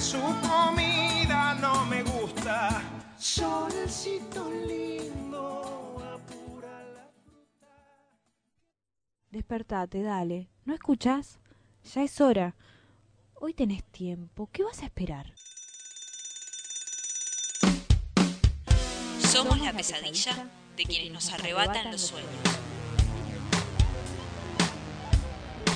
su 0.00 0.18
comida 0.18 1.54
no 1.54 1.86
me 1.86 2.02
gusta. 2.02 2.82
Solcito 3.18 4.50
lindo, 4.50 5.96
apura 6.14 6.82
la 6.94 7.08
fruta. 7.24 7.66
Despertate, 9.30 10.02
dale. 10.02 10.48
¿No 10.64 10.74
escuchas? 10.74 11.38
Ya 11.94 12.02
es 12.02 12.20
hora. 12.20 12.54
Hoy 13.34 13.54
tenés 13.54 13.84
tiempo. 13.84 14.48
¿Qué 14.52 14.62
vas 14.62 14.82
a 14.82 14.86
esperar? 14.86 15.32
Somos 19.20 19.60
la 19.60 19.72
pesadilla 19.72 20.48
de 20.76 20.84
quienes 20.84 21.12
nos 21.12 21.32
arrebatan 21.32 21.90
los 21.90 22.00
sueños. 22.00 22.30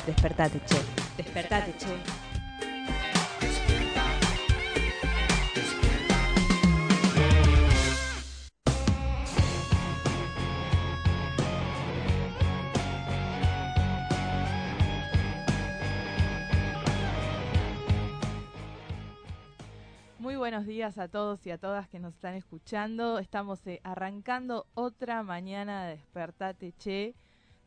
Despertate, 0.07 0.61
che. 0.67 0.81
Despertate, 1.17 1.75
che. 1.79 2.20
Buenos 20.51 20.67
días 20.67 20.99
a 20.99 21.07
todos 21.07 21.47
y 21.47 21.53
a 21.53 21.59
todas 21.59 21.89
que 21.89 22.01
nos 22.01 22.13
están 22.15 22.35
escuchando. 22.35 23.21
Estamos 23.21 23.65
eh, 23.69 23.81
arrancando 23.85 24.67
otra 24.75 25.23
mañana 25.23 25.85
de 25.85 25.93
Despertate 25.93 26.73
Che. 26.77 27.15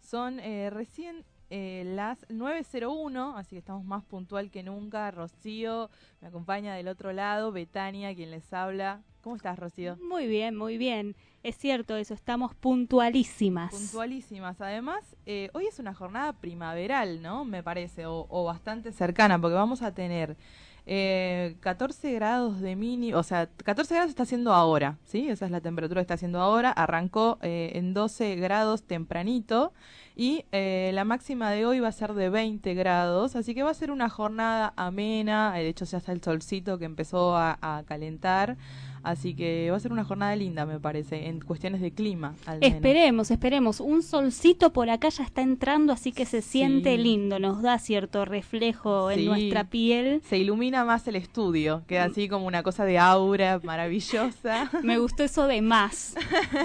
Son 0.02 0.42
eh, 0.42 0.70
recién 0.70 1.24
eh, 1.50 1.84
las 1.86 2.28
9.01, 2.28 3.36
así 3.38 3.52
que 3.52 3.60
estamos 3.60 3.86
más 3.86 4.04
puntual 4.04 4.52
que 4.52 4.64
nunca. 4.64 5.10
Rocío 5.12 5.90
me 6.20 6.28
acompaña 6.28 6.76
del 6.76 6.90
otro 6.90 7.14
lado, 7.14 7.54
Betania, 7.54 8.14
quien 8.14 8.32
les 8.32 8.52
habla. 8.52 9.02
¿Cómo 9.22 9.38
estás, 9.38 9.58
Rocío? 9.58 9.96
Muy 10.02 10.28
bien, 10.28 10.58
muy 10.58 10.78
bien. 10.78 11.16
Es 11.42 11.56
cierto 11.56 11.96
eso, 11.96 12.14
estamos 12.14 12.54
puntualísimas. 12.54 13.72
Puntualísimas. 13.72 14.60
Además, 14.60 15.16
eh, 15.26 15.50
hoy 15.54 15.68
es 15.68 15.80
una 15.80 15.94
jornada 15.94 16.34
primaveral, 16.34 17.22
¿no? 17.22 17.46
Me 17.46 17.64
parece, 17.64 18.08
o, 18.08 18.28
o 18.30 18.44
bastante 18.44 18.92
cercana, 18.92 19.40
porque 19.40 19.56
vamos 19.56 19.82
a 19.84 19.94
tener 19.94 20.36
eh, 20.86 21.56
14 21.62 22.12
grados 22.14 22.60
de 22.60 22.76
mínimo, 22.76 23.18
o 23.18 23.24
sea, 23.24 23.48
14 23.64 23.94
grados 23.96 24.10
está 24.10 24.24
haciendo 24.24 24.54
ahora, 24.54 24.98
¿sí? 25.06 25.30
Esa 25.30 25.46
es 25.46 25.52
la 25.52 25.62
temperatura 25.62 26.00
que 26.02 26.04
está 26.04 26.16
haciendo 26.16 26.40
ahora. 26.42 26.72
Arrancó 26.72 27.40
eh, 27.42 27.72
en 27.76 27.94
12 27.94 28.36
grados 28.36 28.84
tempranito 28.84 29.74
y 30.16 30.46
eh, 30.52 30.92
la 30.94 31.06
máxima 31.06 31.52
de 31.52 31.66
hoy 31.66 31.80
va 31.80 31.88
a 31.88 31.92
ser 31.92 32.14
de 32.14 32.30
20 32.30 32.74
grados, 32.74 33.36
así 33.36 33.56
que 33.56 33.64
va 33.64 33.72
a 33.72 33.74
ser 33.74 33.92
una 33.92 34.10
jornada 34.10 34.74
amena. 34.76 35.60
eh, 35.60 35.64
De 35.64 35.70
hecho, 35.70 35.86
ya 35.86 35.98
está 36.00 36.12
el 36.12 36.22
solcito 36.22 36.78
que 36.78 36.86
empezó 36.86 37.36
a, 37.36 37.58
a 37.62 37.84
calentar. 37.84 38.58
Así 39.04 39.36
que 39.36 39.70
va 39.70 39.78
a 39.78 39.80
ser 39.80 39.92
una 39.92 40.04
jornada 40.06 40.36
linda, 40.36 40.66
me 40.66 40.80
parece, 40.80 41.28
en 41.28 41.42
cuestiones 41.42 41.82
de 41.82 41.92
clima. 41.92 42.36
Al 42.46 42.60
menos. 42.60 42.76
Esperemos, 42.76 43.32
esperemos. 43.32 43.80
Un 43.82 44.02
solcito 44.02 44.72
por 44.74 44.90
acá 44.90 45.10
ya 45.10 45.24
está 45.24 45.42
entrando, 45.42 45.92
así 45.94 46.12
que 46.14 46.26
se 46.26 46.42
siente 46.42 46.96
Sí. 46.96 47.04
lindo, 47.04 47.38
nos 47.40 47.62
da 47.62 47.78
cierto 47.80 48.24
reflejo 48.26 49.10
Sí. 49.12 49.20
en 49.20 49.26
nuestra 49.26 49.66
piel. 49.66 50.22
Se 50.30 50.38
ilumina 50.38 50.86
más 50.86 51.08
el 51.08 51.16
estudio, 51.18 51.84
queda 51.88 52.06
así 52.06 52.30
como 52.30 52.48
una 52.48 52.64
cosa 52.64 52.86
de 52.86 52.98
aura 52.98 53.60
maravillosa. 53.64 54.70
Me 54.84 54.98
gustó 54.98 55.24
eso 55.24 55.48
de 55.48 55.62
más, 55.62 56.16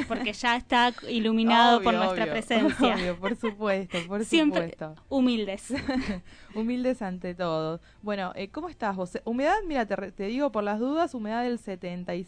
porque 0.06 0.32
ya 0.32 0.56
está 0.56 0.92
iluminado 1.08 1.82
por 1.82 1.94
nuestra 1.94 2.22
obvio, 2.24 2.32
presencia. 2.32 2.94
obvio, 2.94 3.16
por 3.18 3.36
supuesto, 3.36 3.98
por 4.06 4.24
Siempre 4.24 4.70
supuesto. 4.70 4.94
humildes. 5.08 5.72
Humildes 6.54 7.02
ante 7.02 7.34
todo. 7.34 7.80
Bueno, 8.02 8.32
eh, 8.34 8.48
¿cómo 8.48 8.68
estás 8.68 8.96
vos? 8.96 9.18
Humedad, 9.24 9.56
mira, 9.66 9.86
te, 9.86 10.24
digo 10.24 10.50
por 10.50 10.64
las 10.64 10.78
dudas, 10.80 11.14
humedad 11.14 11.42
del 11.44 11.58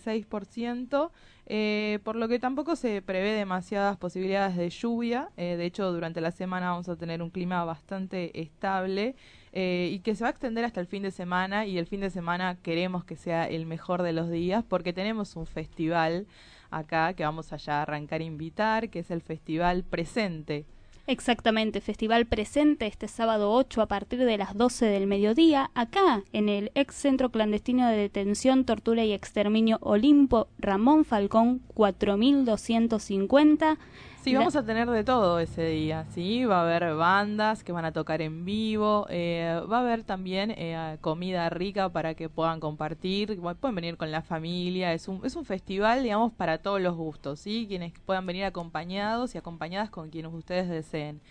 76%, 0.00 1.10
eh, 1.46 1.98
por 2.04 2.16
lo 2.16 2.28
que 2.28 2.38
tampoco 2.38 2.76
se 2.76 3.02
prevé 3.02 3.32
demasiadas 3.32 3.96
posibilidades 3.96 4.56
de 4.56 4.70
lluvia. 4.70 5.30
eh, 5.36 5.56
de 5.56 5.64
hecho, 5.66 5.92
durante 5.92 6.20
la 6.20 6.30
semana 6.30 6.70
vamos 6.70 6.88
a 6.88 6.96
tener 6.96 7.22
un 7.22 7.30
clima 7.30 7.64
bastante 7.64 8.40
estable 8.40 9.16
eh, 9.52 9.90
y 9.92 10.00
que 10.00 10.14
se 10.14 10.24
va 10.24 10.28
a 10.28 10.30
extender 10.30 10.64
hasta 10.64 10.80
el 10.80 10.86
fin 10.86 11.02
de 11.02 11.10
semana 11.10 11.66
y 11.66 11.78
el 11.78 11.86
fin 11.86 12.00
de 12.00 12.10
semana 12.10 12.56
queremos 12.62 13.04
que 13.04 13.16
sea 13.16 13.48
el 13.48 13.66
mejor 13.66 14.02
de 14.02 14.12
los 14.12 14.30
días 14.30 14.64
porque 14.68 14.92
tenemos 14.92 15.36
un 15.36 15.46
festival 15.46 16.26
acá 16.70 17.14
que 17.14 17.24
vamos 17.24 17.52
allá 17.52 17.78
a 17.78 17.82
arrancar 17.82 18.20
a 18.20 18.24
invitar, 18.24 18.90
que 18.90 19.00
es 19.00 19.10
el 19.10 19.22
Festival 19.22 19.84
Presente. 19.84 20.66
Exactamente, 21.10 21.80
festival 21.80 22.26
presente 22.26 22.86
este 22.86 23.08
sábado 23.08 23.52
8 23.52 23.82
a 23.82 23.86
partir 23.86 24.20
de 24.20 24.38
las 24.38 24.56
12 24.56 24.86
del 24.86 25.08
mediodía, 25.08 25.72
acá 25.74 26.22
en 26.32 26.48
el 26.48 26.70
ex 26.76 26.94
centro 26.94 27.30
clandestino 27.30 27.88
de 27.88 27.96
detención, 27.96 28.64
tortura 28.64 29.04
y 29.04 29.12
exterminio 29.12 29.78
Olimpo 29.80 30.46
Ramón 30.60 31.04
Falcón 31.04 31.62
4250. 31.74 33.76
Sí, 34.22 34.34
vamos 34.34 34.54
a 34.54 34.62
tener 34.62 34.88
de 34.90 35.02
todo 35.02 35.40
ese 35.40 35.64
día, 35.64 36.04
¿sí? 36.10 36.44
Va 36.44 36.60
a 36.60 36.62
haber 36.62 36.94
bandas 36.94 37.64
que 37.64 37.72
van 37.72 37.86
a 37.86 37.92
tocar 37.92 38.20
en 38.20 38.44
vivo, 38.44 39.06
eh, 39.08 39.62
va 39.70 39.78
a 39.78 39.80
haber 39.80 40.04
también 40.04 40.50
eh, 40.50 40.98
comida 41.00 41.48
rica 41.48 41.88
para 41.88 42.14
que 42.14 42.28
puedan 42.28 42.60
compartir, 42.60 43.40
pueden 43.40 43.74
venir 43.74 43.96
con 43.96 44.10
la 44.10 44.20
familia, 44.20 44.92
es 44.92 45.08
un, 45.08 45.24
es 45.24 45.36
un 45.36 45.46
festival, 45.46 46.02
digamos, 46.02 46.34
para 46.34 46.58
todos 46.58 46.82
los 46.82 46.96
gustos, 46.96 47.40
¿sí? 47.40 47.64
Quienes 47.66 47.94
puedan 48.04 48.26
venir 48.26 48.44
acompañados 48.44 49.34
y 49.34 49.38
acompañadas 49.38 49.88
con 49.88 50.10
quienes 50.10 50.34
ustedes 50.34 50.68
deseen. 50.68 51.22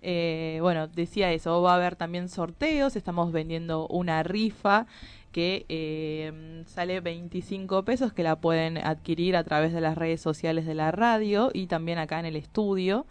Eh, 0.00 0.58
bueno, 0.62 0.86
decía 0.86 1.32
eso, 1.32 1.60
va 1.60 1.72
a 1.72 1.76
haber 1.76 1.96
también 1.96 2.28
sorteos, 2.28 2.96
estamos 2.96 3.30
vendiendo 3.32 3.86
una 3.88 4.22
rifa 4.22 4.86
que 5.32 5.66
eh, 5.68 6.62
sale 6.66 7.00
25 7.00 7.84
pesos 7.84 8.12
que 8.12 8.22
la 8.22 8.40
pueden 8.40 8.78
adquirir 8.78 9.36
a 9.36 9.44
través 9.44 9.72
de 9.72 9.80
las 9.80 9.96
redes 9.96 10.20
sociales 10.20 10.66
de 10.66 10.74
la 10.74 10.90
radio 10.90 11.50
y 11.52 11.66
también 11.66 11.98
acá 11.98 12.18
en 12.20 12.26
el 12.26 12.36
estudio. 12.36 13.06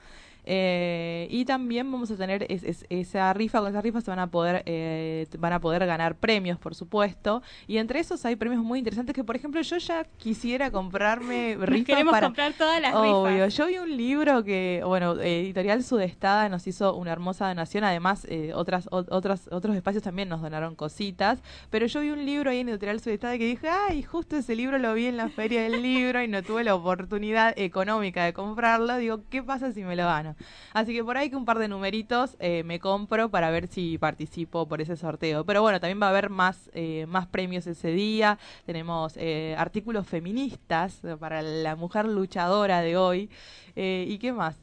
Eh, 0.50 1.28
y 1.30 1.44
también 1.44 1.92
vamos 1.92 2.10
a 2.10 2.16
tener 2.16 2.46
es- 2.50 2.64
es- 2.64 2.86
esa 2.90 3.34
rifa, 3.34 3.60
con 3.60 3.68
esa 3.70 3.82
rifa 3.82 4.00
se 4.00 4.10
van 4.10 4.20
a 4.20 4.28
poder 4.32 4.64
eh, 4.66 5.28
van 5.38 5.52
a 5.52 5.60
poder 5.60 5.86
ganar 5.86 6.16
premios, 6.16 6.58
por 6.58 6.74
supuesto. 6.74 7.42
Y 7.68 7.78
entre 7.80 8.00
esos 8.00 8.24
hay 8.26 8.38
premios 8.38 8.64
muy 8.64 8.80
interesantes 8.80 9.14
que, 9.14 9.26
por 9.26 9.36
ejemplo, 9.36 9.60
yo 9.62 9.78
ya 9.78 10.06
quisiera 10.18 10.72
comprarme 10.72 11.58
rifas 11.60 11.86
queremos 11.86 12.12
para 12.14 12.28
comprar 12.28 12.54
todas 12.54 12.82
las 12.82 12.96
Obvio, 12.96 13.28
rifas. 13.46 13.56
yo 13.58 13.68
vi 13.68 13.78
un 13.78 13.98
libro 13.98 14.46
que, 14.46 14.82
bueno, 14.86 15.20
Editorial 15.20 15.84
Sudestada 15.84 16.48
nos 16.48 16.66
hizo 16.66 16.96
una 16.96 17.12
hermosa 17.12 17.50
donación, 17.50 17.84
además 17.84 18.26
eh, 18.30 18.54
otras, 18.56 18.88
o- 18.90 19.04
otras, 19.10 19.50
otros 19.52 19.76
espacios 19.76 20.02
también 20.02 20.30
nos 20.30 20.42
donaron 20.42 20.76
cositas, 20.76 21.44
pero 21.70 21.88
yo 21.88 22.00
vi 22.00 22.12
un 22.12 22.26
libro 22.26 22.52
ahí 22.52 22.60
en 22.60 22.70
Editorial 22.70 23.02
Sudestada 23.02 23.38
que 23.38 23.46
dije, 23.48 23.68
ay, 23.68 24.02
justo 24.02 24.38
ese 24.38 24.56
libro 24.56 24.78
lo 24.78 24.94
vi 24.94 25.08
en 25.08 25.18
la 25.18 25.28
feria 25.28 25.64
del 25.64 25.82
libro 25.82 26.24
y 26.24 26.30
no 26.30 26.42
tuve 26.42 26.64
la 26.64 26.74
oportunidad 26.74 27.54
económica 27.60 28.24
de 28.24 28.32
comprarlo, 28.32 28.96
digo, 28.96 29.20
¿qué 29.30 29.44
pasa 29.44 29.74
si 29.74 29.84
me 29.84 29.98
lo 29.98 30.06
gano? 30.06 30.37
Así 30.74 30.94
que 30.94 31.04
por 31.04 31.18
ahí 31.18 31.30
que 31.30 31.36
un 31.36 31.46
par 31.46 31.60
de 31.60 31.68
numeritos 31.68 32.36
eh, 32.40 32.64
me 32.64 32.80
compro 32.80 33.30
para 33.30 33.50
ver 33.52 33.68
si 33.68 33.98
participo 33.98 34.68
por 34.68 34.82
ese 34.82 34.96
sorteo. 34.98 35.46
Pero 35.46 35.62
bueno, 35.62 35.80
también 35.80 36.02
va 36.02 36.08
a 36.08 36.10
haber 36.10 36.30
más, 36.30 36.70
eh, 36.74 37.06
más 37.08 37.28
premios 37.28 37.68
ese 37.68 37.92
día. 37.92 38.38
Tenemos 38.66 39.14
eh, 39.18 39.56
artículos 39.58 40.08
feministas 40.08 41.02
para 41.20 41.42
la 41.42 41.76
mujer 41.76 42.06
luchadora 42.08 42.82
de 42.82 42.98
hoy. 42.98 43.30
Eh, 43.76 44.06
¿Y 44.08 44.18
qué 44.18 44.34
más? 44.34 44.58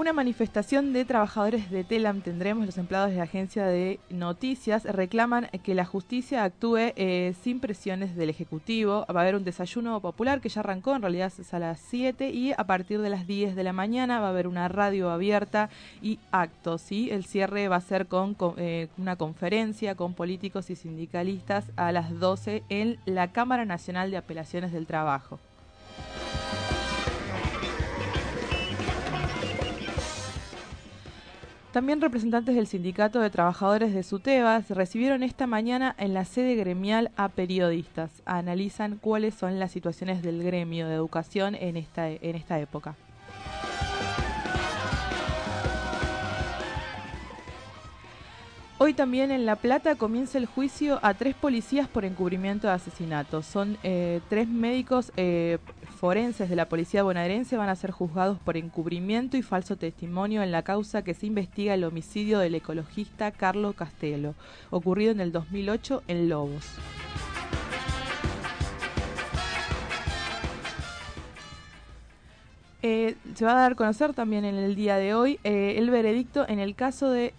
Una 0.00 0.14
manifestación 0.14 0.94
de 0.94 1.04
trabajadores 1.04 1.70
de 1.70 1.84
Telam 1.84 2.22
tendremos, 2.22 2.64
los 2.64 2.78
empleados 2.78 3.10
de 3.10 3.18
la 3.18 3.24
agencia 3.24 3.66
de 3.66 4.00
noticias 4.08 4.84
reclaman 4.84 5.50
que 5.62 5.74
la 5.74 5.84
justicia 5.84 6.42
actúe 6.42 6.94
eh, 6.96 7.34
sin 7.42 7.60
presiones 7.60 8.16
del 8.16 8.30
Ejecutivo. 8.30 9.04
Va 9.14 9.20
a 9.20 9.22
haber 9.24 9.34
un 9.34 9.44
desayuno 9.44 10.00
popular 10.00 10.40
que 10.40 10.48
ya 10.48 10.60
arrancó, 10.60 10.96
en 10.96 11.02
realidad 11.02 11.30
es 11.38 11.52
a 11.52 11.58
las 11.58 11.80
7 11.80 12.30
y 12.30 12.52
a 12.52 12.64
partir 12.64 13.02
de 13.02 13.10
las 13.10 13.26
10 13.26 13.54
de 13.54 13.62
la 13.62 13.74
mañana 13.74 14.20
va 14.20 14.28
a 14.28 14.30
haber 14.30 14.46
una 14.46 14.68
radio 14.68 15.10
abierta 15.10 15.68
y 16.00 16.18
actos. 16.30 16.80
¿sí? 16.80 17.10
El 17.10 17.26
cierre 17.26 17.68
va 17.68 17.76
a 17.76 17.82
ser 17.82 18.06
con, 18.06 18.38
eh, 18.56 18.88
una 18.96 19.16
conferencia 19.16 19.96
con 19.96 20.14
políticos 20.14 20.70
y 20.70 20.76
sindicalistas 20.76 21.66
a 21.76 21.92
las 21.92 22.18
12 22.18 22.62
en 22.70 22.96
la 23.04 23.32
Cámara 23.32 23.66
Nacional 23.66 24.10
de 24.10 24.16
Apelaciones 24.16 24.72
del 24.72 24.86
Trabajo. 24.86 25.38
También 31.72 32.00
representantes 32.00 32.56
del 32.56 32.66
Sindicato 32.66 33.20
de 33.20 33.30
Trabajadores 33.30 33.94
de 33.94 34.02
Sutebas 34.02 34.70
recibieron 34.70 35.22
esta 35.22 35.46
mañana 35.46 35.94
en 35.98 36.14
la 36.14 36.24
sede 36.24 36.56
gremial 36.56 37.12
a 37.16 37.28
periodistas. 37.28 38.10
Analizan 38.24 38.96
cuáles 38.96 39.36
son 39.36 39.60
las 39.60 39.70
situaciones 39.70 40.20
del 40.20 40.42
gremio 40.42 40.88
de 40.88 40.94
educación 40.94 41.54
en 41.54 41.76
esta, 41.76 42.08
en 42.08 42.34
esta 42.34 42.58
época. 42.58 42.96
Hoy 48.82 48.94
también 48.94 49.30
en 49.30 49.46
La 49.46 49.56
Plata 49.56 49.94
comienza 49.94 50.38
el 50.38 50.46
juicio 50.46 50.98
a 51.02 51.14
tres 51.14 51.34
policías 51.34 51.86
por 51.86 52.04
encubrimiento 52.04 52.66
de 52.66 52.72
asesinatos. 52.72 53.46
Son 53.46 53.76
eh, 53.82 54.22
tres 54.28 54.48
médicos 54.48 55.12
eh, 55.16 55.58
forenses 56.00 56.48
de 56.48 56.56
la 56.56 56.66
policía 56.66 57.02
bonaerense 57.02 57.58
van 57.58 57.68
a 57.68 57.76
ser 57.76 57.90
juzgados 57.90 58.38
por 58.38 58.56
encubrimiento 58.56 59.36
y 59.36 59.42
falso 59.42 59.76
testimonio 59.76 60.42
en 60.42 60.50
la 60.50 60.62
causa 60.62 61.04
que 61.04 61.12
se 61.12 61.26
investiga 61.26 61.74
el 61.74 61.84
homicidio 61.84 62.38
del 62.38 62.54
ecologista 62.54 63.30
Carlos 63.32 63.74
Castelo, 63.74 64.34
ocurrido 64.70 65.12
en 65.12 65.20
el 65.20 65.30
2008 65.30 66.02
en 66.08 66.30
Lobos. 66.30 66.64
Eh, 72.82 73.14
se 73.34 73.44
va 73.44 73.52
a 73.52 73.60
dar 73.60 73.72
a 73.72 73.74
conocer 73.74 74.14
también 74.14 74.46
en 74.46 74.54
el 74.54 74.74
día 74.76 74.96
de 74.96 75.12
hoy 75.12 75.38
el 75.44 75.90
veredicto 75.90 76.48
en 76.48 76.60
el 76.60 76.74
caso 76.74 77.10
de 77.10 77.34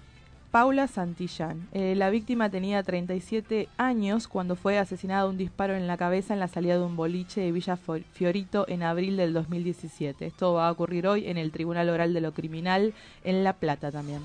Paula 0.51 0.87
Santillán. 0.87 1.69
Eh, 1.71 1.95
la 1.95 2.09
víctima 2.09 2.49
tenía 2.49 2.83
37 2.83 3.69
años 3.77 4.27
cuando 4.27 4.57
fue 4.57 4.77
asesinada 4.77 5.25
un 5.25 5.37
disparo 5.37 5.75
en 5.75 5.87
la 5.87 5.95
cabeza 5.95 6.33
en 6.33 6.41
la 6.41 6.49
salida 6.49 6.77
de 6.77 6.83
un 6.83 6.97
boliche 6.97 7.39
de 7.39 7.53
Villa 7.53 7.77
Fiorito 7.77 8.65
en 8.67 8.83
abril 8.83 9.15
del 9.15 9.31
2017. 9.31 10.25
Esto 10.25 10.53
va 10.53 10.67
a 10.67 10.71
ocurrir 10.71 11.07
hoy 11.07 11.25
en 11.27 11.37
el 11.37 11.51
Tribunal 11.51 11.89
Oral 11.89 12.13
de 12.13 12.19
lo 12.19 12.33
Criminal 12.33 12.93
en 13.23 13.45
La 13.45 13.53
Plata 13.53 13.93
también. 13.93 14.21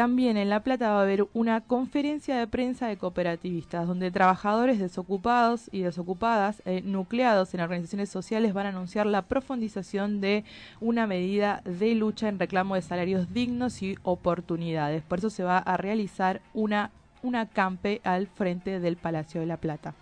También 0.00 0.38
en 0.38 0.48
La 0.48 0.62
Plata 0.62 0.92
va 0.92 1.00
a 1.00 1.02
haber 1.02 1.26
una 1.34 1.60
conferencia 1.60 2.38
de 2.38 2.46
prensa 2.46 2.86
de 2.86 2.96
cooperativistas, 2.96 3.86
donde 3.86 4.10
trabajadores 4.10 4.78
desocupados 4.78 5.68
y 5.72 5.82
desocupadas 5.82 6.62
eh, 6.64 6.80
nucleados 6.82 7.52
en 7.52 7.60
organizaciones 7.60 8.08
sociales 8.08 8.54
van 8.54 8.64
a 8.64 8.68
anunciar 8.70 9.04
la 9.04 9.20
profundización 9.20 10.22
de 10.22 10.44
una 10.80 11.06
medida 11.06 11.60
de 11.66 11.94
lucha 11.94 12.28
en 12.28 12.38
reclamo 12.38 12.76
de 12.76 12.80
salarios 12.80 13.34
dignos 13.34 13.82
y 13.82 13.98
oportunidades. 14.02 15.02
Por 15.02 15.18
eso 15.18 15.28
se 15.28 15.44
va 15.44 15.58
a 15.58 15.76
realizar 15.76 16.40
una, 16.54 16.92
una 17.22 17.44
campe 17.44 18.00
al 18.02 18.26
frente 18.26 18.80
del 18.80 18.96
Palacio 18.96 19.42
de 19.42 19.48
La 19.48 19.58
Plata. 19.58 19.94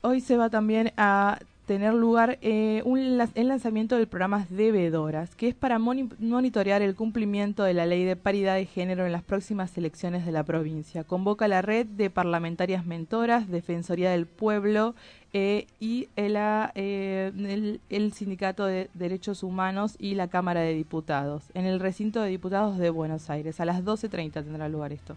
Hoy 0.00 0.20
se 0.20 0.36
va 0.36 0.48
también 0.48 0.92
a 0.96 1.40
tener 1.66 1.94
lugar 1.94 2.38
eh, 2.42 2.82
un, 2.84 2.98
el 3.34 3.48
lanzamiento 3.48 3.96
del 3.96 4.06
programa 4.06 4.46
Debedoras, 4.50 5.34
que 5.34 5.48
es 5.48 5.54
para 5.54 5.78
monitorear 5.78 6.82
el 6.82 6.94
cumplimiento 6.94 7.64
de 7.64 7.74
la 7.74 7.86
ley 7.86 8.04
de 8.04 8.16
paridad 8.16 8.56
de 8.56 8.66
género 8.66 9.06
en 9.06 9.12
las 9.12 9.22
próximas 9.22 9.76
elecciones 9.78 10.26
de 10.26 10.32
la 10.32 10.44
provincia. 10.44 11.04
Convoca 11.04 11.48
la 11.48 11.62
red 11.62 11.86
de 11.86 12.10
parlamentarias 12.10 12.84
mentoras, 12.84 13.48
Defensoría 13.48 14.10
del 14.10 14.26
Pueblo 14.26 14.94
eh, 15.32 15.66
y 15.80 16.08
eh, 16.16 17.32
el, 17.34 17.80
el, 17.88 18.12
Sindicato 18.12 18.66
de 18.66 18.90
Derechos 18.94 19.42
Humanos 19.42 19.96
y 19.98 20.14
la 20.14 20.28
Cámara 20.28 20.60
de 20.60 20.74
Diputados, 20.74 21.44
en 21.54 21.64
el 21.64 21.80
recinto 21.80 22.20
de 22.20 22.28
diputados 22.28 22.78
de 22.78 22.90
Buenos 22.90 23.30
Aires. 23.30 23.58
A 23.60 23.64
las 23.64 23.82
12.30 23.82 24.32
tendrá 24.32 24.68
lugar 24.68 24.92
esto. 24.92 25.16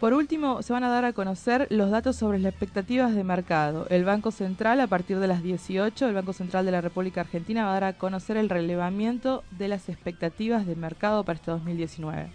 Por 0.00 0.14
último, 0.14 0.62
se 0.62 0.72
van 0.72 0.82
a 0.82 0.88
dar 0.88 1.04
a 1.04 1.12
conocer 1.12 1.66
los 1.68 1.90
datos 1.90 2.16
sobre 2.16 2.38
las 2.38 2.52
expectativas 2.52 3.14
de 3.14 3.22
mercado. 3.22 3.86
El 3.90 4.06
Banco 4.06 4.30
Central, 4.30 4.80
a 4.80 4.86
partir 4.86 5.18
de 5.18 5.26
las 5.26 5.42
18, 5.42 6.08
el 6.08 6.14
Banco 6.14 6.32
Central 6.32 6.64
de 6.64 6.72
la 6.72 6.80
República 6.80 7.20
Argentina 7.20 7.64
va 7.66 7.72
a 7.72 7.74
dar 7.74 7.84
a 7.84 7.92
conocer 7.98 8.38
el 8.38 8.48
relevamiento 8.48 9.44
de 9.50 9.68
las 9.68 9.90
expectativas 9.90 10.66
de 10.66 10.74
mercado 10.74 11.22
para 11.22 11.36
este 11.36 11.50
2019. 11.50 12.30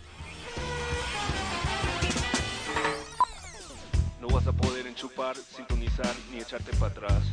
No 4.22 4.28
vas 4.28 4.46
a 4.46 4.52
poder 4.52 4.86
enchupar, 4.86 5.36
sintonizar 5.36 6.14
ni 6.32 6.42
echarte 6.42 6.70
para 6.78 6.92
atrás. 6.92 7.24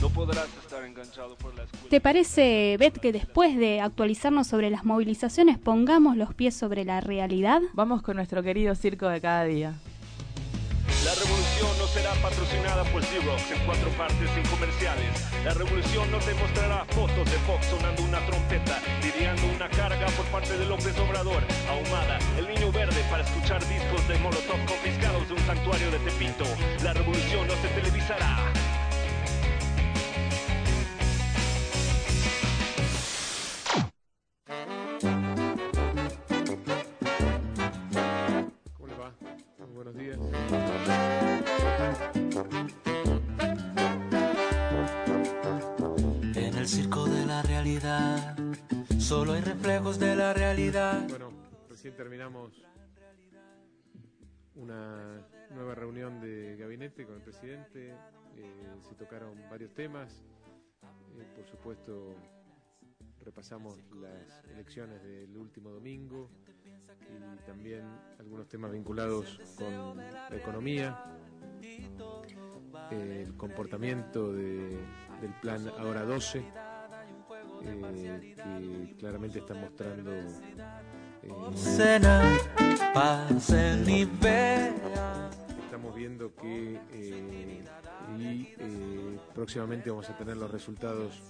No 0.00 0.08
podrás 0.08 0.48
estar 0.62 0.82
enganchado 0.84 1.36
por 1.36 1.54
la 1.54 1.64
escuela. 1.64 1.88
¿Te 1.90 2.00
parece, 2.00 2.76
Beth, 2.78 2.98
que 2.98 3.12
después 3.12 3.56
de 3.56 3.80
actualizarnos 3.80 4.46
sobre 4.46 4.70
las 4.70 4.84
movilizaciones 4.84 5.58
pongamos 5.58 6.16
los 6.16 6.34
pies 6.34 6.54
sobre 6.54 6.84
la 6.84 7.00
realidad? 7.00 7.60
Vamos 7.74 8.00
con 8.02 8.16
nuestro 8.16 8.42
querido 8.42 8.74
circo 8.74 9.08
de 9.08 9.20
cada 9.20 9.44
día. 9.44 9.74
La 11.04 11.14
revolución 11.14 11.70
no 11.78 11.86
será 11.86 12.12
patrocinada 12.22 12.84
por 12.92 13.02
Xerox 13.02 13.50
en 13.52 13.64
cuatro 13.64 13.88
partes 13.96 14.30
sin 14.34 14.44
comerciales. 14.50 15.08
La 15.44 15.54
revolución 15.54 16.10
no 16.10 16.18
te 16.18 16.34
mostrará 16.34 16.84
fotos 16.86 17.24
de 17.30 17.38
Fox 17.48 17.66
sonando 17.66 18.02
una 18.02 18.20
trompeta, 18.26 18.80
lidiando 19.02 19.42
una 19.54 19.68
carga 19.70 20.06
por 20.08 20.26
parte 20.26 20.58
de 20.58 20.66
López 20.66 20.98
Obrador, 20.98 21.42
ahumada, 21.68 22.18
el 22.38 22.48
niño 22.48 22.70
verde 22.70 23.02
para 23.10 23.24
escuchar 23.24 23.60
discos 23.68 24.06
de 24.08 24.18
Molotov 24.18 24.60
confiscados 24.66 25.28
de 25.28 25.34
un 25.34 25.40
santuario 25.40 25.90
de 25.90 25.98
Tepito. 26.00 26.44
La 26.84 26.92
revolución 26.92 27.46
no 27.48 27.54
se 27.54 27.68
televisará. 27.68 28.52
Terminamos 51.96 52.64
una 54.54 55.26
nueva 55.50 55.74
reunión 55.74 56.20
de 56.20 56.56
gabinete 56.56 57.04
con 57.06 57.16
el 57.16 57.22
presidente. 57.22 57.94
Eh, 58.36 58.76
se 58.88 58.94
tocaron 58.94 59.38
varios 59.50 59.72
temas. 59.74 60.22
Eh, 61.18 61.26
por 61.36 61.46
supuesto, 61.46 62.14
repasamos 63.24 63.78
las 64.00 64.44
elecciones 64.50 65.02
del 65.02 65.36
último 65.36 65.70
domingo 65.70 66.30
y 67.36 67.44
también 67.44 67.82
algunos 68.18 68.48
temas 68.48 68.70
vinculados 68.72 69.40
con 69.56 69.96
la 69.96 70.28
economía, 70.36 71.04
el 72.90 73.36
comportamiento 73.36 74.32
de- 74.32 74.78
del 75.20 75.32
plan 75.40 75.68
Ahora 75.78 76.04
12, 76.04 76.42
eh, 77.62 78.34
que 78.36 78.96
claramente 78.98 79.38
está 79.40 79.54
mostrando 79.54 80.12
Estamos 85.64 85.94
viendo 85.94 86.34
que 86.34 86.80
eh, 86.92 87.64
y, 88.18 88.54
eh, 88.58 89.18
próximamente 89.34 89.90
vamos 89.90 90.08
a 90.08 90.16
tener 90.16 90.36
los 90.36 90.50
resultados 90.50 91.22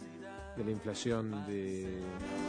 de 0.56 0.64
la 0.64 0.70
inflación 0.70 1.46
de 1.46 2.02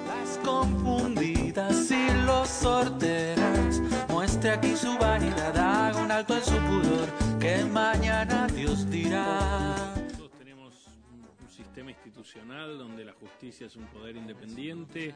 Las 0.08 0.38
confundidas 0.40 1.92
y 1.92 2.10
los 2.26 2.48
sorteras. 2.48 3.82
Muestre 4.10 4.52
aquí 4.52 4.76
su 4.76 4.98
vanidad, 4.98 5.58
haga 5.58 6.02
un 6.02 6.12
alto 6.12 6.36
en 6.36 6.44
su 6.44 6.58
pudor, 6.58 7.40
que 7.40 7.64
mañana 7.66 8.48
Dios 8.48 8.90
dirá. 8.90 9.94
Nosotros 9.96 10.32
tenemos 10.38 10.88
un, 11.12 11.26
un 11.44 11.50
sistema 11.50 11.92
institucional 11.92 12.78
donde 12.78 13.06
la 13.06 13.14
justicia 13.14 13.68
es 13.68 13.76
un 13.76 13.86
poder 13.88 14.16
independiente. 14.16 15.14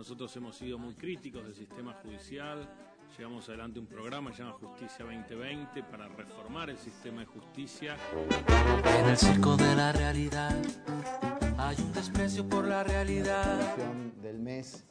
Nosotros 0.00 0.34
hemos 0.36 0.56
sido 0.56 0.78
muy 0.78 0.94
críticos 0.94 1.44
del 1.44 1.54
sistema 1.54 1.92
judicial. 2.02 2.66
Llevamos 3.18 3.46
adelante 3.50 3.78
un 3.78 3.84
programa 3.84 4.30
que 4.30 4.36
se 4.36 4.42
llama 4.42 4.56
Justicia 4.58 5.04
2020 5.04 5.82
para 5.82 6.08
reformar 6.08 6.70
el 6.70 6.78
sistema 6.78 7.20
de 7.20 7.26
justicia. 7.26 7.98
En 8.98 9.06
el 9.10 9.16
circo 9.18 9.58
de 9.58 9.74
la 9.74 9.92
realidad 9.92 10.56
Hay 11.58 11.76
un 11.82 11.92
desprecio 11.92 12.48
por 12.48 12.66
la 12.66 12.82
realidad. 12.82 13.44
La 13.44 13.56
inflación 13.72 14.14
del 14.22 14.38
mes 14.38 14.86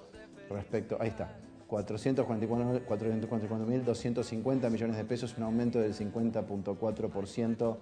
respecto, 0.52 0.98
ahí 1.00 1.10
está, 1.10 1.40
444.250 1.72 2.86
444.250 2.86 4.70
millones 4.70 4.98
de 4.98 5.06
pesos, 5.06 5.36
un 5.38 5.44
aumento 5.44 5.80
del 5.80 5.94
50.4% 5.94 7.78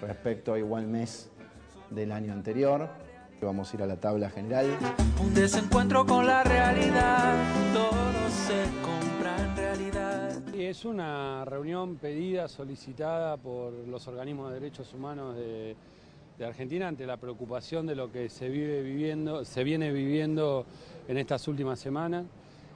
respecto 0.00 0.54
a 0.54 0.58
igual 0.58 0.86
mes 0.86 1.28
del 1.90 2.12
año 2.12 2.32
anterior. 2.32 2.88
Vamos 3.40 3.72
a 3.72 3.76
ir 3.76 3.82
a 3.82 3.86
la 3.86 3.96
tabla 3.96 4.30
general. 4.30 4.66
Un 5.20 5.34
desencuentro 5.34 6.06
con 6.06 6.24
la 6.24 6.44
realidad, 6.44 7.34
todo 7.74 8.30
se 8.30 8.62
compra 8.80 9.36
en 9.44 9.56
realidad. 9.56 10.54
Y 10.54 10.62
es 10.66 10.84
una 10.84 11.44
reunión 11.44 11.96
pedida, 11.96 12.46
solicitada 12.46 13.36
por 13.36 13.72
los 13.72 14.06
organismos 14.06 14.52
de 14.52 14.60
derechos 14.60 14.94
humanos 14.94 15.34
de, 15.34 15.74
de 16.38 16.44
Argentina 16.44 16.86
ante 16.86 17.04
la 17.04 17.16
preocupación 17.16 17.84
de 17.84 17.96
lo 17.96 18.12
que 18.12 18.28
se 18.28 18.48
vive 18.48 18.80
viviendo, 18.82 19.44
se 19.44 19.64
viene 19.64 19.90
viviendo 19.90 20.64
en 21.08 21.18
estas 21.18 21.48
últimas 21.48 21.80
semanas, 21.80 22.24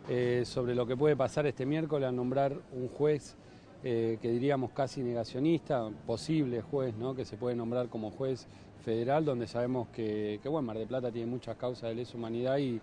eh, 0.09 0.43
sobre 0.45 0.75
lo 0.75 0.87
que 0.87 0.97
puede 0.97 1.17
pasar 1.17 1.47
este 1.47 1.67
miércoles 1.67 2.09
a 2.09 2.13
nombrar 2.13 2.57
un 2.73 2.89
juez 2.89 3.37
eh, 3.83 4.19
que 4.23 4.31
diríamos 4.31 4.71
casi 4.73 5.03
negacionista, 5.03 5.89
posible 6.07 6.63
juez, 6.63 6.95
¿no? 6.97 7.15
que 7.15 7.25
se 7.25 7.37
puede 7.37 7.57
nombrar 7.57 7.89
como 7.89 8.11
juez 8.11 8.47
federal, 8.85 9.25
donde 9.25 9.47
sabemos 9.47 9.89
que, 9.89 10.41
que 10.43 10.49
bueno, 10.49 10.67
Mar 10.67 10.79
de 10.79 10.87
Plata 10.87 11.11
tiene 11.11 11.31
muchas 11.31 11.57
causas 11.57 11.91
de 11.91 11.97
lesa 11.97 12.17
humanidad 12.17 12.59
y, 12.59 12.81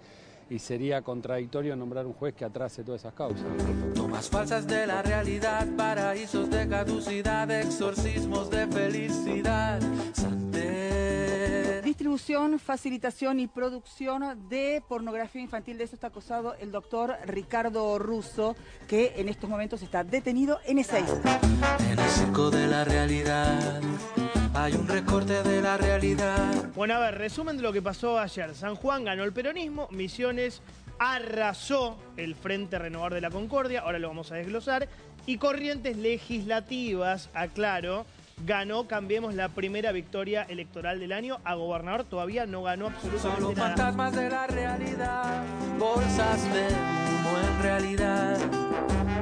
y 0.49 0.59
sería 0.59 1.01
contradictorio 1.01 1.75
nombrar 1.75 2.05
un 2.05 2.13
juez 2.13 2.33
que 2.33 2.45
atrase 2.45 2.83
todas 2.83 3.01
esas 3.01 3.13
causas. 3.13 3.45
Tomas 3.95 4.29
falsas 4.29 4.67
de 4.67 4.85
la 4.85 5.01
realidad, 5.01 5.67
paraísos 5.75 6.49
de 6.49 6.67
caducidad, 6.67 7.49
exorcismos 7.51 8.49
de 8.49 8.67
felicidad. 8.67 9.81
Distribución, 11.93 12.57
facilitación 12.57 13.39
y 13.39 13.45
producción 13.45 14.49
de 14.49 14.81
pornografía 14.89 15.43
infantil. 15.43 15.77
De 15.77 15.83
eso 15.83 15.93
está 15.93 16.07
acusado 16.07 16.55
el 16.55 16.71
doctor 16.71 17.15
Ricardo 17.27 17.99
Russo, 17.99 18.55
que 18.87 19.13
en 19.17 19.29
estos 19.29 19.47
momentos 19.47 19.83
está 19.83 20.03
detenido 20.03 20.59
en 20.65 20.79
E6. 20.79 21.03
En 21.91 21.99
el 21.99 22.09
circo 22.09 22.49
de 22.49 22.65
la 22.65 22.83
realidad 22.83 23.79
hay 24.55 24.73
un 24.73 24.87
recorte 24.87 25.43
de 25.43 25.61
la 25.61 25.77
realidad. 25.77 26.71
Bueno, 26.73 26.95
a 26.95 26.99
ver, 26.99 27.19
resumen 27.19 27.57
de 27.57 27.61
lo 27.61 27.71
que 27.71 27.83
pasó 27.83 28.17
ayer. 28.17 28.55
San 28.55 28.73
Juan 28.73 29.03
ganó 29.03 29.23
el 29.23 29.31
peronismo, 29.31 29.87
Misiones 29.91 30.63
arrasó 30.97 31.99
el 32.17 32.33
Frente 32.33 32.79
Renovador 32.79 33.13
de 33.13 33.21
la 33.21 33.29
Concordia, 33.29 33.81
ahora 33.81 33.99
lo 33.99 34.07
vamos 34.07 34.31
a 34.31 34.35
desglosar, 34.35 34.89
y 35.27 35.37
Corrientes 35.37 35.95
Legislativas, 35.95 37.29
aclaro, 37.35 38.07
ganó, 38.45 38.87
cambiemos, 38.87 39.35
la 39.35 39.49
primera 39.49 39.91
victoria 39.91 40.43
electoral 40.43 40.99
del 40.99 41.11
año. 41.11 41.39
A 41.43 41.55
gobernador 41.55 42.03
todavía 42.05 42.45
no 42.45 42.63
ganó 42.63 42.91
Solo 43.01 43.15
absolutamente 43.15 43.55
nada. 43.55 43.67
fantasmas 43.69 44.15
de 44.15 44.29
la 44.29 44.47
realidad, 44.47 45.43
bolsas 45.79 46.53
de 46.53 46.67
humo 46.67 47.37
en 47.39 47.63
realidad. 47.63 48.37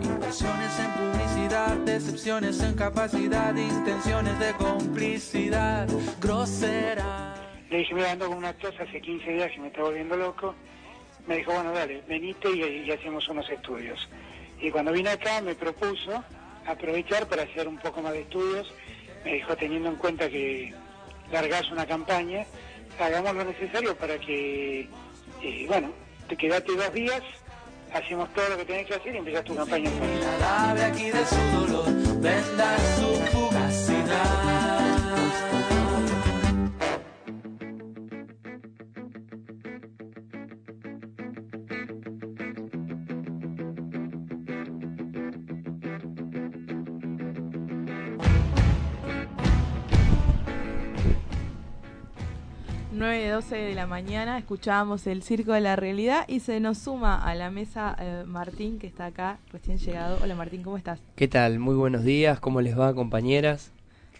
Inversiones 0.01 0.79
en 0.79 0.91
publicidad, 0.91 1.77
decepciones 1.77 2.61
en 2.61 2.73
capacidad, 2.75 3.55
intenciones 3.55 4.39
de 4.39 4.53
complicidad, 4.53 5.87
grosera. 6.19 7.35
Le 7.69 7.77
dije, 7.79 7.93
mira, 7.93 8.11
ando 8.11 8.27
con 8.27 8.37
una 8.37 8.53
tos 8.53 8.73
hace 8.79 8.99
15 9.01 9.31
días 9.31 9.51
que 9.51 9.59
me 9.59 9.67
está 9.67 9.81
volviendo 9.81 10.17
loco. 10.17 10.55
Me 11.27 11.37
dijo, 11.37 11.51
bueno, 11.53 11.71
dale, 11.71 12.01
venite 12.07 12.49
y, 12.49 12.61
y 12.87 12.91
hacemos 12.91 13.27
unos 13.29 13.49
estudios. 13.49 14.09
Y 14.59 14.71
cuando 14.71 14.91
vine 14.91 15.11
acá 15.11 15.41
me 15.41 15.55
propuso 15.55 16.23
aprovechar 16.65 17.27
para 17.27 17.43
hacer 17.43 17.67
un 17.67 17.77
poco 17.77 18.01
más 18.01 18.13
de 18.13 18.21
estudios. 18.21 18.73
Me 19.25 19.33
dijo, 19.33 19.55
teniendo 19.55 19.89
en 19.89 19.95
cuenta 19.95 20.29
que 20.29 20.73
largás 21.31 21.71
una 21.71 21.85
campaña, 21.85 22.45
hagamos 22.99 23.35
lo 23.35 23.45
necesario 23.45 23.95
para 23.95 24.17
que, 24.19 24.87
eh, 25.43 25.65
bueno, 25.67 25.91
te 26.27 26.35
quedaste 26.35 26.75
dos 26.75 26.93
días, 26.93 27.21
hacemos 27.93 28.33
todo 28.33 28.49
lo 28.49 28.57
que 28.57 28.65
tenés 28.65 28.87
que 28.87 28.95
hacer 28.95 29.15
y 29.15 29.17
empezás 29.17 29.43
tu 29.43 29.55
campaña 29.55 29.89
aquí 30.85 31.11
de. 31.11 31.21
Nueve 53.01 53.25
y 53.25 53.29
12 53.29 53.55
de 53.55 53.73
la 53.73 53.87
mañana 53.87 54.37
escuchábamos 54.37 55.07
el 55.07 55.23
Circo 55.23 55.53
de 55.53 55.61
la 55.61 55.75
Realidad 55.75 56.23
y 56.27 56.39
se 56.39 56.59
nos 56.59 56.77
suma 56.77 57.15
a 57.19 57.33
la 57.33 57.49
mesa 57.49 57.95
eh, 57.99 58.25
Martín 58.27 58.77
que 58.77 58.85
está 58.85 59.07
acá 59.07 59.39
recién 59.51 59.79
llegado. 59.79 60.19
Hola 60.21 60.35
Martín, 60.35 60.61
¿cómo 60.61 60.77
estás? 60.77 61.01
¿Qué 61.15 61.27
tal? 61.27 61.57
Muy 61.57 61.73
buenos 61.73 62.03
días, 62.03 62.39
¿cómo 62.39 62.61
les 62.61 62.79
va 62.79 62.93
compañeras? 62.93 63.71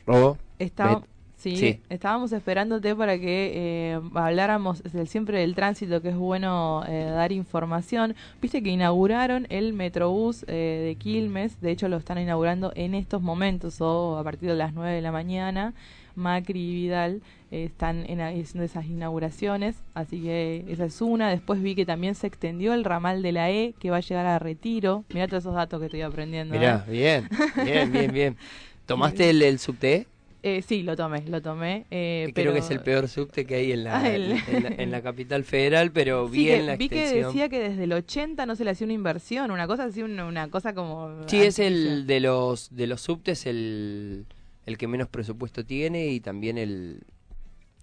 Robo. 0.07 0.39
Está- 0.57 0.95
Bet- 0.95 1.03
sí, 1.38 1.57
Sí. 1.57 1.79
estábamos 1.89 2.31
esperándote 2.31 2.95
para 2.95 3.19
que 3.19 3.51
eh, 3.53 4.00
habláramos 4.15 4.81
del- 4.81 5.07
siempre 5.07 5.41
del 5.41 5.53
tránsito, 5.53 6.01
que 6.01 6.09
es 6.09 6.17
bueno 6.17 6.83
eh, 6.88 7.03
dar 7.11 7.31
información. 7.31 8.15
Viste 8.41 8.63
que 8.63 8.71
inauguraron 8.71 9.45
el 9.51 9.73
Metrobús 9.73 10.43
eh, 10.47 10.85
de 10.88 10.95
Quilmes, 10.95 11.61
de 11.61 11.69
hecho 11.69 11.88
lo 11.88 11.97
están 11.97 12.17
inaugurando 12.17 12.71
en 12.73 12.95
estos 12.95 13.21
momentos 13.21 13.79
o 13.79 14.17
a 14.17 14.23
partir 14.23 14.50
de 14.50 14.55
las 14.55 14.73
9 14.73 14.91
de 14.95 15.01
la 15.03 15.11
mañana. 15.11 15.75
Macri 16.13 16.59
y 16.59 16.73
Vidal 16.73 17.21
están 17.51 18.10
en, 18.10 18.22
haciendo 18.22 18.63
esas 18.63 18.86
inauguraciones, 18.86 19.75
así 19.93 20.22
que 20.22 20.63
esa 20.70 20.86
es 20.86 21.01
una. 21.01 21.29
Después 21.29 21.62
vi 21.62 21.75
que 21.75 21.86
también 21.86 22.15
se 22.15 22.27
extendió 22.27 22.74
el 22.74 22.84
ramal 22.84 23.22
de 23.22 23.31
la 23.34 23.51
E, 23.51 23.74
que 23.79 23.89
va 23.91 23.98
a 23.98 24.01
llegar 24.01 24.25
a 24.25 24.39
Retiro. 24.39 25.03
Mirá 25.13 25.27
todos 25.27 25.43
esos 25.43 25.55
datos 25.55 25.79
que 25.79 25.86
estoy 25.88 26.01
aprendiendo. 26.01 26.53
Mirá, 26.55 26.86
¿eh? 26.88 26.91
bien, 26.91 27.29
bien, 27.65 27.91
bien, 27.91 28.12
bien. 28.13 28.38
¿Tomaste 28.86 29.29
el, 29.29 29.41
el 29.41 29.60
subte? 29.60 30.08
Eh, 30.43 30.63
sí, 30.63 30.81
lo 30.81 30.96
tomé, 30.96 31.22
lo 31.27 31.39
tomé. 31.41 31.86
eh, 31.91 32.31
Creo 32.34 32.46
pero- 32.46 32.53
que 32.53 32.60
es 32.60 32.72
el 32.72 32.79
peor 32.79 33.08
subte 33.08 33.46
que 33.46 33.55
hay 33.55 33.72
en 33.74 33.84
la, 33.84 34.00
Ah, 34.01 34.10
el- 34.10 34.31
en 34.48 34.63
la, 34.63 34.70
en 34.70 34.89
la 34.91 35.01
capital 35.03 35.43
federal, 35.43 35.91
pero 35.91 36.27
Sí, 36.29 36.38
bien 36.39 36.60
que 36.62 36.65
la 36.65 36.75
vi 36.77 36.89
que 36.89 37.01
extensión. 37.03 37.27
decía 37.31 37.50
que 37.50 37.60
desde 37.60 37.84
el 37.84 37.93
80 37.93 38.46
no 38.48 38.55
se 38.55 38.63
le 38.65 38.72
hacía 38.72 38.86
una 38.86 38.93
inversión, 38.96 39.51
una 39.51 39.67
cosa 39.67 39.84
así, 39.84 40.01
una, 40.01 40.25
una 40.25 40.48
cosa 40.50 40.74
como... 40.74 41.15
Sí, 41.27 41.38
es 41.43 41.60
el 41.60 42.08
de 42.08 42.22
los 42.22 42.74
de 42.75 42.88
los 42.88 43.01
subtes 43.01 43.46
el, 43.46 44.25
el 44.65 44.77
que 44.79 44.88
menos 44.88 45.10
presupuesto 45.10 45.63
tiene 45.63 46.08
y 46.08 46.20
también 46.22 46.58
el, 46.58 47.03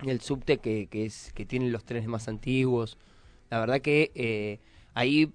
el 0.05 0.21
subte 0.21 0.59
que, 0.59 0.87
que 0.87 1.07
es 1.07 1.33
que 1.35 1.45
tiene 1.45 1.69
los 1.71 1.85
trenes 1.85 2.09
más 2.09 2.29
antiguos. 2.29 2.97
La 3.51 3.59
verdad 3.61 3.81
que 3.81 4.11
eh, 4.15 4.59
ahí 4.95 5.31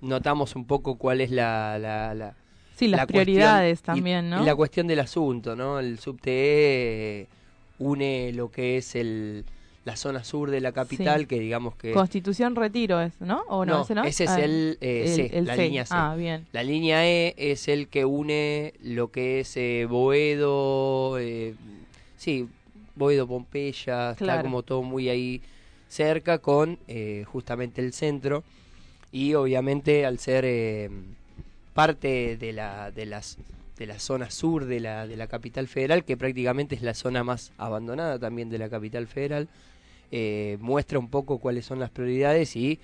notamos 0.00 0.56
un 0.56 0.66
poco 0.66 0.96
cuál 0.96 1.20
es 1.20 1.30
la, 1.30 1.78
la, 1.78 2.14
la- 2.14 2.34
Sí, 2.76 2.88
las 2.88 2.98
la 3.00 3.06
prioridades 3.06 3.80
también, 3.80 4.28
¿no? 4.28 4.42
Y 4.42 4.44
la 4.44 4.54
cuestión 4.54 4.86
del 4.86 5.00
asunto, 5.00 5.56
¿no? 5.56 5.78
El 5.78 5.98
subte 5.98 6.30
eh, 7.22 7.26
une 7.78 8.32
lo 8.34 8.50
que 8.50 8.76
es 8.76 8.94
el 8.94 9.44
la 9.86 9.94
zona 9.96 10.24
sur 10.24 10.50
de 10.50 10.60
la 10.60 10.72
capital, 10.72 11.20
Sí. 11.20 11.26
que 11.26 11.38
digamos 11.38 11.76
que 11.76 11.92
Constitución 11.92 12.56
Retiro 12.56 13.00
es, 13.00 13.20
¿no? 13.20 13.42
¿O 13.48 13.64
no? 13.64 13.76
no, 13.76 13.82
ese 13.82 13.94
no? 13.94 14.02
ese 14.04 14.24
es 14.24 14.30
Ah, 14.30 14.40
el, 14.40 14.78
eh, 14.80 15.12
C, 15.30 15.38
el 15.38 15.44
la 15.46 15.54
C. 15.54 15.62
línea 15.62 15.86
C. 15.86 15.94
Ah, 15.96 16.14
bien. 16.18 16.44
La 16.52 16.64
línea 16.64 17.06
E 17.08 17.34
es 17.38 17.68
el 17.68 17.86
que 17.88 18.04
une 18.04 18.74
lo 18.82 19.12
que 19.12 19.38
es 19.40 19.56
eh, 19.56 19.86
Boedo, 19.88 21.18
eh, 21.20 21.54
sí, 22.16 22.48
Boedo, 22.96 23.26
Pompeya, 23.26 24.12
está 24.12 24.42
como 24.42 24.62
todo 24.62 24.82
muy 24.82 25.08
ahí 25.08 25.42
cerca 25.88 26.38
con 26.38 26.78
eh, 26.88 27.24
justamente 27.26 27.80
el 27.80 27.92
centro 27.92 28.42
y 29.12 29.34
obviamente 29.34 30.04
al 30.04 30.18
ser 30.18 30.44
eh, 30.44 30.90
parte 31.74 32.36
de 32.36 32.52
la, 32.52 32.90
de 32.90 33.06
las 33.06 33.38
de 33.76 33.86
la 33.86 33.98
zona 33.98 34.30
sur 34.30 34.64
de 34.64 34.80
la, 34.80 35.06
de 35.06 35.16
la 35.16 35.26
capital 35.26 35.68
federal, 35.68 36.04
que 36.04 36.16
prácticamente 36.16 36.74
es 36.74 36.82
la 36.82 36.94
zona 36.94 37.22
más 37.22 37.52
abandonada 37.58 38.18
también 38.18 38.48
de 38.48 38.58
la 38.58 38.70
capital 38.70 39.06
federal, 39.06 39.48
eh, 40.10 40.56
muestra 40.60 40.98
un 40.98 41.08
poco 41.08 41.38
cuáles 41.38 41.66
son 41.66 41.78
las 41.78 41.90
prioridades 41.90 42.56
y 42.56 42.78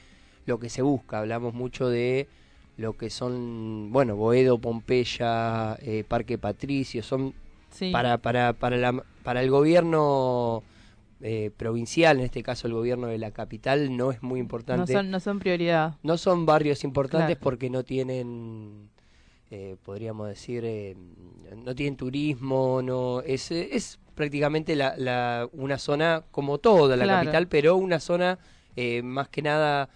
lo 0.45 0.59
que 0.59 0.69
se 0.69 0.83
busca. 0.83 1.21
Hablamos 1.21 1.55
mucho 1.55 1.89
de 1.89 2.29
lo 2.77 2.95
que 2.97 3.11
son, 3.11 3.91
bueno, 3.91 4.17
Boedo, 4.17 4.59
Pompeya, 4.59 5.79
eh, 5.81 6.05
Parque 6.07 6.37
Patricio, 6.37 7.03
son 7.03 7.33
Sí. 7.73 7.91
para, 7.91 8.19
para, 8.19 8.53
para, 8.53 8.77
la, 8.77 9.03
para 9.23 9.43
el 9.43 9.51
gobierno 9.51 10.63
eh, 11.21 11.51
provincial, 11.57 12.19
en 12.19 12.25
este 12.25 12.43
caso 12.43 12.67
el 12.67 12.75
gobierno 12.75 13.07
de 13.07 13.19
la 13.19 13.31
capital, 13.31 13.97
no 13.97 14.11
es 14.13 14.23
muy 14.23 14.39
No 14.41 14.45
importante. 14.45 14.93
son, 14.93 15.11
no 15.11 15.21
son 15.21 15.39
prioridad. 15.39 15.97
No 16.03 16.19
son 16.19 16.47
barrios 16.47 16.85
importantes 16.85 17.37
Claro. 17.37 17.41
porque 17.43 17.71
no 17.71 17.85
tienen, 17.85 18.91
eh, 19.51 19.77
podríamos 19.85 20.29
decir, 20.29 20.65
eh, 20.65 20.97
no 21.57 21.75
tienen 21.75 21.97
turismo, 21.97 22.81
no 22.83 23.21
es, 23.21 23.51
es 23.53 23.99
prácticamente 24.15 24.75
la, 24.77 24.95
la, 24.97 25.49
una 25.53 25.79
zona 25.79 26.25
como 26.31 26.59
toda 26.59 26.97
la 26.97 27.05
Claro. 27.05 27.21
capital, 27.25 27.49
pero 27.49 27.77
una 27.77 28.01
zona 28.01 28.39
eh, 28.77 29.03
más 29.03 29.29
que 29.29 29.43
nada 29.43 29.89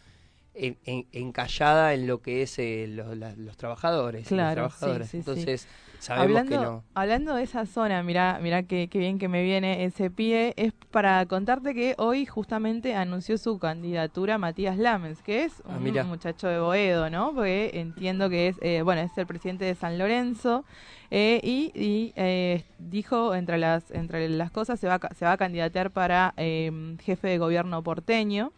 en- 0.54 0.78
en- 0.84 1.06
encallada 1.12 1.92
en 1.92 2.06
lo 2.06 2.22
que 2.22 2.42
es 2.42 2.58
eh, 2.58 2.86
lo- 2.88 3.14
la- 3.14 3.34
los 3.36 3.56
trabajadores 3.56 4.28
Claro, 4.28 4.70
sí, 4.70 4.86
sí. 5.10 5.16
Entonces, 5.18 5.66
sabemos 5.98 6.40
hablando, 6.40 6.58
que 6.60 6.64
no. 6.64 6.84
Hablando 6.94 7.34
de 7.34 7.42
esa 7.42 7.66
zona, 7.66 8.02
mira, 8.02 8.38
mira 8.42 8.62
qué, 8.62 8.88
bien 8.92 9.18
que 9.18 9.28
me 9.28 9.42
viene 9.42 9.84
ese 9.84 10.10
pie, 10.10 10.54
es 10.56 10.72
para 10.90 11.24
contarte 11.26 11.74
que 11.74 11.94
hoy 11.98 12.24
justamente 12.26 12.94
anunció 12.94 13.36
su 13.38 13.58
candidatura 13.58 14.38
Matías 14.38 14.78
Lamens, 14.78 15.22
que 15.22 15.44
es 15.44 15.62
Ah, 15.66 15.76
un 15.76 15.82
mirá. 15.82 16.04
muchacho 16.04 16.48
de 16.48 16.58
Boedo, 16.58 17.10
¿no? 17.10 17.34
Porque 17.34 17.70
entiendo 17.74 18.30
que 18.30 18.48
es, 18.48 18.56
eh, 18.62 18.82
bueno, 18.82 19.02
es 19.02 19.16
el 19.18 19.26
presidente 19.26 19.64
de 19.64 19.74
San 19.74 19.98
Lorenzo 19.98 20.64
eh, 21.10 21.40
y, 21.44 21.70
y, 21.74 22.12
eh, 22.16 22.64
dijo 22.78 23.34
entre 23.34 23.58
las 23.58 23.90
entre 23.90 24.28
las 24.28 24.50
cosas 24.50 24.80
se 24.80 24.88
va 24.88 24.98
se 25.14 25.24
va 25.24 25.32
a 25.32 25.36
candidatear 25.36 25.90
para 25.90 26.34
eh, 26.36 26.96
jefe 27.02 27.28
de 27.28 27.38
gobierno 27.38 27.82
porteño. 27.82 28.52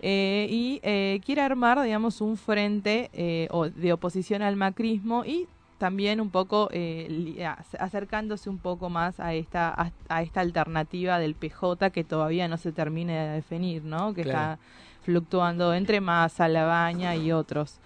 Eh, 0.00 0.46
y 0.48 0.80
eh, 0.84 1.20
quiere 1.24 1.42
armar, 1.42 1.82
digamos, 1.82 2.20
un 2.20 2.36
frente 2.36 3.10
eh, 3.12 3.48
o- 3.50 3.68
de 3.68 3.92
oposición 3.92 4.42
al 4.42 4.54
macrismo 4.54 5.24
y 5.24 5.48
también 5.78 6.20
un 6.20 6.30
poco 6.30 6.68
eh, 6.72 7.46
acercándose 7.78 8.50
un 8.50 8.58
poco 8.58 8.90
más 8.90 9.20
a 9.20 9.32
esta 9.34 9.68
a, 9.70 9.92
a 10.08 10.22
esta 10.22 10.40
alternativa 10.40 11.18
del 11.18 11.34
PJ 11.34 11.90
que 11.90 12.04
todavía 12.04 12.48
no 12.48 12.56
se 12.58 12.72
termina 12.72 13.12
de 13.26 13.34
definir, 13.36 13.84
¿no? 13.84 14.12
Que 14.14 14.22
Claro. 14.24 14.38
está 14.38 14.58
fluctuando 15.04 15.72
entre 15.74 16.00
Massa, 16.00 16.48
Labaña 16.48 17.16
y 17.16 17.32
otros. 17.32 17.78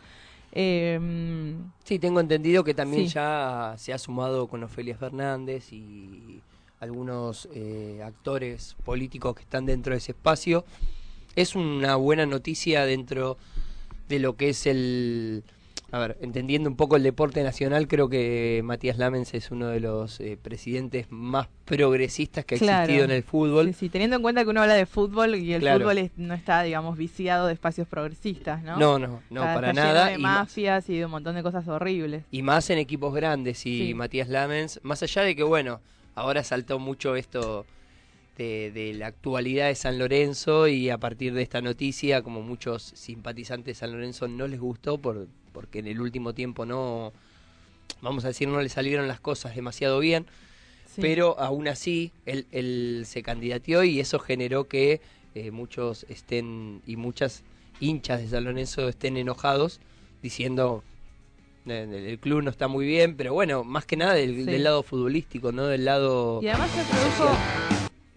Eh, 0.52 0.98
Sí, 1.84 1.98
tengo 1.98 2.20
entendido 2.20 2.64
que 2.64 2.74
también 2.74 3.06
Sí. 3.08 3.14
ya 3.14 3.74
se 3.78 3.92
ha 3.92 3.98
sumado 3.98 4.46
con 4.48 4.62
Ofelia 4.64 4.96
Fernández 4.96 5.72
y 5.72 6.40
algunos 6.80 7.48
eh, 7.54 8.00
actores 8.04 8.74
políticos 8.84 9.34
que 9.36 9.42
están 9.42 9.66
dentro 9.66 9.92
de 9.92 9.98
ese 9.98 10.12
espacio. 10.12 10.64
Es 11.36 11.54
una 11.54 11.96
buena 11.96 12.26
noticia 12.26 12.84
dentro 12.84 13.38
de 14.08 14.18
lo 14.18 14.36
que 14.36 14.50
es 14.50 14.66
el... 14.66 15.44
A 15.94 15.98
ver, 15.98 16.16
entendiendo 16.22 16.70
un 16.70 16.76
poco 16.76 16.96
el 16.96 17.02
deporte 17.02 17.42
nacional, 17.42 17.86
creo 17.86 18.08
que 18.08 18.62
Matías 18.64 18.96
Lamens 18.96 19.34
es 19.34 19.50
uno 19.50 19.68
de 19.68 19.78
los 19.78 20.20
eh, 20.20 20.38
presidentes 20.40 21.06
más 21.10 21.48
progresistas 21.66 22.46
que 22.46 22.54
ha 22.54 22.58
Claro. 22.58 22.82
existido 22.84 23.04
en 23.04 23.10
el 23.10 23.22
fútbol. 23.22 23.66
Sí, 23.66 23.72
sí, 23.74 23.88
teniendo 23.90 24.16
en 24.16 24.22
cuenta 24.22 24.42
que 24.42 24.48
uno 24.48 24.62
habla 24.62 24.72
de 24.72 24.86
fútbol 24.86 25.34
y 25.34 25.52
el 25.52 25.60
Claro. 25.60 25.80
fútbol 25.80 25.98
es- 25.98 26.10
no 26.16 26.32
está, 26.32 26.62
digamos, 26.62 26.96
viciado 26.96 27.46
de 27.46 27.52
espacios 27.52 27.86
progresistas, 27.86 28.62
¿no? 28.62 28.78
No, 28.78 28.98
no, 28.98 29.20
no, 29.28 29.40
Está- 29.42 29.54
para 29.54 29.68
está 29.70 29.82
nada, 29.84 30.04
Lleno 30.06 30.12
de 30.14 30.18
y 30.18 30.22
más- 30.22 30.38
mafias 30.38 30.88
y 30.88 30.96
de 30.96 31.04
un 31.04 31.10
montón 31.10 31.34
de 31.34 31.42
cosas 31.42 31.68
horribles. 31.68 32.24
Y 32.30 32.40
más 32.40 32.70
en 32.70 32.78
equipos 32.78 33.12
grandes 33.14 33.66
y 33.66 33.88
Sí. 33.88 33.94
Matías 33.94 34.30
Lamens, 34.30 34.80
más 34.82 35.02
allá 35.02 35.20
de 35.22 35.36
que, 35.36 35.42
bueno, 35.42 35.80
ahora 36.14 36.42
saltó 36.42 36.78
mucho 36.78 37.16
esto 37.16 37.66
de, 38.38 38.70
de 38.72 38.94
la 38.94 39.08
actualidad 39.08 39.68
de 39.68 39.74
San 39.74 39.98
Lorenzo 39.98 40.66
y 40.68 40.90
a 40.90 40.98
partir 40.98 41.34
de 41.34 41.42
esta 41.42 41.60
noticia, 41.60 42.22
como 42.22 42.42
muchos 42.42 42.82
simpatizantes 42.94 43.76
de 43.76 43.80
San 43.80 43.92
Lorenzo 43.92 44.28
no 44.28 44.46
les 44.46 44.60
gustó 44.60 44.98
por, 44.98 45.28
porque 45.52 45.80
en 45.80 45.86
el 45.86 46.00
último 46.00 46.32
tiempo 46.34 46.64
no, 46.64 47.12
vamos 48.00 48.24
a 48.24 48.28
decir, 48.28 48.48
no 48.48 48.60
le 48.60 48.68
salieron 48.68 49.06
las 49.08 49.20
cosas 49.20 49.54
demasiado 49.54 49.98
bien, 49.98 50.26
Sí. 50.86 51.00
pero 51.00 51.38
aún 51.40 51.68
así 51.68 52.12
él, 52.26 52.46
él 52.52 53.04
se 53.06 53.22
candidateó 53.22 53.82
y 53.82 53.98
eso 53.98 54.18
generó 54.18 54.64
que 54.68 55.00
eh, 55.34 55.50
muchos 55.50 56.04
estén 56.10 56.82
y 56.86 56.96
muchas 56.96 57.44
hinchas 57.80 58.20
de 58.20 58.28
San 58.28 58.44
Lorenzo 58.44 58.86
estén 58.90 59.16
enojados 59.16 59.80
diciendo 60.22 60.84
"Eh, 61.64 61.86
el, 61.90 61.94
el 61.94 62.18
club 62.18 62.42
no 62.42 62.50
está 62.50 62.68
muy 62.68 62.84
bien, 62.86 63.16
pero 63.16 63.32
bueno, 63.32 63.64
más 63.64 63.86
que 63.86 63.96
nada 63.96 64.12
del, 64.12 64.34
Sí. 64.36 64.42
del 64.44 64.64
lado 64.64 64.82
futbolístico, 64.82 65.50
no 65.50 65.64
del 65.66 65.86
lado 65.86 66.40
Y 66.42 66.48
además 66.48 66.70
se 66.72 66.84
produjo, 66.84 67.38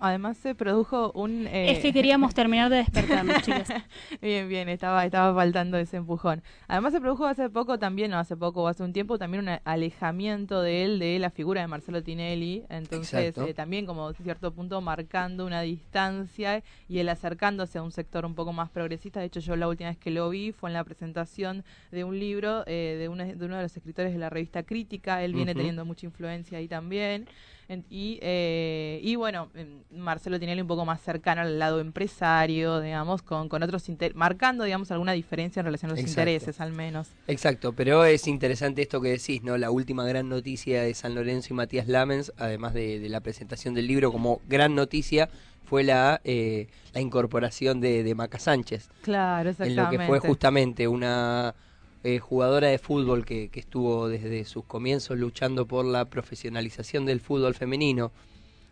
además 0.05 0.37
se 0.37 0.55
produjo 0.55 1.11
un... 1.13 1.47
eh, 1.47 1.71
Es 1.71 1.79
que 1.79 1.91
queríamos 1.91 2.33
terminar 2.33 2.69
de 2.69 2.77
despertarnos, 2.77 3.41
chicas. 3.43 3.69
bien, 4.21 4.47
bien, 4.47 4.69
estaba, 4.69 5.03
estaba 5.05 5.33
faltando 5.33 5.77
ese 5.77 5.97
empujón. 5.97 6.41
Además 6.67 6.93
se 6.93 7.01
produjo 7.01 7.25
hace 7.25 7.49
poco 7.49 7.77
también, 7.79 8.11
no 8.11 8.17
hace 8.17 8.37
poco 8.37 8.63
o 8.63 8.67
hace 8.67 8.83
un 8.83 8.93
tiempo, 8.93 9.17
también 9.17 9.47
un 9.47 9.57
alejamiento 9.63 10.61
de 10.61 10.83
él 10.85 10.99
de 10.99 11.19
la 11.19 11.29
figura 11.29 11.61
de 11.61 11.67
Marcelo 11.67 12.01
Tinelli. 12.03 12.63
Entonces 12.69 13.13
Exacto. 13.29 13.49
eh, 13.49 13.53
también 13.53 13.85
como 13.85 14.07
a 14.07 14.13
cierto 14.13 14.53
punto 14.53 14.81
marcando 14.81 15.45
una 15.45 15.61
distancia 15.61 16.63
y 16.87 16.99
él 16.99 17.09
acercándose 17.09 17.77
a 17.77 17.83
un 17.83 17.91
sector 17.91 18.25
un 18.25 18.35
poco 18.35 18.53
más 18.53 18.69
progresista. 18.69 19.19
De 19.19 19.27
hecho 19.27 19.39
yo 19.39 19.55
la 19.55 19.67
última 19.67 19.89
vez 19.89 19.97
que 19.97 20.11
lo 20.11 20.29
vi 20.29 20.51
fue 20.51 20.69
en 20.69 20.73
la 20.73 20.83
presentación 20.83 21.63
de 21.91 22.03
un 22.03 22.19
libro 22.19 22.63
eh, 22.67 22.95
de, 22.99 23.09
una- 23.09 23.25
de 23.25 23.45
uno 23.45 23.55
de 23.57 23.63
los 23.63 23.75
escritores 23.75 24.13
de 24.13 24.19
la 24.19 24.29
revista 24.29 24.63
Crítica. 24.63 25.23
Él 25.23 25.33
viene 25.33 25.53
teniendo 25.55 25.85
mucha 25.85 26.05
influencia 26.05 26.57
ahí 26.57 26.67
también. 26.67 27.27
En- 27.67 27.83
y, 27.89 28.19
eh, 28.21 28.99
y 29.01 29.15
bueno, 29.15 29.49
em, 29.55 29.81
Marcelo 29.91 30.39
Tinelli 30.39 30.61
un 30.61 30.67
poco 30.67 30.85
más 30.85 31.01
cercano 31.01 31.41
al 31.41 31.57
lado 31.57 31.79
empresario, 31.79 32.79
digamos, 32.79 33.21
con, 33.23 33.49
con 33.49 33.63
otros 33.63 33.83
marcando, 34.13 34.63
digamos, 34.63 34.91
alguna 34.91 35.13
diferencia 35.13 35.61
en 35.61 35.65
relación 35.65 35.89
a 35.89 35.93
los 35.95 35.99
Exacto. 35.99 36.21
intereses, 36.21 36.61
al 36.61 36.73
menos. 36.73 37.07
Exacto, 37.27 37.73
pero 37.73 38.05
es 38.05 38.27
interesante 38.27 38.81
esto 38.81 39.01
que 39.01 39.09
decís, 39.09 39.41
¿no? 39.43 39.57
La 39.57 39.71
última 39.71 40.05
gran 40.05 40.29
noticia 40.29 40.83
de 40.83 40.93
San 40.93 41.15
Lorenzo 41.15 41.53
y 41.53 41.55
Matías 41.55 41.87
Lamens, 41.87 42.31
además 42.37 42.73
de, 42.73 42.99
de 42.99 43.09
la 43.09 43.21
presentación 43.21 43.73
del 43.73 43.87
libro 43.87 44.11
como 44.11 44.41
gran 44.47 44.75
noticia, 44.75 45.29
fue 45.63 45.83
la, 45.83 46.21
eh, 46.23 46.67
la 46.93 47.01
incorporación 47.01 47.81
de, 47.81 48.03
de 48.03 48.15
Maca 48.15 48.37
Sánchez. 48.37 48.89
Claro, 49.01 49.49
En 49.49 49.53
exactamente. 49.53 49.81
lo 49.81 49.89
que 49.89 50.05
fue 50.05 50.19
justamente 50.19 50.87
una 50.87 51.55
eh, 52.05 52.19
jugadora 52.19 52.67
de 52.67 52.77
fútbol 52.77 53.25
que, 53.25 53.49
que 53.49 53.59
estuvo 53.59 54.07
desde 54.07 54.45
sus 54.45 54.63
comienzos 54.65 55.17
luchando 55.17 55.65
por 55.65 55.85
la 55.85 56.05
profesionalización 56.05 57.05
del 57.05 57.19
fútbol 57.19 57.55
femenino, 57.55 58.11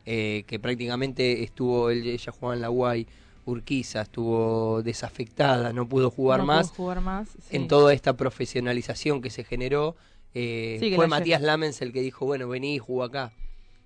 eh, 0.05 0.43
que 0.45 0.59
prácticamente 0.59 1.41
estuvo, 1.43 1.89
ella 1.89 2.31
jugaba 2.31 2.53
en 2.53 2.61
la 2.61 2.69
UAI, 2.69 3.07
Urquiza, 3.45 4.03
estuvo 4.03 4.81
desafectada, 4.83 5.73
no 5.73 5.89
pudo 5.89 6.09
jugar 6.11 6.39
No 6.41 6.45
pudo 6.45 6.55
más. 6.55 6.69
jugar 6.71 7.01
más, 7.01 7.27
sí. 7.29 7.55
En 7.55 7.67
toda 7.67 7.91
esta 7.91 8.13
profesionalización 8.15 9.19
que 9.21 9.31
se 9.31 9.43
generó, 9.43 9.95
eh, 10.35 10.77
Sí, 10.79 10.91
que 10.91 10.95
fue 10.95 11.05
la 11.05 11.09
Matías 11.09 11.41
Lamens 11.41 11.81
el 11.81 11.91
que 11.91 12.01
dijo, 12.01 12.25
bueno, 12.25 12.47
vení 12.47 12.75
y 12.75 12.79
jugá 12.79 13.07
acá. 13.07 13.33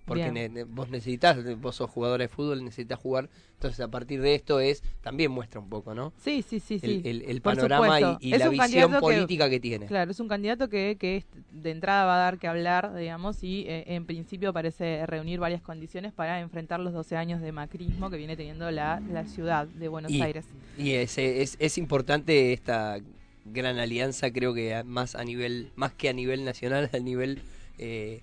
Porque 0.07 0.31
ne- 0.31 0.47
ne- 0.47 0.63
vos 0.63 0.89
necesitas, 0.89 1.37
vos 1.59 1.75
sos 1.75 1.89
jugadora 1.89 2.23
de 2.23 2.29
fútbol, 2.29 2.63
necesitas 2.63 2.97
jugar. 2.97 3.29
Entonces, 3.53 3.81
a 3.81 3.89
partir 3.89 4.21
de 4.21 4.35
esto 4.35 4.61
es, 4.61 4.81
también 5.01 5.31
muestra 5.31 5.59
un 5.59 5.67
poco, 5.69 5.93
¿no? 5.93 6.13
Sí, 6.17 6.41
sí, 6.41 6.61
sí, 6.61 6.79
sí. 6.79 7.01
El, 7.03 7.21
el- 7.23 7.29
el 7.29 7.41
Por 7.41 7.55
panorama 7.55 7.99
y, 7.99 8.31
la 8.37 8.47
visión 8.49 8.99
política 8.99 9.49
que, 9.49 9.59
tiene. 9.59 9.85
Claro, 9.85 10.11
es 10.11 10.19
un 10.21 10.29
candidato 10.29 10.69
que, 10.69 10.95
que 10.97 11.25
de 11.51 11.71
entrada 11.71 12.05
va 12.05 12.15
a 12.15 12.19
dar 12.19 12.37
que 12.39 12.47
hablar, 12.47 12.95
digamos, 12.95 13.43
y 13.43 13.65
eh, 13.67 13.83
en 13.87 14.05
principio 14.05 14.53
parece 14.53 15.05
reunir 15.05 15.39
varias 15.41 15.61
condiciones 15.61 16.13
para 16.13 16.39
enfrentar 16.39 16.79
los 16.79 16.93
12 16.93 17.17
años 17.17 17.41
de 17.41 17.51
macrismo 17.51 18.09
que 18.09 18.15
viene 18.17 18.37
teniendo 18.37 18.71
la, 18.71 19.01
la 19.09 19.25
ciudad 19.25 19.67
de 19.67 19.87
Buenos 19.89 20.13
y, 20.13 20.21
Aires. 20.21 20.45
y 20.77 20.93
es, 20.93 21.17
es, 21.17 21.57
es 21.59 21.77
importante 21.77 22.53
esta 22.53 22.99
gran 23.43 23.77
alianza, 23.79 24.31
creo 24.31 24.53
que 24.53 24.83
más 24.85 25.15
a 25.15 25.23
nivel, 25.23 25.71
más 25.75 25.93
que 25.93 26.09
a 26.09 26.13
nivel 26.13 26.45
nacional, 26.45 26.89
a 26.93 26.99
nivel 26.99 27.41
eh, 27.77 28.21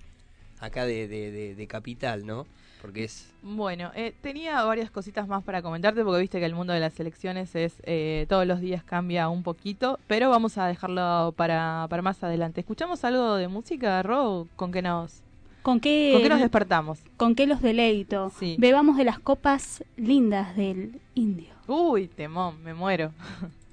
acá 0.64 0.84
de, 0.86 1.06
de, 1.08 1.30
de- 1.30 1.54
de 1.54 1.66
capital, 1.66 2.26
¿no? 2.26 2.46
Porque 2.82 3.04
es 3.04 3.30
Bueno, 3.42 3.90
eh, 3.94 4.12
tenía 4.20 4.62
varias 4.64 4.90
cositas 4.90 5.26
más 5.26 5.42
para 5.42 5.62
comentarte 5.62 6.04
porque 6.04 6.20
viste 6.20 6.38
que 6.38 6.44
el 6.44 6.54
mundo 6.54 6.72
de 6.74 6.80
las 6.80 6.98
elecciones 7.00 7.54
es 7.54 7.74
eh, 7.84 8.26
todos 8.28 8.46
los 8.46 8.60
días 8.60 8.84
cambia 8.84 9.28
un 9.30 9.42
poquito, 9.42 9.98
pero 10.06 10.28
vamos 10.28 10.58
a 10.58 10.66
dejarlo 10.66 11.32
para, 11.34 11.86
para 11.88 12.02
más 12.02 12.22
adelante. 12.22 12.60
¿Escuchamos 12.60 13.02
algo 13.04 13.36
de 13.36 13.48
música, 13.48 14.02
Ro? 14.02 14.46
¿Con 14.56 14.70
qué 14.70 14.82
nos, 14.82 15.22
¿Con 15.62 15.80
qué, 15.80 16.10
¿Con 16.12 16.22
qué 16.22 16.28
nos 16.28 16.40
despertamos? 16.40 16.98
¿Con 17.16 17.34
qué 17.34 17.46
los 17.46 17.62
deleito? 17.62 18.30
Sí. 18.38 18.56
Bebamos 18.58 18.98
de 18.98 19.04
las 19.04 19.18
copas 19.18 19.82
lindas 19.96 20.54
del 20.54 21.00
indio. 21.14 21.54
Uy, 21.66 22.06
temón, 22.08 22.62
me 22.62 22.74
muero. 22.74 23.12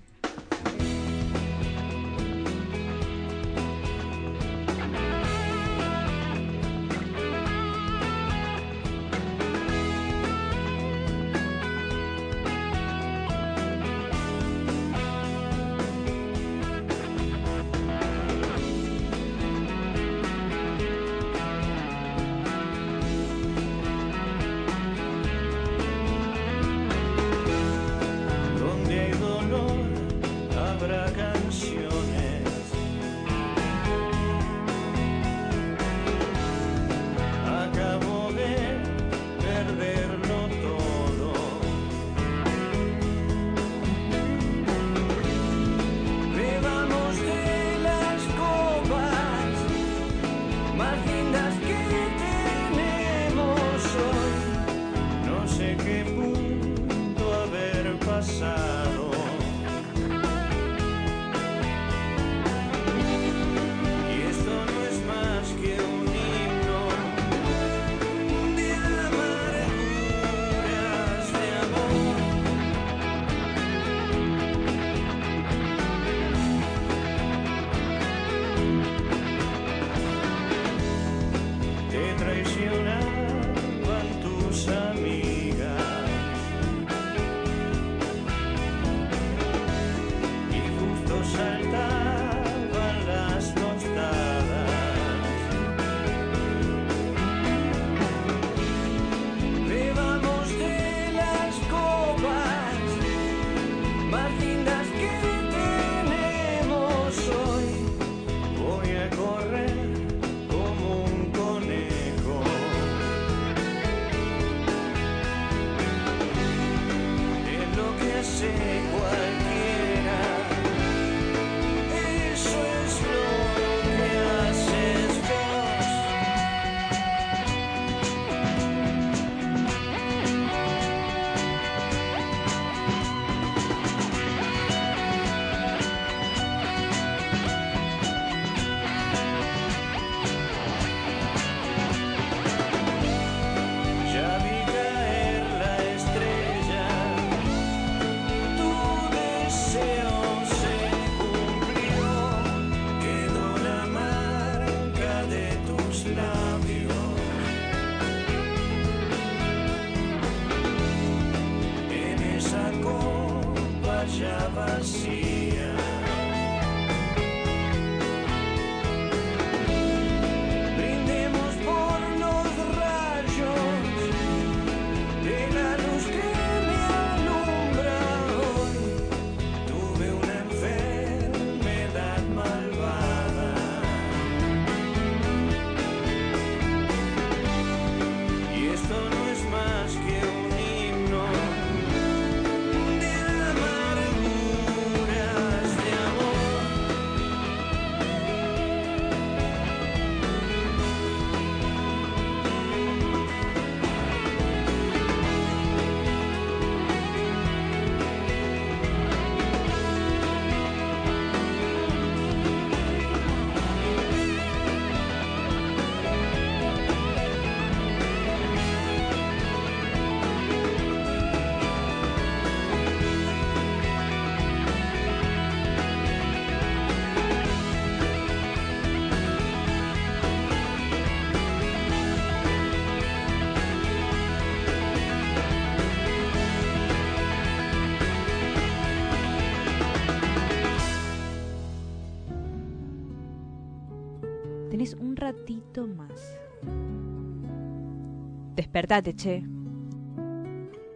Despertate, 248.71 249.15
che. 249.15 249.43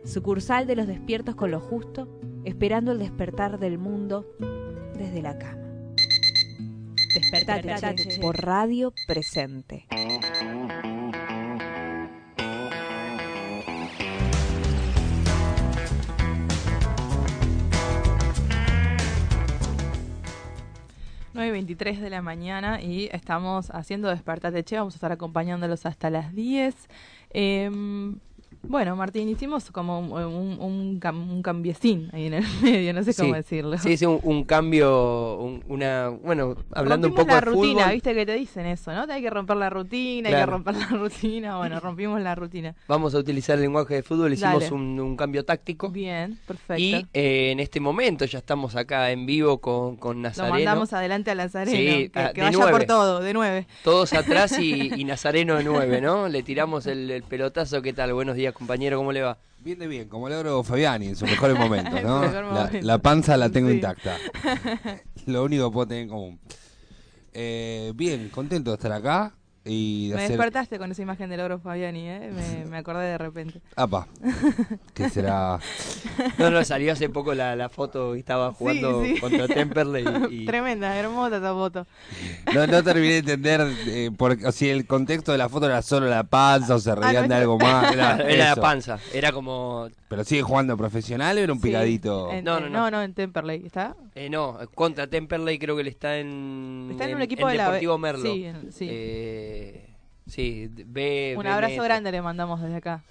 Sucursal 0.06 0.66
de 0.66 0.78
los 0.78 0.88
despiertos 0.88 1.36
con 1.36 1.52
lo 1.52 1.60
justo, 1.60 2.08
esperando 2.46 2.94
el 2.94 3.00
despertar 3.00 3.60
del 3.60 3.78
mundo 3.78 4.26
desde 4.98 5.22
la 5.22 5.38
cama. 5.38 5.62
Despertate, 7.14 7.68
Despertate, 7.68 8.04
che, 8.04 8.10
che. 8.12 8.22
por 8.22 8.38
radio 8.38 8.94
presente. 9.06 9.88
Nueve 21.34 21.50
y 21.50 21.52
23 21.52 22.00
de 22.00 22.10
la 22.10 22.22
mañana 22.22 22.82
y 22.82 23.10
estamos 23.12 23.70
haciendo 23.72 24.08
Despertate 24.08 24.64
Che. 24.64 24.78
Vamos 24.78 24.94
a 24.94 24.96
estar 24.96 25.12
acompañándolos 25.12 25.86
hasta 25.86 26.10
las 26.10 26.34
10. 26.34 26.74
Em, 27.36 28.22
bueno, 28.70 28.96
Martín, 28.96 29.30
hicimos 29.30 29.72
como 29.72 30.00
un, 30.00 30.12
un, 30.12 30.60
un, 30.60 31.00
cam- 31.00 31.30
un 31.32 31.42
cambiecín 31.42 32.10
ahí 32.14 32.28
en 32.28 32.36
el 32.36 32.44
medio, 32.62 32.94
no 32.94 33.04
sé 33.04 33.14
cómo 33.14 33.30
Sí, 33.30 33.36
decirlo. 33.36 33.78
Sí, 33.78 33.98
sí, 33.98 34.06
un, 34.06 34.20
un 34.24 34.44
cambio, 34.44 35.38
un- 35.40 35.64
una, 35.68 36.10
bueno, 36.10 36.56
hablando 36.72 37.08
un 37.08 37.16
Rompimos 37.16 37.16
poco 37.16 37.28
la 37.28 37.36
de 37.36 37.42
rutina, 37.42 37.82
fútbol. 37.84 37.94
viste 37.94 38.14
que 38.14 38.26
te 38.26 38.34
dicen 38.36 38.66
eso, 38.66 38.94
¿no? 38.94 39.06
Te 39.08 39.14
hay 39.14 39.22
que 39.22 39.30
romper 39.30 39.58
la 39.58 39.70
rutina, 39.70 40.30
hay 40.30 40.34
que 40.34 40.38
Claro. 40.38 40.52
romper 40.54 40.76
la 40.76 40.88
rutina. 40.88 41.58
Bueno, 41.58 41.80
rompimos 41.80 42.22
la 42.22 42.36
rutina. 42.36 42.76
Vamos 42.88 43.16
a 43.16 43.20
utilizar 43.20 43.56
el 43.56 43.62
lenguaje 43.62 43.96
de 43.96 44.04
fútbol, 44.04 44.34
hicimos 44.34 44.72
un, 44.72 45.00
un 45.00 45.16
cambio 45.16 45.44
táctico. 45.46 45.90
Bien, 45.90 46.38
perfecto. 46.48 46.82
Y 46.82 47.06
eh, 47.14 47.52
en 47.52 47.60
este 47.60 47.80
momento 47.80 48.26
ya 48.26 48.40
estamos 48.40 48.76
acá 48.76 49.12
en 49.12 49.26
vivo 49.26 49.60
con, 49.60 49.96
con 49.98 50.18
Lo 50.18 50.24
Nazareno. 50.24 50.56
mandamos 50.56 50.94
adelante 50.94 51.32
a 51.32 51.36
Lazareno, 51.36 51.76
Sí, 51.78 52.10
que, 52.10 52.20
ah, 52.20 52.32
que 52.34 52.42
vaya 52.42 52.58
nueve. 52.58 52.72
por 52.72 52.84
todo, 52.86 53.20
de 53.20 53.34
nueve. 53.34 53.68
Todos 53.84 54.14
atrás 54.14 54.58
y, 54.60 54.92
y 55.00 55.04
Nazareno 55.06 55.56
de 55.56 55.64
nueve, 55.64 56.02
¿no? 56.02 56.28
Le 56.28 56.44
tiramos 56.44 56.86
el, 56.88 57.10
el 57.12 57.24
pelotazo. 57.24 57.82
¿Qué 57.82 57.94
tal? 57.94 58.14
Buenos 58.14 58.36
días, 58.36 58.54
compañero. 58.56 58.98
¿Cómo 58.98 59.12
le 59.12 59.22
va? 59.22 59.38
Bien 59.60 59.78
de 59.80 59.88
bien, 59.88 60.08
como 60.10 60.28
logro 60.30 60.64
Fabiani 60.64 61.08
en 61.10 61.16
sus 61.16 61.30
mejores 61.30 61.58
momentos, 61.60 62.02
¿no? 62.04 62.22
Mejor 62.22 62.44
La, 62.46 62.66
momento. 62.66 62.88
la 62.88 62.98
panza 63.00 63.38
la 63.38 63.50
tengo 63.50 63.70
Sí. 63.70 63.76
intacta. 63.76 64.18
Lo 65.28 65.44
único 65.44 65.70
que 65.70 65.74
puedo 65.74 65.88
tener 65.88 66.04
en 66.04 66.10
común. 66.10 66.40
Eh, 67.34 67.92
bien, 67.96 68.30
contento 68.30 68.72
de 68.72 68.76
estar 68.76 68.92
acá 68.92 69.34
y 69.66 70.10
de 70.10 70.16
Me 70.16 70.22
hacer... 70.22 70.38
despertaste 70.38 70.78
con 70.78 70.92
esa 70.92 71.02
imagen 71.02 71.30
del 71.30 71.40
oro 71.42 71.60
Fabiani, 71.60 72.08
¿eh? 72.08 72.32
Me, 72.32 72.66
me 72.66 72.78
acordé 72.78 73.06
de 73.06 73.18
repente. 73.18 73.62
Apa, 73.76 74.08
que 74.94 75.10
será... 75.10 75.60
No, 76.38 76.50
no, 76.52 76.64
salió 76.64 76.94
hace 76.94 77.10
poco 77.10 77.34
la, 77.34 77.56
la 77.56 77.70
foto 77.70 78.14
que 78.14 78.20
estaba 78.20 78.54
jugando 78.54 79.04
Sí, 79.04 79.16
sí. 79.16 79.20
contra 79.22 79.48
Temperley. 79.48 80.06
Y, 80.30 80.36
y- 80.44 80.46
Tremenda, 80.46 80.96
hermosa 80.98 81.38
esa 81.38 81.54
foto. 81.54 81.88
No, 82.54 82.68
no 82.68 82.84
terminé 82.84 83.14
de 83.14 83.18
entender 83.20 83.68
eh, 83.88 84.12
por- 84.16 84.38
o 84.46 84.52
si 84.52 84.70
el 84.70 84.86
contexto 84.86 85.32
de 85.32 85.38
la 85.40 85.50
foto 85.50 85.66
era 85.66 85.82
solo 85.82 86.08
la 86.08 86.24
panza 86.24 86.76
o 86.76 86.80
se 86.80 86.94
reían 86.94 87.16
Ah, 87.26 87.28
no, 87.28 87.28
de 87.28 87.36
algo 87.42 87.58
más. 87.58 87.92
Era, 87.94 88.18
era 88.18 88.50
la 88.50 88.56
panza. 88.58 89.00
Era 89.14 89.32
como. 89.32 89.88
¿Pero 90.08 90.24
sigue 90.24 90.44
jugando 90.44 90.78
profesional 90.78 91.38
o 91.38 91.42
era 91.42 91.52
un 91.52 91.60
Sí, 91.60 91.68
picadito? 91.68 92.32
en- 92.32 92.46
No, 92.46 92.58
en- 92.58 92.64
no, 92.66 92.70
no, 92.70 92.80
no. 92.86 92.92
no, 92.92 93.02
en 93.04 93.14
Temperley, 93.14 93.66
¿está? 93.66 93.96
Eh, 94.14 94.30
no, 94.30 94.58
contra 94.76 95.08
Temperley 95.08 95.58
creo 95.58 95.76
que 95.76 95.84
le 95.84 95.90
está 95.90 96.18
en. 96.18 96.90
Está 96.92 97.06
en 97.10 97.16
un 97.16 97.22
equipo 97.24 97.48
de 97.48 97.56
la 97.56 97.64
Deportivo 97.66 97.96
B- 97.96 98.00
Merlo. 98.02 98.32
sí, 98.34 98.46
en- 98.46 98.72
sí. 98.72 98.88
Eh, 98.90 99.55
sí, 100.28 100.70
ve. 100.86 101.36
Un 101.38 101.44
ve 101.44 101.50
abrazo 101.50 101.84
grande 101.84 102.12
le 102.12 102.22
mandamos 102.22 102.62
desde 102.62 102.76
acá. 102.78 103.04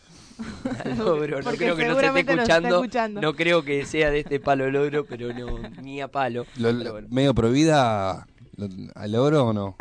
Al 0.84 0.98
logro. 0.98 1.42
No 1.42 1.50
creo 1.56 1.76
que 1.76 1.86
no 1.86 1.98
se 2.00 2.06
esté 2.06 2.20
escuchando. 2.32 2.68
escuchando. 2.76 3.20
No 3.20 3.34
creo 3.34 3.62
que 3.64 3.84
sea 3.86 4.10
de 4.10 4.20
este 4.20 4.40
palo 4.40 4.70
logro, 4.70 5.04
pero 5.06 5.32
no, 5.32 5.58
ni 5.82 6.00
a 6.00 6.08
palo. 6.08 6.44
Lo- 6.56 6.76
Pero 6.76 6.92
bueno. 6.92 7.08
¿Medio 7.10 7.34
prohibida 7.34 8.26
lo- 8.56 8.68
al 8.94 9.14
oro 9.14 9.46
o 9.46 9.52
no? 9.52 9.76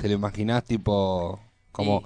¿Te 0.00 0.08
lo 0.08 0.14
imaginás 0.14 0.64
tipo 0.64 1.40
como... 1.72 2.02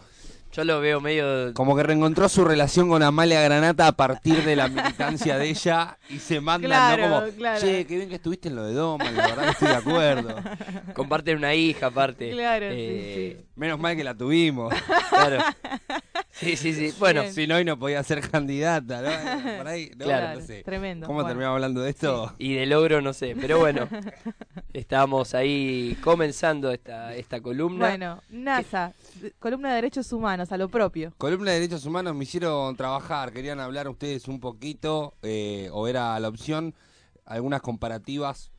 Yo 0.56 0.64
lo 0.64 0.80
veo 0.80 1.02
medio. 1.02 1.52
Como 1.52 1.76
que 1.76 1.82
reencontró 1.82 2.30
su 2.30 2.42
relación 2.42 2.88
con 2.88 3.02
Amalia 3.02 3.42
Granata 3.42 3.88
a 3.88 3.92
partir 3.92 4.42
de 4.42 4.56
la 4.56 4.68
militancia 4.68 5.36
de 5.36 5.50
ella 5.50 5.98
y 6.08 6.18
se 6.18 6.40
mandan, 6.40 6.70
Claro, 6.70 7.08
¿no? 7.08 7.20
Como, 7.20 7.32
claro. 7.36 7.60
che, 7.60 7.86
qué 7.86 7.96
bien 7.96 8.08
que 8.08 8.14
estuviste 8.14 8.48
en 8.48 8.56
lo 8.56 8.64
de 8.64 8.72
Doma, 8.72 9.10
la 9.10 9.26
verdad 9.26 9.44
que 9.44 9.50
estoy 9.50 9.68
de 9.68 9.74
acuerdo. 9.74 10.34
Comparten 10.94 11.36
una 11.36 11.54
hija 11.54 11.88
aparte. 11.88 12.30
Claro, 12.30 12.70
sí, 12.70 12.74
Eh, 12.78 13.44
Menos 13.54 13.78
mal 13.78 13.96
que 13.96 14.04
la 14.04 14.14
tuvimos. 14.14 14.72
Claro. 15.10 15.44
Sí, 16.38 16.56
sí, 16.56 16.74
sí. 16.74 16.92
Bueno. 16.98 17.22
Si 17.32 17.46
no, 17.46 17.56
hoy 17.56 17.64
no 17.64 17.78
podía 17.78 18.02
ser 18.02 18.20
candidata, 18.28 19.00
¿no? 19.00 19.56
Por 19.58 19.66
ahí, 19.68 19.90
no, 19.96 20.04
Claro. 20.04 20.38
no 20.40 20.46
sé. 20.46 20.62
Tremendo, 20.62 21.06
¿Cómo 21.06 21.16
bueno. 21.16 21.28
terminamos 21.28 21.54
hablando 21.56 21.80
de 21.80 21.90
esto? 21.90 22.34
Y 22.38 22.54
de 22.54 22.66
logro 22.66 23.00
no 23.00 23.12
sé, 23.14 23.34
pero 23.40 23.58
bueno, 23.58 23.88
estábamos 24.72 25.34
ahí 25.34 25.96
comenzando 26.02 26.70
esta, 26.72 27.14
esta 27.14 27.40
columna. 27.40 27.86
Bueno, 27.88 28.22
NASA, 28.30 28.92
columna 29.38 29.70
de 29.70 29.74
derechos 29.76 30.12
humanos, 30.12 30.52
a 30.52 30.56
lo 30.58 30.68
propio. 30.68 31.12
Columna 31.18 31.52
de 31.52 31.60
Derechos 31.60 31.86
Humanos 31.86 32.14
me 32.14 32.24
hicieron 32.24 32.76
trabajar, 32.76 33.32
querían 33.32 33.60
hablar 33.60 33.88
ustedes 33.88 34.28
un 34.28 34.40
poquito, 34.40 35.14
eh, 35.22 35.68
o 35.72 35.88
era 35.88 36.18
la 36.20 36.28
opción, 36.28 36.74
algunas 37.24 37.62
comparativas 37.62 38.52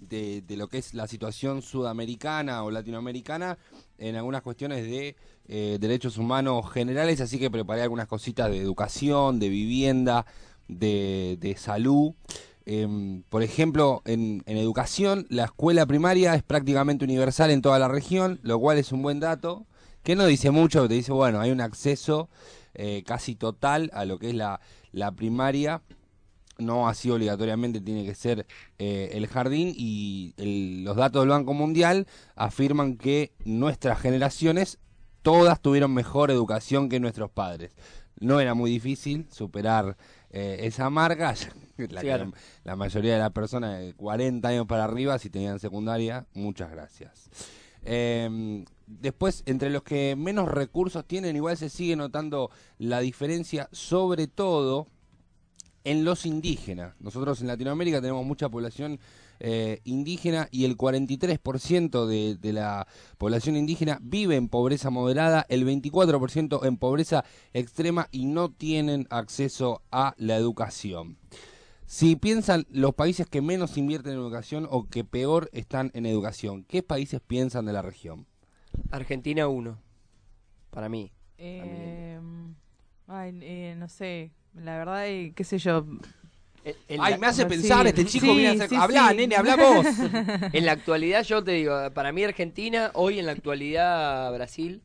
de, 0.00 0.42
lo 0.56 0.68
que 0.68 0.78
es 0.78 0.94
la 0.94 1.06
situación 1.06 1.62
sudamericana 1.62 2.64
o 2.64 2.70
latinoamericana 2.70 3.58
en 3.98 4.16
algunas 4.16 4.42
cuestiones 4.42 4.84
de 4.84 5.16
eh, 5.48 5.78
derechos 5.80 6.18
humanos 6.18 6.70
generales, 6.70 7.20
así 7.20 7.38
que 7.38 7.50
preparé 7.50 7.82
algunas 7.82 8.06
cositas 8.06 8.50
de 8.50 8.58
educación, 8.58 9.38
de 9.38 9.48
vivienda, 9.48 10.26
de, 10.68 11.36
de 11.40 11.56
salud. 11.56 12.12
Em, 12.66 13.22
por 13.28 13.42
ejemplo, 13.42 14.02
en, 14.04 14.42
en 14.46 14.56
educación, 14.56 15.26
la 15.28 15.44
escuela 15.44 15.86
primaria 15.86 16.34
es 16.34 16.42
prácticamente 16.42 17.04
universal 17.04 17.50
en 17.50 17.62
toda 17.62 17.78
la 17.78 17.88
región, 17.88 18.38
lo 18.42 18.58
cual 18.58 18.78
es 18.78 18.92
un 18.92 19.02
buen 19.02 19.20
dato, 19.20 19.66
que 20.02 20.16
no 20.16 20.26
dice 20.26 20.50
mucho, 20.50 20.88
te 20.88 20.94
dice, 20.94 21.12
bueno, 21.12 21.40
hay 21.40 21.50
un 21.50 21.60
acceso 21.60 22.28
eh, 22.74 23.02
casi 23.06 23.34
total 23.34 23.90
a 23.92 24.04
lo 24.04 24.18
que 24.18 24.30
es 24.30 24.34
la, 24.34 24.60
la 24.92 25.12
primaria, 25.12 25.82
no 26.60 26.88
así 26.88 27.10
obligatoriamente 27.10 27.80
tiene 27.80 28.04
que 28.04 28.14
ser 28.14 28.46
eh, 28.78 29.10
el 29.12 29.26
jardín 29.26 29.72
y 29.76 30.34
el- 30.36 30.84
los 30.84 30.96
datos 30.96 31.22
del 31.22 31.30
Banco 31.30 31.54
Mundial 31.54 32.06
afirman 32.36 32.96
que 32.96 33.32
nuestras 33.44 34.00
generaciones 34.00 34.78
todas 35.22 35.60
tuvieron 35.60 35.92
mejor 35.92 36.30
educación 36.30 36.88
que 36.88 37.00
nuestros 37.00 37.30
padres. 37.30 37.72
No 38.20 38.38
era 38.40 38.54
muy 38.54 38.70
difícil 38.70 39.26
superar 39.30 39.96
eh, 40.30 40.58
esa 40.62 40.90
marca. 40.90 41.34
La, 41.76 42.02
Claro. 42.02 42.30
la 42.64 42.76
mayoría 42.76 43.14
de 43.14 43.20
las 43.20 43.32
personas 43.32 43.80
de 43.80 43.94
40 43.94 44.46
años 44.48 44.66
para 44.66 44.84
arriba, 44.84 45.18
si 45.18 45.30
tenían 45.30 45.58
secundaria, 45.58 46.26
muchas 46.34 46.70
gracias. 46.70 47.30
Eh, 47.82 48.64
después, 48.86 49.42
entre 49.46 49.70
los 49.70 49.82
que 49.82 50.14
menos 50.16 50.48
recursos 50.50 51.06
tienen, 51.06 51.36
igual 51.36 51.56
se 51.56 51.70
sigue 51.70 51.96
notando 51.96 52.50
la 52.78 53.00
diferencia, 53.00 53.68
sobre 53.72 54.26
todo 54.26 54.88
en 55.84 56.04
los 56.04 56.26
indígenas. 56.26 56.94
Nosotros 57.00 57.40
en 57.40 57.46
Latinoamérica 57.46 58.00
tenemos 58.00 58.24
mucha 58.24 58.48
población 58.48 58.98
eh, 59.38 59.80
indígena 59.84 60.48
y 60.50 60.64
el 60.64 60.76
43% 60.76 62.06
de, 62.06 62.36
de 62.36 62.52
la 62.52 62.86
población 63.18 63.56
indígena 63.56 63.98
vive 64.02 64.36
en 64.36 64.48
pobreza 64.48 64.90
moderada, 64.90 65.46
el 65.48 65.66
24% 65.66 66.66
en 66.66 66.76
pobreza 66.76 67.24
extrema 67.54 68.08
y 68.10 68.26
no 68.26 68.50
tienen 68.50 69.06
acceso 69.10 69.82
a 69.90 70.14
la 70.18 70.36
educación. 70.36 71.16
Si 71.86 72.14
piensan 72.14 72.66
los 72.70 72.94
países 72.94 73.26
que 73.26 73.42
menos 73.42 73.76
invierten 73.76 74.12
en 74.12 74.20
educación 74.20 74.68
o 74.70 74.88
que 74.88 75.02
peor 75.02 75.50
están 75.52 75.90
en 75.94 76.06
educación, 76.06 76.62
¿qué 76.62 76.84
países 76.84 77.20
piensan 77.20 77.64
de 77.64 77.72
la 77.72 77.82
región? 77.82 78.26
Argentina 78.92 79.48
1, 79.48 79.76
para 80.70 80.88
mí. 80.88 81.10
Eh, 81.36 82.20
ay, 83.08 83.38
eh, 83.42 83.74
no 83.76 83.88
sé, 83.88 84.30
la 84.54 84.78
verdad, 84.78 85.06
eh, 85.08 85.32
qué 85.34 85.44
sé 85.44 85.58
yo. 85.58 85.86
Ay, 86.98 87.18
me 87.18 87.26
hace 87.26 87.42
Sí, 87.44 87.48
pensar, 87.48 87.86
este 87.86 88.04
chico 88.04 88.26
sí, 88.26 88.32
viene 88.34 88.48
a 88.48 88.52
hacer... 88.52 88.68
sí, 88.68 88.76
Habla, 88.76 89.08
sí. 89.10 89.16
nene, 89.16 89.36
habla 89.36 89.56
vos. 89.56 89.86
en 90.52 90.66
la 90.66 90.72
actualidad, 90.72 91.22
yo 91.24 91.42
te 91.42 91.52
digo, 91.52 91.90
para 91.94 92.12
mí 92.12 92.22
Argentina, 92.22 92.90
hoy 92.94 93.18
en 93.18 93.26
la 93.26 93.32
actualidad 93.32 94.30
Brasil 94.34 94.82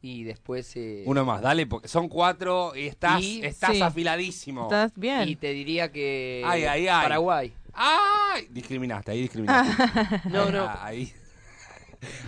y 0.00 0.22
después... 0.24 0.72
eh, 0.76 1.02
Uno 1.06 1.24
más, 1.24 1.42
dale, 1.42 1.66
porque 1.66 1.88
son 1.88 2.08
cuatro 2.08 2.72
y 2.76 2.86
estás, 2.86 3.20
Y- 3.20 3.44
estás 3.44 3.72
sí. 3.76 3.82
afiladísimo. 3.82 4.62
Estás 4.64 4.92
bien. 4.94 5.28
Y 5.28 5.36
te 5.36 5.52
diría 5.52 5.90
que 5.90 6.44
Ay, 6.46 6.64
ay, 6.64 6.86
ay. 6.86 7.02
Paraguay. 7.02 7.52
¡Ay! 7.72 8.46
Discriminaste, 8.50 9.10
ahí 9.12 9.22
discriminaste. 9.22 9.82
No, 10.30 10.50
no. 10.50 10.70
Ahí. 10.80 11.12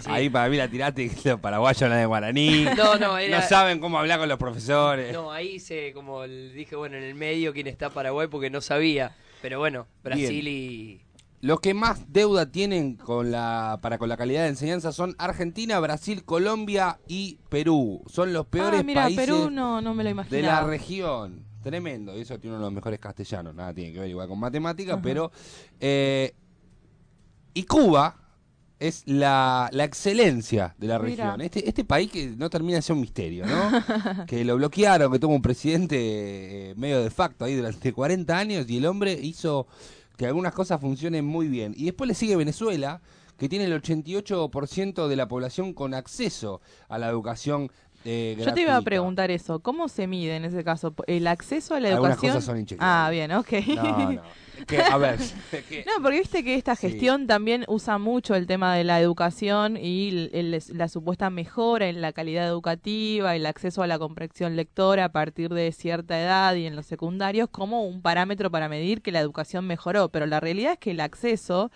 Ahí 0.06 0.28
para 0.28 0.48
mí 0.48 0.56
la 0.56 0.68
tiraste 0.68 1.08
que 1.08 1.30
los 1.30 1.40
paraguayos 1.40 1.82
hablan 1.82 1.98
de 2.00 2.06
guaraní. 2.06 2.64
No, 2.76 2.98
no, 2.98 3.18
era- 3.18 3.42
saben 3.42 3.80
cómo 3.80 3.98
hablar 3.98 4.18
con 4.18 4.28
los 4.28 4.38
profesores. 4.38 5.12
No, 5.12 5.32
ahí 5.32 5.58
se, 5.58 5.92
como 5.92 6.22
dije, 6.26 6.76
bueno, 6.76 6.96
en 6.96 7.04
el 7.04 7.14
medio 7.14 7.52
quién 7.52 7.66
está 7.66 7.90
Paraguay 7.90 8.28
porque 8.28 8.50
no 8.50 8.60
sabía. 8.60 9.16
Pero 9.40 9.58
bueno, 9.58 9.86
Brasil 10.02 10.46
y... 10.48 11.00
Los 11.40 11.60
que 11.60 11.74
más 11.74 12.12
deuda 12.12 12.52
tienen 12.52 12.94
con 12.94 13.32
la, 13.32 13.80
para 13.82 13.98
con 13.98 14.08
la 14.08 14.16
calidad 14.16 14.42
de 14.42 14.48
enseñanza 14.50 14.92
son 14.92 15.16
Argentina, 15.18 15.80
Brasil, 15.80 16.24
Colombia 16.24 17.00
y 17.08 17.40
Perú. 17.48 18.04
Son 18.06 18.32
los 18.32 18.46
peores 18.46 18.78
ah, 18.80 18.82
mira, 18.84 19.02
países 19.02 19.26
Perú 19.26 19.50
no, 19.50 19.80
no 19.80 19.92
me 19.92 20.04
lo 20.04 20.10
imaginaba. 20.10 20.36
de 20.40 20.42
la 20.62 20.64
región. 20.64 21.44
Tremendo. 21.60 22.16
Y 22.16 22.20
eso 22.20 22.38
tiene 22.38 22.56
uno 22.56 22.64
de 22.64 22.70
los 22.70 22.74
mejores 22.74 23.00
castellanos. 23.00 23.54
Nada 23.56 23.74
tiene 23.74 23.92
que 23.92 23.98
ver 23.98 24.10
igual 24.10 24.28
con 24.28 24.38
matemática, 24.38 25.00
pero... 25.02 25.32
eh, 25.80 26.32
y 27.54 27.64
Cuba 27.64 28.21
es 28.88 29.02
la, 29.06 29.68
la 29.72 29.84
excelencia 29.84 30.74
de 30.78 30.86
la 30.86 30.98
Mira. 30.98 31.24
región. 31.24 31.40
Este, 31.40 31.68
este 31.68 31.84
país 31.84 32.10
que 32.10 32.28
no 32.36 32.50
termina 32.50 32.76
de 32.76 32.82
ser 32.82 32.94
un 32.94 33.00
misterio, 33.00 33.46
¿no? 33.46 34.26
que 34.26 34.44
lo 34.44 34.56
bloquearon, 34.56 35.12
que 35.12 35.18
tuvo 35.18 35.34
un 35.34 35.42
presidente 35.42 35.96
eh, 36.70 36.74
medio 36.76 37.02
de 37.02 37.10
facto 37.10 37.44
ahí 37.44 37.54
durante 37.54 37.92
40 37.94 38.36
años 38.36 38.68
y 38.68 38.78
el 38.78 38.86
hombre 38.86 39.12
hizo 39.12 39.66
que 40.16 40.26
algunas 40.26 40.52
cosas 40.52 40.80
funcionen 40.80 41.24
muy 41.24 41.48
bien. 41.48 41.74
Y 41.76 41.86
después 41.86 42.08
le 42.08 42.14
sigue 42.14 42.36
Venezuela, 42.36 43.00
que 43.38 43.48
tiene 43.48 43.64
el 43.64 43.82
88% 43.82 45.08
de 45.08 45.16
la 45.16 45.26
población 45.28 45.72
con 45.72 45.94
acceso 45.94 46.60
a 46.88 46.98
la 46.98 47.08
educación 47.08 47.70
eh, 48.04 48.36
Yo 48.38 48.52
te 48.54 48.62
iba 48.62 48.76
a 48.76 48.82
preguntar 48.82 49.30
eso, 49.30 49.60
¿cómo 49.60 49.88
se 49.88 50.06
mide 50.06 50.36
en 50.36 50.44
ese 50.44 50.64
caso? 50.64 50.94
¿El 51.06 51.26
acceso 51.26 51.74
a 51.74 51.80
la 51.80 51.88
Algunas 51.90 52.12
educación? 52.14 52.32
cosas 52.34 52.44
son 52.44 52.58
inchequeables. 52.58 52.94
Ah, 52.94 53.10
bien, 53.10 53.32
ok. 53.32 53.52
No, 53.76 54.12
no. 54.12 54.22
Que, 54.66 54.80
a 54.80 54.96
ver, 54.96 55.18
que- 55.68 55.84
No, 55.86 56.02
porque 56.02 56.18
viste 56.20 56.44
que 56.44 56.54
esta 56.54 56.76
Sí. 56.76 56.88
gestión 56.88 57.26
también 57.26 57.64
usa 57.68 57.98
mucho 57.98 58.34
el 58.34 58.46
tema 58.46 58.76
de 58.76 58.84
la 58.84 59.00
educación 59.00 59.76
y 59.76 60.08
el- 60.10 60.30
el- 60.54 60.62
la 60.78 60.88
supuesta 60.88 61.30
mejora 61.30 61.88
en 61.88 62.00
la 62.00 62.12
calidad 62.12 62.46
educativa, 62.46 63.34
el 63.34 63.46
acceso 63.46 63.82
a 63.82 63.86
la 63.86 63.98
comprensión 63.98 64.54
lectora 64.54 65.06
a 65.06 65.08
partir 65.12 65.50
de 65.50 65.72
cierta 65.72 66.20
edad 66.20 66.54
y 66.54 66.66
en 66.66 66.76
los 66.76 66.86
secundarios 66.86 67.48
como 67.50 67.84
un 67.84 68.02
parámetro 68.02 68.50
para 68.50 68.68
medir 68.68 69.02
que 69.02 69.10
la 69.10 69.20
educación 69.20 69.66
mejoró. 69.66 70.10
Pero 70.10 70.26
la 70.26 70.38
realidad 70.38 70.74
es 70.74 70.78
que 70.78 70.90
el 70.92 71.00
acceso 71.00 71.70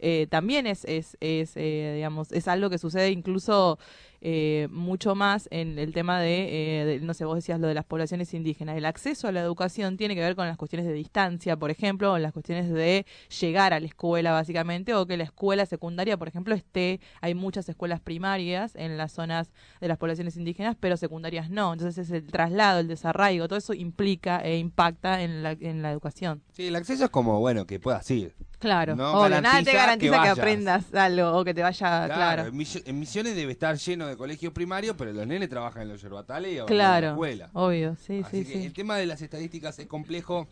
eh, 0.00 0.26
también 0.28 0.66
es, 0.66 0.84
es, 0.86 1.16
es 1.20 1.52
eh, 1.56 1.92
digamos, 1.96 2.32
es 2.32 2.48
algo 2.48 2.70
que 2.70 2.78
sucede 2.78 3.10
incluso 3.10 3.78
eh, 4.24 4.68
mucho 4.70 5.16
más 5.16 5.48
en 5.50 5.78
el 5.80 5.92
tema 5.92 6.20
de, 6.20 6.82
eh, 6.82 6.84
de- 6.84 7.00
no 7.00 7.12
sé, 7.12 7.24
vos 7.24 7.34
decías 7.34 7.58
lo 7.58 7.66
de 7.66 7.74
las 7.74 7.84
poblaciones 7.84 8.32
indígenas. 8.34 8.76
El 8.76 8.84
acceso 8.84 9.26
a 9.26 9.32
la 9.32 9.40
educación 9.40 9.96
tiene 9.96 10.14
que 10.14 10.20
ver 10.20 10.36
con 10.36 10.46
las 10.46 10.56
cuestiones 10.56 10.86
de 10.86 10.92
distancia, 10.92 11.56
por 11.56 11.70
ejemplo, 11.72 12.12
o 12.12 12.18
las 12.18 12.32
cuestiones 12.32 12.70
de 12.70 13.04
llegar 13.40 13.72
a 13.74 13.80
la 13.80 13.86
escuela, 13.86 14.30
básicamente, 14.30 14.94
o 14.94 15.06
que 15.06 15.16
la 15.16 15.24
escuela 15.24 15.66
secundaria, 15.66 16.16
por 16.16 16.28
ejemplo, 16.28 16.54
esté, 16.54 17.00
hay 17.20 17.34
muchas 17.34 17.68
escuelas 17.68 18.00
primarias 18.00 18.76
en 18.76 18.96
las 18.96 19.10
zonas 19.12 19.50
de 19.80 19.88
las 19.88 19.98
poblaciones 19.98 20.36
indígenas, 20.36 20.76
pero 20.78 20.96
secundarias 20.96 21.50
no. 21.50 21.72
Entonces, 21.72 22.06
es 22.06 22.10
el 22.12 22.26
traslado, 22.30 22.78
el 22.78 22.86
desarraigo, 22.88 23.48
todo 23.48 23.58
eso 23.58 23.74
implica 23.74 24.38
e 24.38 24.58
impacta 24.58 25.22
en 25.22 25.42
la, 25.42 25.52
en 25.52 25.82
la 25.82 25.90
educación. 25.90 26.42
Sí, 26.52 26.68
el 26.68 26.76
acceso 26.76 27.04
es 27.04 27.10
como, 27.10 27.40
bueno, 27.40 27.66
que 27.66 27.80
puedas 27.80 28.08
ir. 28.10 28.34
Claro, 28.62 28.94
No 28.94 29.12
obvio, 29.22 29.40
nada 29.40 29.60
te 29.64 29.72
garantiza 29.72 30.22
que, 30.22 30.28
aprendas 30.28 30.94
algo 30.94 31.32
o 31.36 31.44
que 31.44 31.52
te 31.52 31.62
vaya, 31.62 32.06
Claro, 32.06 32.14
claro. 32.14 32.46
En, 32.86 32.98
Misiones 33.00 33.34
debe 33.34 33.50
estar 33.50 33.76
lleno 33.76 34.06
de 34.06 34.16
colegios 34.16 34.52
primarios, 34.52 34.94
pero 34.96 35.12
los 35.12 35.26
nenes 35.26 35.48
trabajan 35.48 35.82
en 35.82 35.88
los 35.88 36.00
yerbatales 36.00 36.52
y 36.52 36.58
abandonan 36.58 36.78
Claro, 36.78 37.06
la 37.08 37.12
escuela. 37.12 37.50
obvio, 37.54 37.96
sí, 38.06 38.22
Así 38.24 38.44
sí, 38.44 38.52
que 38.52 38.58
sí. 38.60 38.64
el 38.66 38.72
tema 38.72 38.96
de 38.96 39.06
las 39.06 39.20
estadísticas 39.20 39.76
es 39.80 39.86
complejo. 39.88 40.46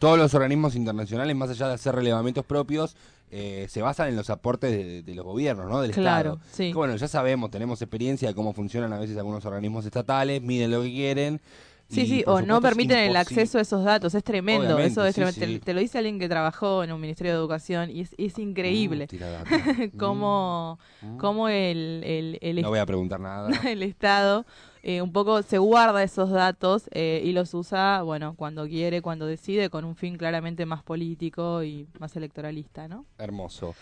Todos 0.00 0.18
los 0.18 0.34
organismos 0.34 0.74
internacionales, 0.74 1.36
más 1.36 1.50
allá 1.50 1.68
de 1.68 1.74
hacer 1.74 1.94
relevamientos 1.94 2.44
propios, 2.44 2.96
eh, 3.30 3.66
se 3.70 3.80
basan 3.80 4.08
en 4.08 4.16
los 4.16 4.28
aportes 4.28 4.70
de, 4.72 5.02
de 5.02 5.14
los 5.14 5.24
gobiernos, 5.24 5.68
¿no? 5.68 5.80
Del 5.82 5.92
Claro, 5.92 6.34
Estado. 6.34 6.50
sí. 6.52 6.68
Que, 6.70 6.74
bueno, 6.74 6.96
ya 6.96 7.06
sabemos, 7.08 7.50
tenemos 7.50 7.80
experiencia 7.80 8.26
de 8.28 8.34
cómo 8.34 8.52
funcionan 8.54 8.92
a 8.92 8.98
veces 8.98 9.16
algunos 9.16 9.44
organismos 9.44 9.84
estatales, 9.86 10.42
miden 10.42 10.70
lo 10.72 10.82
que 10.82 10.90
quieren. 10.90 11.40
Sí, 11.88 12.06
sí, 12.06 12.24
o 12.26 12.42
no 12.42 12.60
permiten 12.60 12.98
el 12.98 13.16
acceso 13.16 13.58
a 13.58 13.60
esos 13.60 13.84
datos, 13.84 14.14
es 14.14 14.24
tremendo, 14.24 14.66
Obviamente, 14.74 14.88
eso 14.88 15.04
es 15.04 15.14
sí, 15.14 15.20
tremendo. 15.20 15.38
Te- 15.40 15.46
sí. 15.46 15.58
Te, 15.60 15.72
lo 15.74 15.80
dice 15.80 15.98
alguien 15.98 16.18
que 16.18 16.28
trabajó 16.28 16.82
en 16.82 16.90
un 16.90 17.00
Ministerio 17.00 17.32
de 17.32 17.38
Educación 17.38 17.90
y 17.90 18.00
es, 18.00 18.14
es 18.18 18.38
increíble 18.38 19.04
Mm, 19.06 19.08
tira 19.08 19.30
data. 19.30 19.50
cómo, 19.96 20.78
cómo 21.18 21.48
el, 21.48 22.02
el, 22.04 22.38
el, 22.40 22.62
No 22.62 22.70
voy 22.70 22.80
a 22.80 22.86
preguntar 22.86 23.20
nada. 23.20 23.50
el 23.70 23.82
Estado 23.84 24.44
eh, 24.82 25.00
un 25.02 25.12
poco 25.12 25.42
se 25.42 25.58
guarda 25.58 26.02
esos 26.02 26.30
datos 26.30 26.88
eh, 26.92 27.20
y 27.24 27.32
los 27.32 27.54
usa, 27.54 28.02
bueno, 28.02 28.34
cuando 28.36 28.66
quiere, 28.66 29.00
cuando 29.02 29.26
decide, 29.26 29.70
con 29.70 29.84
un 29.84 29.96
fin 29.96 30.16
claramente 30.16 30.66
más 30.66 30.82
político 30.82 31.62
y 31.62 31.88
más 31.98 32.14
electoralista, 32.16 32.88
¿no? 32.88 33.04
Hermoso. 33.18 33.74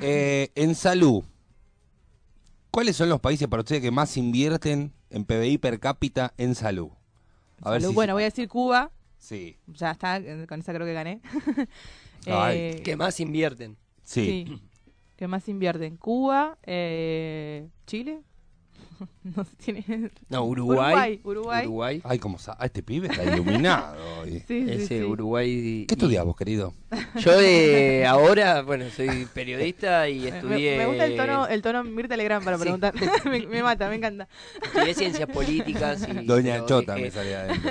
Eh, 0.00 0.50
en 0.54 0.74
salud, 0.74 1.22
¿cuáles 2.70 2.96
son 2.96 3.08
los 3.08 3.20
países 3.20 3.48
para 3.48 3.60
ustedes 3.62 3.82
que 3.82 3.90
más 3.90 4.16
invierten 4.16 4.92
en 5.10 5.24
PBI 5.24 5.58
per 5.58 5.80
cápita 5.80 6.32
en 6.36 6.54
salud? 6.54 6.90
A 7.62 7.70
ver 7.72 7.80
Salud. 7.80 7.92
si- 7.92 7.94
Bueno, 7.94 8.14
voy 8.14 8.22
a 8.22 8.26
decir 8.26 8.48
Cuba, 8.48 8.90
Sí. 9.18 9.56
ya 9.66 9.90
está, 9.92 10.20
con 10.46 10.60
esa 10.60 10.72
creo 10.72 10.86
que 10.86 10.92
gané. 10.94 11.20
Ay. 12.26 12.58
Eh, 12.58 12.82
¿Qué 12.84 12.96
más 12.96 13.20
invierten? 13.20 13.76
Sí. 14.02 14.60
¿Qué 15.16 15.28
más 15.28 15.48
invierten? 15.48 15.96
Cuba, 15.96 16.58
eh, 16.64 17.68
Chile. 17.86 18.22
no 19.24 19.44
sé, 19.44 19.50
tiene... 19.64 20.10
No, 20.28 20.44
Uruguay. 20.44 21.20
Uruguay. 21.24 21.66
Uruguay. 21.66 22.00
Ay, 22.04 22.18
como 22.18 22.38
sa- 22.38 22.56
ah, 22.58 22.66
este 22.66 22.82
pibe 22.82 23.08
está 23.08 23.24
iluminado. 23.24 23.96
hoy. 24.20 24.42
Sí, 24.46 24.64
sí, 24.64 24.66
Ese 24.70 24.86
sí. 24.98 25.02
Uruguay. 25.02 25.84
¿Qué 25.88 25.94
estudias 25.94 26.24
vos, 26.24 26.36
querido? 26.36 26.74
Yo 27.16 27.36
de 27.38 28.04
ahora, 28.06 28.62
bueno, 28.62 28.84
soy 28.94 29.26
periodista 29.32 30.08
y 30.08 30.20
Me- 30.20 30.28
estudié. 30.28 30.76
Me, 30.78 30.86
gusta 30.86 31.04
el 31.06 31.16
tono, 31.16 31.46
el 31.46 31.62
tono 31.62 31.84
Mirta 31.84 32.16
Legrand 32.16 32.44
para 32.44 32.56
Sí. 32.56 32.62
preguntar. 32.62 32.94
me, 33.24 33.46
me 33.46 33.62
mata, 33.62 33.88
me 33.88 33.96
encanta. 33.96 34.28
Estudié 34.62 34.94
ciencias 34.94 35.28
políticas 35.28 36.06
y. 36.08 36.26
Doña 36.26 36.54
pero 36.54 36.66
Chota 36.66 36.94
dejé. 36.94 37.04
me 37.06 37.10
salía 37.10 37.40
adentro. 37.42 37.70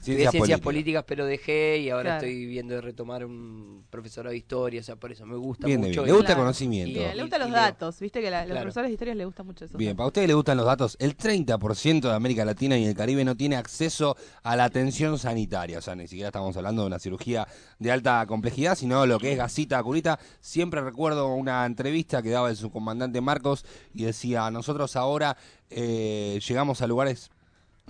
Ciencias 0.00 0.30
ciencias 0.30 0.60
políticas. 0.60 0.60
políticas, 0.60 1.04
pero 1.06 1.26
dejé 1.26 1.78
y 1.78 1.90
ahora 1.90 2.02
Claro. 2.18 2.26
estoy 2.26 2.46
viendo 2.46 2.74
de 2.74 2.80
retomar 2.80 3.24
un 3.24 3.84
profesorado 3.90 4.30
de 4.30 4.38
historia, 4.38 4.80
o 4.80 4.84
sea, 4.84 4.96
por 4.96 5.12
eso 5.12 5.26
me 5.26 5.36
gusta 5.36 5.66
Bien 5.66 5.80
mucho. 5.80 5.90
bien. 5.90 6.04
y- 6.04 6.06
Le 6.06 6.12
gusta 6.12 6.26
Claro. 6.26 6.40
conocimiento. 6.42 6.98
Bien, 6.98 7.16
le 7.16 7.22
gustan 7.22 7.40
los 7.40 7.48
y 7.48 7.52
leo. 7.52 7.60
datos, 7.60 8.00
viste 8.00 8.20
que 8.20 8.30
la- 8.30 8.40
los 8.40 8.46
Claro. 8.50 8.60
profesores 8.62 8.88
de 8.88 8.92
historia 8.94 9.14
les 9.14 9.26
gusta 9.26 9.42
mucho 9.42 9.64
eso. 9.66 9.76
Bien, 9.76 9.96
para 9.96 10.06
ustedes 10.06 10.26
les 10.28 10.36
gustan 10.36 10.56
los 10.56 10.66
datos. 10.66 10.96
El 11.00 11.16
30% 11.16 12.08
de 12.08 12.14
América 12.14 12.44
Latina 12.44 12.78
y 12.78 12.86
el 12.86 12.94
Caribe 12.94 13.24
no 13.24 13.36
tiene 13.36 13.56
acceso 13.56 14.16
a 14.42 14.56
la 14.56 14.64
atención 14.64 15.18
sanitaria. 15.18 15.78
O 15.78 15.82
sea, 15.82 15.94
ni 15.94 16.06
siquiera 16.08 16.28
estamos 16.28 16.56
hablando 16.56 16.82
de 16.82 16.86
una 16.86 16.98
cirugía 16.98 17.46
de 17.78 17.90
alta 17.92 18.24
complejidad, 18.26 18.76
sino 18.76 19.04
lo 19.06 19.18
que 19.18 19.32
es 19.32 19.38
gasita, 19.38 19.82
curita. 19.82 20.18
Siempre 20.40 20.80
recuerdo 20.80 21.34
una 21.34 21.66
entrevista 21.66 22.22
que 22.22 22.30
daba 22.30 22.48
el 22.50 22.56
subcomandante 22.56 23.20
Marcos 23.20 23.64
y 23.94 24.04
decía, 24.04 24.50
nosotros 24.50 24.96
ahora 24.96 25.36
eh, 25.72 26.40
llegamos 26.48 26.82
a 26.82 26.86
lugares 26.88 27.30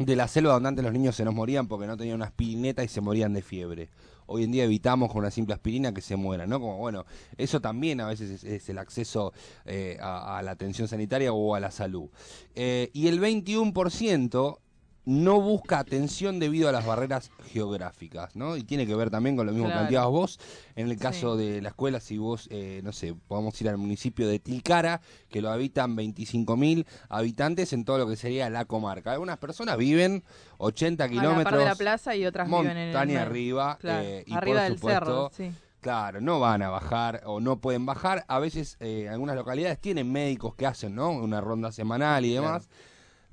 de 0.07 0.17
la 0.17 0.29
selva 0.29 0.55
donde 0.55 0.69
antes 0.71 0.83
los 0.83 0.95
niños 0.95 1.15
se 1.15 1.27
nos 1.27 1.35
morían 1.35 1.69
porque 1.69 1.87
no 1.87 1.95
tenían 1.95 2.17
una 2.17 2.25
aspirineta 2.25 2.83
y 2.83 2.89
se 2.89 3.03
morían 3.03 3.35
de 3.35 3.43
fiebre. 3.43 3.91
Hoy 4.27 4.45
en 4.45 4.53
día 4.53 4.65
evitamos 4.65 5.11
con 5.11 5.19
una 5.19 5.31
simple 5.31 5.55
aspirina 5.55 5.93
que 5.93 6.01
se 6.01 6.17
mueran, 6.17 6.49
¿no? 6.49 6.59
Como 6.59 6.79
bueno, 6.79 7.05
eso 7.37 7.61
también 7.61 8.01
a 8.01 8.07
veces 8.07 8.43
es, 8.45 8.69
el 8.71 8.79
acceso 8.79 9.35
eh, 9.67 9.99
a, 10.01 10.39
a 10.39 10.43
la 10.43 10.53
atención 10.53 10.89
sanitaria 10.89 11.33
o 11.33 11.55
a 11.55 11.61
la 11.61 11.71
salud. 11.71 12.09
Eh, 12.55 12.91
y 12.95 13.09
el 13.09 13.21
21% 13.21 14.59
no 15.05 15.41
busca 15.41 15.79
atención 15.79 16.39
debido 16.39 16.69
a 16.69 16.73
las 16.73 16.85
barreras 16.87 17.31
geográficas, 17.53 18.37
¿no? 18.37 18.57
Y 18.57 18.65
tiene 18.65 18.87
que 18.87 18.95
ver 18.95 19.11
también 19.11 19.37
con 19.37 19.47
lo 19.47 19.53
mismo 19.53 19.67
que 19.67 19.73
Claro. 19.73 19.83
planteabas 19.87 20.11
vos. 20.11 20.41
En 20.77 20.91
el 20.91 20.99
caso 20.99 21.37
de 21.37 21.63
la 21.63 21.71
escuela, 21.71 22.01
si 22.01 22.19
vos, 22.19 22.49
eh, 22.51 22.81
no 22.85 22.93
sé, 22.93 23.15
podemos 23.29 23.61
ir 23.61 23.69
al 23.69 23.79
municipio 23.79 24.29
de 24.29 24.39
Tilcara, 24.39 25.01
que 25.29 25.41
lo 25.41 25.51
habitan 25.51 25.97
25.000 25.97 26.87
habitantes 27.09 27.73
en 27.73 27.85
todo 27.85 27.99
lo 27.99 28.07
que 28.09 28.17
sería 28.17 28.51
la 28.51 28.65
comarca. 28.67 29.13
Algunas 29.13 29.39
personas 29.39 29.77
viven 29.77 30.23
80 30.59 31.05
A 31.05 31.07
la 31.07 31.13
par 31.15 31.21
kilómetros 31.23 31.59
de 31.59 31.65
la 31.65 31.75
plaza 31.75 32.15
y 32.17 32.27
otras 32.27 32.49
viven 32.49 32.77
en 32.77 33.11
el 33.11 33.17
arriba 33.17 33.79
Claro, 33.81 34.05
eh, 34.05 34.25
y 34.27 34.33
arriba 34.35 34.57
por 34.61 34.65
del 34.65 34.75
supuesto, 34.75 35.05
cerro, 35.05 35.31
sí. 35.35 35.53
Claro, 35.81 36.21
no 36.21 36.41
van 36.41 36.61
a 36.61 36.69
bajar 36.69 37.23
o 37.25 37.41
no 37.41 37.59
pueden 37.59 37.87
bajar. 37.87 38.25
A 38.29 38.39
veces 38.39 38.77
eh, 38.81 39.09
algunas 39.09 39.35
localidades 39.35 39.79
tienen 39.81 40.13
médicos 40.13 40.55
que 40.55 40.67
hacen, 40.67 40.95
¿no? 40.95 41.11
Una 41.11 41.41
ronda 41.41 41.73
semanal 41.73 42.25
y 42.27 42.35
demás. 42.35 42.69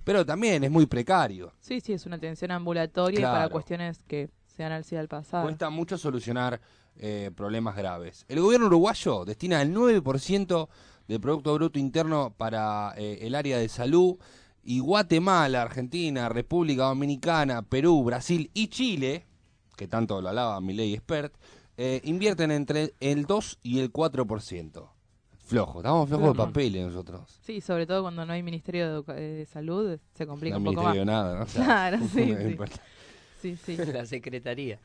Pero 0.08 0.26
también 0.26 0.63
es 0.63 0.72
muy 0.72 0.86
precario. 0.86 1.52
Sí, 1.60 1.82
sí, 1.82 1.91
es 1.91 2.06
una 2.06 2.15
atención 2.15 2.50
ambulatoria 2.52 3.20
y 3.20 3.24
para 3.24 3.50
cuestiones 3.50 4.00
que 4.08 4.30
se 4.46 4.63
dan 4.63 4.72
al 4.72 4.86
al 4.98 5.08
pasar. 5.10 5.43
Cuesta 5.43 5.70
mucho 5.70 5.98
solucionar 5.98 6.62
eh, 6.96 7.30
problemas 7.36 7.76
graves. 7.76 8.24
El 8.30 8.39
gobierno 8.39 8.67
uruguayo 8.67 9.26
destina 9.26 9.62
el 9.62 9.76
9% 9.76 10.70
del 11.10 11.20
Producto 11.20 11.54
Bruto 11.56 11.78
Interno 11.78 12.34
para 12.38 12.93
eh, 12.96 13.20
el 13.24 13.36
área 13.36 13.58
de 13.58 13.67
salud. 13.67 14.17
Y 14.63 14.80
Guatemala, 14.80 15.62
Argentina, 15.62 16.30
República 16.30 16.86
Dominicana, 16.86 17.63
Perú, 17.63 18.02
Brasil 18.06 18.50
y 18.54 18.70
Chile, 18.70 19.26
que 19.76 19.89
tanto 19.89 20.22
lo 20.22 20.30
hablaba 20.30 20.62
Milei 20.62 20.93
Expert, 20.93 21.34
eh, 21.76 22.00
invierten 22.06 22.52
entre 22.52 22.93
el 23.02 23.26
2 23.26 23.60
y 23.62 23.80
el 23.80 23.91
4%. 23.91 24.89
Flojo, 25.48 25.80
estamos 25.80 26.10
flojos 26.10 26.34
de 26.34 26.38
papeles 26.44 26.86
nosotros. 26.88 27.22
Sí, 27.44 27.62
sobre 27.62 27.86
todo 27.88 28.02
cuando 28.02 28.26
no 28.26 28.34
hay 28.34 28.44
Ministerio 28.44 28.88
de, 28.88 28.94
Educa- 29.00 29.18
eh, 29.18 29.22
de 29.22 29.46
Salud, 29.46 29.98
se 30.14 30.28
complica 30.28 30.56
No 30.56 30.60
un 30.60 30.66
poco 30.66 30.84
más. 30.84 30.94
ministerio 30.96 31.02
de 31.02 31.06
nada, 31.06 31.36
¿no? 31.40 31.44
O 31.46 31.48
sea, 31.48 31.64
Claro, 31.66 31.98
sí, 32.14 32.26
no 32.26 32.38
sí. 32.42 32.48
importa. 32.48 32.82
Sí, 33.42 33.56
sí. 33.66 33.78
La 33.94 34.06
secretaría. 34.06 34.80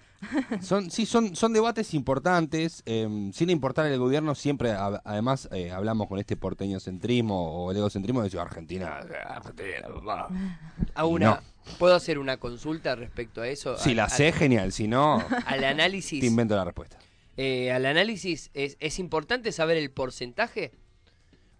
Son, 0.61 0.91
sí, 0.91 1.05
son, 1.07 1.35
son 1.35 1.53
debates 1.53 1.95
importantes, 1.95 2.83
eh, 2.87 3.31
sin 3.33 3.51
importar 3.51 3.87
el 3.87 3.99
gobierno, 3.99 4.35
siempre, 4.37 4.71
a- 4.73 5.01
además, 5.05 5.49
eh, 5.53 5.73
hablamos 5.73 6.07
con 6.07 6.19
este 6.21 6.37
porteño 6.37 6.79
centrismo 6.79 7.65
o 7.65 7.71
el 7.73 7.79
egocentrismo 7.79 8.21
de 8.21 8.25
decir 8.27 8.39
Argentina, 8.39 8.99
Argentina, 9.27 9.89
papá". 9.93 10.29
A 10.95 11.05
una, 11.07 11.43
¿Puedo 11.79 11.95
hacer 11.95 12.19
una 12.19 12.37
consulta 12.37 12.95
respecto 12.95 13.41
a 13.41 13.49
eso? 13.49 13.77
Si 13.79 13.91
Al- 13.91 13.97
la 13.97 14.09
sé, 14.09 14.29
al- 14.29 14.33
genial, 14.35 14.73
si 14.73 14.87
no, 14.87 15.21
Al 15.47 15.65
análisis. 15.65 16.21
te 16.21 16.27
invento 16.27 16.55
la 16.55 16.65
respuesta. 16.65 16.99
Eh, 17.37 17.73
al 17.73 17.87
análisis, 17.87 18.51
¿es, 18.55 18.77
¿es 18.81 18.99
importante 18.99 19.53
saber 19.53 19.77
el 19.77 19.91
porcentaje? 19.91 20.73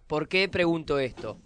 ¿Por 0.07 0.27
qué 0.27 0.47
pregunto 0.47 0.99
esto? 0.99 1.39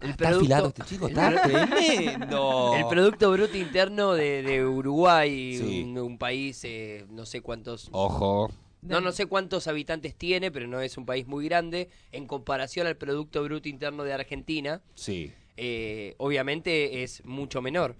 El 0.00 0.10
está 0.10 0.28
afilado 0.30 0.68
este 0.68 0.82
chico, 0.84 1.08
está 1.08 1.28
el- 1.28 1.40
tremendo. 1.40 2.72
El 2.76 2.86
Producto 2.86 3.32
Bruto 3.32 3.56
Interno 3.56 4.12
de, 4.14 4.42
de 4.44 4.64
Uruguay, 4.64 5.56
Sí. 5.58 5.82
un, 5.82 5.98
un 5.98 6.18
país, 6.18 6.60
eh, 6.64 7.04
no 7.10 7.26
sé 7.26 7.40
cuántos... 7.40 7.88
Ojo. 7.90 8.50
No, 8.80 9.00
no 9.00 9.10
sé 9.10 9.26
cuántos 9.26 9.66
habitantes 9.66 10.14
tiene, 10.14 10.52
pero 10.52 10.68
no 10.68 10.80
es 10.80 10.96
un 10.96 11.04
país 11.04 11.26
muy 11.26 11.44
grande. 11.46 11.88
En 12.12 12.26
comparación 12.28 12.86
al 12.86 12.96
Producto 12.96 13.42
Bruto 13.42 13.68
Interno 13.68 14.04
de 14.04 14.12
Argentina, 14.12 14.80
Sí. 14.94 15.32
eh, 15.56 16.14
obviamente 16.18 17.02
es 17.02 17.24
mucho 17.24 17.60
menor. 17.60 17.96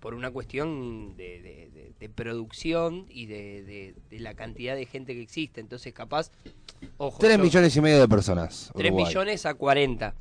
Por 0.00 0.14
una 0.14 0.30
cuestión 0.30 1.16
de, 1.16 1.40
de- 1.42 1.70
de- 1.74 1.92
de 2.00 2.08
producción 2.08 3.04
y 3.10 3.26
de, 3.26 3.94
la 4.10 4.34
cantidad 4.34 4.74
de 4.74 4.86
gente 4.86 5.14
que 5.14 5.20
existe. 5.22 5.60
Entonces, 5.60 5.92
capaz. 5.92 6.30
Ojo, 6.96 7.18
Tres 7.20 7.36
yo- 7.36 7.42
millones 7.44 7.76
y 7.76 7.80
medio 7.82 8.00
de 8.00 8.08
personas. 8.08 8.70
3 8.74 8.90
Uruguay. 8.90 9.06
millones 9.06 9.44
a 9.46 9.54
40. 9.54 10.14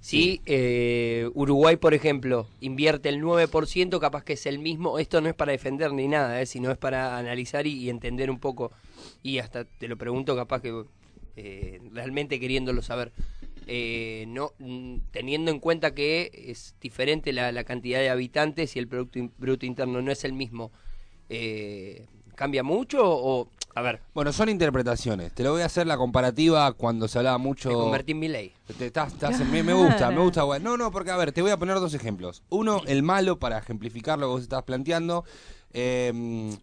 Si 0.00 0.40
eh, 0.46 1.28
Uruguay, 1.34 1.76
por 1.76 1.92
ejemplo, 1.92 2.46
invierte 2.60 3.08
el 3.08 3.20
9%, 3.20 3.98
capaz 3.98 4.22
que 4.24 4.34
es 4.34 4.46
el 4.46 4.58
mismo. 4.60 4.98
Esto 5.00 5.20
no 5.20 5.28
es 5.28 5.34
para 5.34 5.50
defender 5.52 5.92
ni 5.92 6.06
nada, 6.08 6.40
eh, 6.40 6.46
sino 6.46 6.70
es 6.70 6.78
para 6.78 7.18
analizar 7.18 7.66
y, 7.66 7.72
y 7.74 7.90
entender 7.90 8.30
un 8.30 8.38
poco. 8.38 8.70
Y 9.22 9.38
hasta 9.38 9.64
te 9.64 9.88
lo 9.88 9.96
pregunto, 9.98 10.36
capaz 10.36 10.62
que 10.62 10.84
eh, 11.36 11.80
realmente 11.92 12.38
queriéndolo 12.40 12.80
saber. 12.80 13.12
Eh, 13.70 14.24
no 14.28 14.52
mm, 14.58 14.96
Teniendo 15.10 15.50
en 15.50 15.60
cuenta 15.60 15.94
que 15.94 16.30
es 16.48 16.74
diferente 16.80 17.32
la, 17.34 17.52
la 17.52 17.64
cantidad 17.64 17.98
de 18.00 18.08
habitantes 18.08 18.74
y 18.74 18.78
el 18.78 18.88
Producto 18.88 19.20
Bruto 19.36 19.66
Interno 19.66 20.00
no 20.00 20.10
es 20.10 20.24
el 20.24 20.32
mismo, 20.32 20.72
eh, 21.28 22.06
¿cambia 22.34 22.62
mucho 22.62 23.00
o.? 23.04 23.48
A 23.74 23.82
ver, 23.82 24.00
Bueno, 24.12 24.32
son 24.32 24.48
interpretaciones. 24.48 25.32
Te 25.34 25.44
lo 25.44 25.52
voy 25.52 25.62
a 25.62 25.66
hacer 25.66 25.86
la 25.86 25.96
comparativa 25.96 26.72
cuando 26.72 27.06
se 27.06 27.18
hablaba 27.18 27.38
mucho. 27.38 27.68
me 27.68 27.74
convertí 27.76 28.12
en 28.12 28.18
mi 28.18 28.26
ley. 28.28 28.52
Te- 28.76 28.86
estás- 28.86 29.12
estás 29.12 29.38
en- 29.40 29.50
me, 29.52 29.72
gusta, 29.72 30.10
me 30.10 30.20
gusta. 30.20 30.42
güey. 30.42 30.60
No, 30.60 30.76
no, 30.76 30.90
porque 30.90 31.12
a 31.12 31.16
ver, 31.16 31.30
te 31.30 31.42
voy 31.42 31.52
a 31.52 31.58
poner 31.58 31.76
dos 31.76 31.94
ejemplos. 31.94 32.42
Uno, 32.48 32.80
el 32.88 33.04
malo, 33.04 33.38
para 33.38 33.58
ejemplificar 33.58 34.18
lo 34.18 34.26
que 34.26 34.30
vos 34.32 34.42
estás 34.42 34.64
planteando. 34.64 35.24
Eh, 35.74 36.56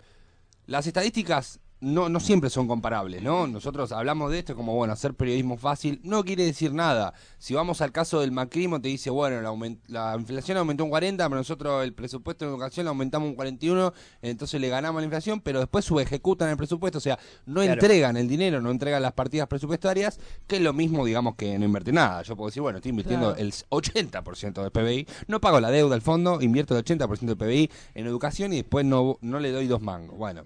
las 0.66 0.88
estadísticas 0.88 1.60
no, 1.82 2.10
no 2.10 2.20
siempre 2.20 2.50
son 2.50 2.68
comparables, 2.68 3.22
¿no? 3.22 3.48
Nosotros 3.48 3.92
hablamos 3.92 4.32
de 4.32 4.40
esto 4.40 4.56
como, 4.56 4.74
bueno, 4.76 4.94
hacer 4.94 5.14
periodismo 5.14 5.58
fácil 5.58 6.00
no 6.04 6.24
quiere 6.24 6.44
decir 6.46 6.74
nada. 6.74 7.14
Si 7.38 7.54
vamos 7.54 7.82
al 7.82 7.92
caso 7.92 8.22
del 8.22 8.32
macrismo, 8.32 8.82
te 8.82 8.88
dice, 8.88 9.10
bueno, 9.10 9.42
la, 9.88 10.16
inflación 10.18 10.58
aumentó 10.58 10.84
un 10.84 10.90
40, 10.90 11.24
pero 11.28 11.38
nosotros 11.38 11.84
el 11.84 11.94
presupuesto 11.94 12.46
de 12.46 12.52
educación 12.52 12.86
lo 12.86 12.92
aumentamos 12.92 13.30
un 13.30 13.36
41, 13.36 13.94
entonces 14.22 14.60
le 14.60 14.70
ganamos 14.70 15.02
la 15.02 15.06
inflación, 15.06 15.42
pero 15.42 15.60
después 15.60 15.86
subejecutan 15.86 16.50
el 16.50 16.58
presupuesto, 16.58 16.98
o 16.98 17.02
sea, 17.02 17.20
no 17.46 17.62
Claro. 17.62 17.74
entregan 17.74 18.18
el 18.18 18.28
dinero, 18.28 18.62
no 18.62 18.72
entregan 18.72 19.02
las 19.02 19.14
partidas 19.14 19.48
presupuestarias, 19.48 20.20
que 20.48 20.56
es 20.56 20.62
lo 20.62 20.74
mismo, 20.74 21.06
digamos, 21.06 21.36
que 21.36 21.60
no 21.60 21.66
invertir 21.66 21.94
nada. 21.94 22.22
Yo 22.24 22.36
puedo 22.36 22.48
decir, 22.50 22.62
bueno, 22.62 22.78
estoy 22.78 22.92
invirtiendo 22.92 23.28
Claro. 23.36 23.42
el 23.44 23.54
80% 23.70 24.62
del 24.64 24.72
PBI, 24.72 25.08
no 25.28 25.40
pago 25.42 25.60
la 25.60 25.70
deuda 25.70 25.94
al 25.96 26.02
fondo, 26.02 26.42
invierto 26.42 26.74
el 26.76 26.84
80% 26.84 27.36
del 27.36 27.38
PBI 27.38 27.70
en 27.94 28.08
educación 28.08 28.54
y 28.54 28.58
después 28.58 28.86
no, 28.86 29.18
no 29.22 29.40
le 29.40 29.52
doy 29.52 29.68
dos 29.68 29.82
mangos. 29.82 30.18
Bueno, 30.18 30.46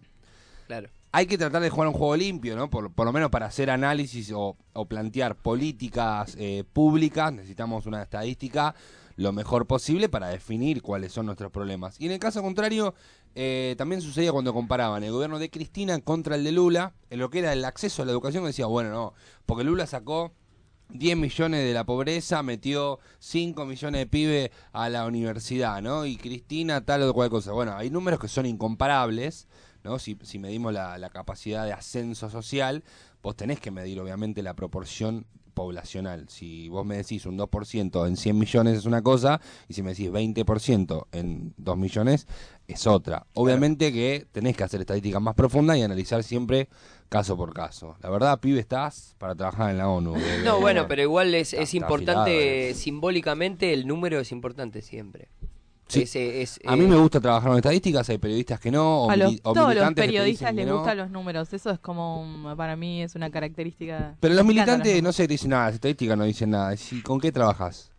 Claro. 0.68 0.90
Hay 1.12 1.26
que 1.26 1.38
tratar 1.38 1.62
de 1.62 1.70
jugar 1.70 1.88
un 1.88 1.94
juego 1.94 2.16
limpio, 2.16 2.56
¿no? 2.56 2.70
Por, 2.70 2.92
por 2.92 3.06
lo 3.06 3.14
menos 3.14 3.30
para 3.30 3.48
hacer 3.48 3.70
análisis 3.70 4.32
o, 4.32 4.58
o 4.74 4.86
plantear 4.86 5.36
políticas 5.36 6.36
eh, 6.40 6.64
públicas, 6.72 7.34
necesitamos 7.34 7.86
una 7.86 8.04
estadística 8.04 8.76
lo 9.16 9.34
mejor 9.34 9.68
posible 9.68 10.08
para 10.08 10.30
definir 10.30 10.82
cuáles 10.82 11.12
son 11.12 11.26
nuestros 11.26 11.52
problemas. 11.52 12.00
Y 12.00 12.06
en 12.06 12.14
el 12.14 12.20
caso 12.20 12.42
contrario, 12.42 12.96
eh, 13.36 13.76
también 13.78 14.02
sucedía 14.02 14.32
cuando 14.32 14.54
comparaban 14.54 15.04
el 15.04 15.12
gobierno 15.12 15.40
de 15.40 15.50
Cristina 15.50 16.00
contra 16.00 16.36
el 16.36 16.46
de 16.46 16.54
Lula, 16.54 16.94
en 17.10 17.20
lo 17.20 17.30
que 17.30 17.40
era 17.40 17.52
el 17.52 17.66
acceso 17.66 18.02
a 18.02 18.06
la 18.06 18.14
educación, 18.14 18.46
decía, 18.46 18.68
bueno, 18.68 18.92
no, 18.92 19.14
porque 19.46 19.66
Lula 19.66 19.88
sacó 19.88 20.32
10 20.90 21.18
millones 21.18 21.66
de 21.66 21.74
la 21.74 21.86
pobreza, 21.86 22.42
metió 22.44 23.00
5 23.20 23.66
millones 23.66 24.00
de 24.00 24.08
pibes 24.08 24.52
a 24.72 24.88
la 24.90 25.06
universidad, 25.06 25.82
¿no? 25.82 26.06
Y 26.06 26.16
Cristina 26.16 26.86
tal 26.86 27.04
o 27.04 27.14
cual 27.14 27.30
cosa. 27.30 27.52
Bueno, 27.52 27.76
hay 27.76 27.90
números 27.90 28.20
que 28.20 28.28
son 28.28 28.46
incomparables, 28.46 29.48
¿no? 29.84 30.00
Si, 30.00 30.18
si 30.24 30.40
medimos 30.40 30.74
la, 30.74 30.98
la 30.98 31.10
capacidad 31.10 31.66
de 31.66 31.74
ascenso 31.74 32.30
social, 32.30 32.84
vos 33.22 33.36
tenés 33.36 33.60
que 33.60 33.72
medir 33.72 34.00
obviamente 34.00 34.42
la 34.44 34.54
proporción 34.56 35.26
poblacional. 35.54 36.30
Si 36.30 36.70
vos 36.70 36.86
me 36.86 36.96
decís 36.96 37.26
un 37.26 37.38
2% 37.38 38.08
en 38.08 38.16
100 38.16 38.38
millones 38.40 38.78
es 38.78 38.86
una 38.86 39.02
cosa, 39.02 39.42
y 39.68 39.74
si 39.74 39.84
me 39.84 39.90
decís 39.90 40.10
20% 40.10 41.08
en 41.12 41.54
2 41.58 41.78
millones 41.78 42.28
es 42.68 42.88
otra. 42.88 43.26
Obviamente 43.34 43.92
que 43.92 44.26
tenés 44.32 44.56
que 44.56 44.64
hacer 44.64 44.80
estadísticas 44.80 45.22
más 45.22 45.36
profundas 45.36 45.76
y 45.78 45.82
analizar 45.82 46.24
siempre 46.24 46.70
caso 47.10 47.36
por 47.36 47.54
caso. 47.54 47.98
La 48.02 48.10
verdad, 48.10 48.40
pibe, 48.40 48.60
estás 48.60 49.16
para 49.18 49.36
trabajar 49.36 49.72
en 49.72 49.80
la 49.80 49.90
ONU. 49.90 50.14
bebé. 50.14 50.38
No, 50.46 50.62
bueno, 50.62 50.88
pero 50.88 51.02
igual 51.02 51.34
es, 51.36 51.52
Está- 51.52 51.64
es 51.64 51.74
importante, 51.74 52.68
afilado, 52.70 52.80
simbólicamente, 52.80 53.74
el 53.74 53.86
número 53.86 54.20
es 54.22 54.32
importante 54.32 54.82
siempre. 54.82 55.28
Sí. 55.90 56.04
Ese 56.04 56.42
es, 56.44 56.60
A 56.66 56.76
mí 56.76 56.86
eh, 56.86 56.88
me 56.88 56.96
gusta 56.98 57.20
trabajar 57.20 57.50
con 57.50 57.58
estadísticas, 57.58 58.08
hay 58.10 58.20
periodistas 58.20 58.60
que 58.60 58.70
no, 58.70 59.06
o, 59.06 59.10
A 59.10 59.16
los, 59.16 59.34
o 59.44 59.54
todos 59.54 59.74
los 59.74 59.94
periodistas 59.94 60.54
les 60.54 60.68
no. 60.68 60.78
gustan 60.78 60.98
los 60.98 61.10
números. 61.10 61.52
Eso 61.52 61.72
es 61.72 61.80
como, 61.80 62.22
un- 62.22 62.56
para 62.56 62.76
mí, 62.76 63.02
es 63.02 63.16
una 63.16 63.32
característica. 63.32 64.16
Pero 64.20 64.36
los 64.36 64.46
militantes, 64.46 64.94
los 64.94 65.04
no 65.04 65.12
sé, 65.12 65.24
te 65.28 65.34
dicen 65.34 65.50
nada, 65.50 65.66
las 65.66 65.74
estadísticas 65.76 66.16
no 66.18 66.24
dicen 66.26 66.52
nada. 66.52 66.76
¿Y 66.92 67.02
¿Con 67.02 67.20
qué 67.20 67.32
trabajas? 67.32 67.92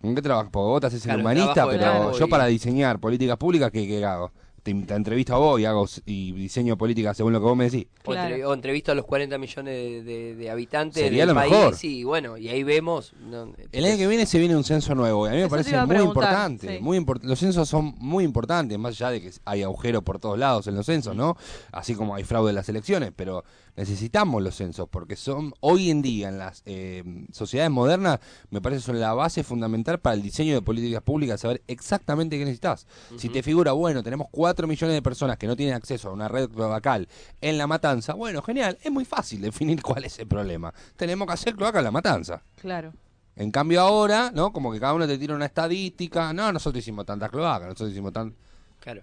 ¿Con 0.00 0.16
qué 0.16 0.20
trabajas? 0.22 0.50
Porque 0.50 0.66
vos 0.66 0.80
te 0.80 0.86
haces 0.88 1.06
el 1.06 1.20
humanista, 1.20 1.66
pero 1.68 2.18
yo 2.18 2.28
para 2.28 2.46
diseñar 2.46 2.98
políticas 2.98 3.36
públicas, 3.36 3.70
¿qué, 3.70 3.86
qué 3.86 4.04
hago? 4.04 4.32
Te, 4.62 4.72
te 4.74 4.94
entrevisto 4.94 5.34
a 5.34 5.38
vos 5.38 5.60
y 5.60 5.64
hago 5.64 5.86
y 6.06 6.30
diseño 6.32 6.76
políticas 6.78 7.16
según 7.16 7.32
lo 7.32 7.40
que 7.40 7.44
vos 7.46 7.56
me 7.56 7.64
decís. 7.68 7.86
O, 8.04 8.14
entre- 8.14 8.44
o 8.44 8.54
entrevisto 8.54 8.92
a 8.92 8.94
los 8.94 9.04
40 9.06 9.36
millones 9.36 9.74
de, 9.74 10.02
de- 10.04 10.34
de 10.36 10.50
habitantes 10.50 11.02
Sería 11.02 11.22
del 11.26 11.30
lo 11.30 11.34
país 11.34 11.52
mejor. 11.52 11.74
y 11.82 12.04
bueno, 12.04 12.38
y 12.38 12.48
ahí 12.48 12.62
vemos. 12.62 13.12
no, 13.28 13.52
El 13.72 13.84
año 13.84 13.96
que 13.96 14.06
viene 14.06 14.24
se 14.24 14.38
viene 14.38 14.54
un 14.56 14.62
censo 14.62 14.94
nuevo 14.94 15.26
y 15.26 15.30
a 15.30 15.32
mí 15.32 15.38
me 15.38 15.48
parece 15.48 15.76
muy 15.84 15.96
importante. 15.96 16.76
sí. 16.76 16.82
Muy 16.82 16.96
import- 16.98 17.22
los 17.24 17.38
censos 17.40 17.68
son 17.68 17.94
muy 17.98 18.22
importantes, 18.22 18.78
más 18.78 18.92
allá 19.00 19.10
de 19.10 19.20
que 19.20 19.30
hay 19.44 19.62
agujeros 19.64 20.04
por 20.04 20.20
todos 20.20 20.38
lados 20.38 20.66
en 20.68 20.76
los 20.76 20.86
censos, 20.86 21.16
¿no? 21.16 21.36
Así 21.72 21.94
como 21.96 22.14
hay 22.14 22.22
fraude 22.22 22.50
en 22.50 22.54
las 22.56 22.68
elecciones, 22.68 23.10
pero 23.16 23.44
necesitamos 23.76 24.42
los 24.42 24.56
censos 24.56 24.88
porque 24.88 25.16
son 25.16 25.54
hoy 25.60 25.90
en 25.90 26.02
día 26.02 26.28
en 26.28 26.38
las 26.38 26.62
eh, 26.66 27.02
sociedades 27.32 27.70
modernas, 27.70 28.20
me 28.50 28.60
parece 28.60 28.82
son 28.82 29.00
la 29.00 29.14
base 29.14 29.42
fundamental 29.42 29.98
para 30.00 30.14
el 30.14 30.22
diseño 30.22 30.54
de 30.54 30.62
políticas 30.62 31.02
públicas, 31.02 31.40
saber 31.40 31.62
exactamente 31.66 32.38
qué 32.38 32.44
necesitas. 32.44 32.86
Si 33.16 33.28
te 33.28 33.42
figura, 33.42 33.72
bueno, 33.72 34.02
tenemos 34.02 34.28
4 34.30 34.66
millones 34.66 34.94
de 34.94 35.02
personas 35.02 35.36
que 35.36 35.46
no 35.46 35.56
tienen 35.56 35.74
acceso 35.74 36.08
a 36.08 36.12
una 36.12 36.28
red 36.28 36.48
cloacal 36.48 37.08
en 37.40 37.58
la 37.58 37.66
matanza, 37.66 38.14
bueno, 38.14 38.42
genial, 38.42 38.78
es 38.82 38.90
muy 38.90 39.04
fácil 39.04 39.40
definir 39.40 39.82
cuál 39.82 40.04
es 40.04 40.18
el 40.18 40.26
problema. 40.26 40.72
Tenemos 40.96 41.26
que 41.26 41.34
hacer 41.34 41.54
cloaca 41.54 41.78
en 41.78 41.84
la 41.84 41.90
matanza. 41.90 42.42
Claro. 42.56 42.92
En 43.34 43.50
cambio 43.50 43.80
ahora, 43.80 44.30
¿no? 44.34 44.52
Como 44.52 44.72
que 44.72 44.78
cada 44.78 44.92
uno 44.92 45.06
te 45.06 45.16
tira 45.16 45.34
una 45.34 45.46
estadística. 45.46 46.32
No, 46.34 46.52
nosotros 46.52 46.82
hicimos 46.82 47.06
tantas 47.06 47.30
cloacas, 47.30 47.68
nosotros 47.68 47.90
hicimos 47.92 48.12
tan... 48.12 48.34
Claro. 48.78 49.02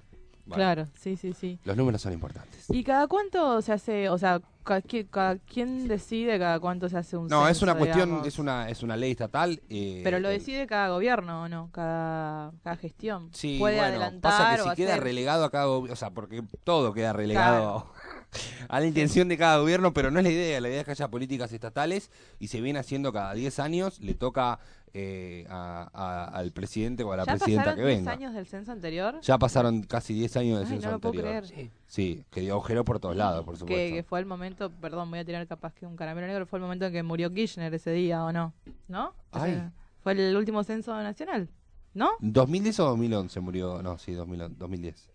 Bueno, 0.49 0.55
Claro, 0.63 0.87
sí, 0.99 1.15
sí, 1.15 1.33
sí. 1.33 1.59
Los 1.63 1.77
números 1.77 2.01
son 2.01 2.11
importantes. 2.13 2.65
¿Y 2.69 2.83
cada 2.83 3.07
cuánto 3.07 3.61
se 3.61 3.71
hace, 3.71 4.09
o 4.09 4.17
sea, 4.17 4.41
ca- 4.63 4.81
qui- 4.81 5.07
ca- 5.09 5.37
quién 5.47 5.87
decide 5.87 6.37
cada 6.39 6.59
cuánto 6.59 6.89
se 6.89 6.97
hace 6.97 7.17
un 7.17 7.27
No, 7.27 7.47
es 7.47 7.57
censo, 7.57 7.65
una 7.65 7.75
cuestión, 7.75 8.09
digamos? 8.09 8.27
es 8.27 8.39
una, 8.39 8.69
es 8.69 8.83
una 8.83 8.97
ley 8.97 9.11
estatal. 9.11 9.61
eh, 9.69 10.01
Pero 10.03 10.19
lo 10.19 10.27
decide 10.29 10.65
cada 10.67 10.89
gobierno, 10.89 11.43
¿o 11.43 11.49
no? 11.49 11.69
Cada, 11.71 12.51
cada 12.63 12.75
gestión. 12.77 13.29
Sí, 13.31 13.57
Puede 13.59 13.75
bueno, 13.77 13.89
adelantar 13.89 14.31
pasa 14.31 14.55
que 14.55 14.61
o 14.61 14.69
si 14.71 14.75
queda 14.75 14.93
hacer- 14.93 15.03
relegado 15.03 15.45
a 15.45 15.51
cada 15.51 15.65
gobierno, 15.65 15.93
o 15.93 15.95
sea, 15.95 16.09
porque 16.11 16.43
todo 16.63 16.93
queda 16.93 17.13
relegado 17.13 17.87
a 18.69 18.79
la 18.79 18.85
intención 18.85 19.27
de 19.27 19.37
cada 19.37 19.57
gobierno, 19.59 19.93
pero 19.93 20.11
no 20.11 20.19
es 20.19 20.23
la 20.25 20.31
idea, 20.31 20.61
la 20.61 20.69
idea 20.69 20.79
es 20.81 20.85
que 20.85 20.91
haya 20.91 21.07
políticas 21.09 21.51
estatales 21.51 22.11
y 22.39 22.47
se 22.47 22.61
viene 22.61 22.79
haciendo 22.79 23.11
cada 23.11 23.33
10 23.33 23.59
años, 23.59 23.99
le 23.99 24.13
toca 24.13 24.59
eh, 24.93 25.45
a- 25.49 25.87
a- 25.93 26.25
al 26.25 26.51
presidente 26.51 27.03
o 27.03 27.11
a 27.13 27.17
la 27.17 27.23
¿Ya 27.25 27.33
presidenta 27.33 27.63
pasaron 27.65 27.79
que 27.79 27.85
10 27.87 27.97
venga. 27.99 28.11
años 28.11 28.33
del 28.33 28.47
censo 28.47 28.71
anterior? 28.71 29.19
Ya 29.21 29.37
pasaron 29.37 29.83
casi 29.83 30.15
10 30.15 30.35
años 30.37 30.57
del 30.59 30.65
Ay, 30.67 30.73
censo 30.73 30.87
no 30.87 30.93
lo 30.93 30.99
puedo 30.99 31.19
anterior. 31.19 31.43
creer. 31.47 31.67
Sí. 31.67 31.71
Sí, 31.85 32.25
que 32.31 32.41
dio 32.41 32.53
agujero 32.53 32.83
por 32.83 32.99
todos 32.99 33.15
lados, 33.15 33.45
por 33.45 33.55
supuesto. 33.57 33.95
que 33.95 34.01
fue 34.03 34.19
el 34.19 34.25
momento, 34.25 34.71
perdón, 34.71 35.09
voy 35.11 35.19
a 35.19 35.25
tirar 35.25 35.45
capaz 35.47 35.73
que 35.75 35.85
un 35.85 35.95
caramelo 35.95 36.25
negro, 36.27 36.47
fue 36.47 36.57
el 36.57 36.63
momento 36.63 36.85
en 36.85 36.93
que 36.93 37.03
murió 37.03 37.31
Kirchner 37.31 37.71
ese 37.73 37.91
día, 37.91 38.23
¿o 38.25 38.31
no? 38.31 38.53
¿No? 38.87 39.13
Ay. 39.31 39.61
Fue 40.01 40.13
el 40.13 40.35
último 40.35 40.63
censo 40.63 40.91
nacional, 41.03 41.49
¿no? 41.93 42.09
¿2010 42.19 42.79
o 42.79 42.85
2011 42.85 43.39
murió? 43.41 43.83
No, 43.83 43.97
sí, 43.99 44.13
2000 44.13 44.57
2010. 44.57 45.07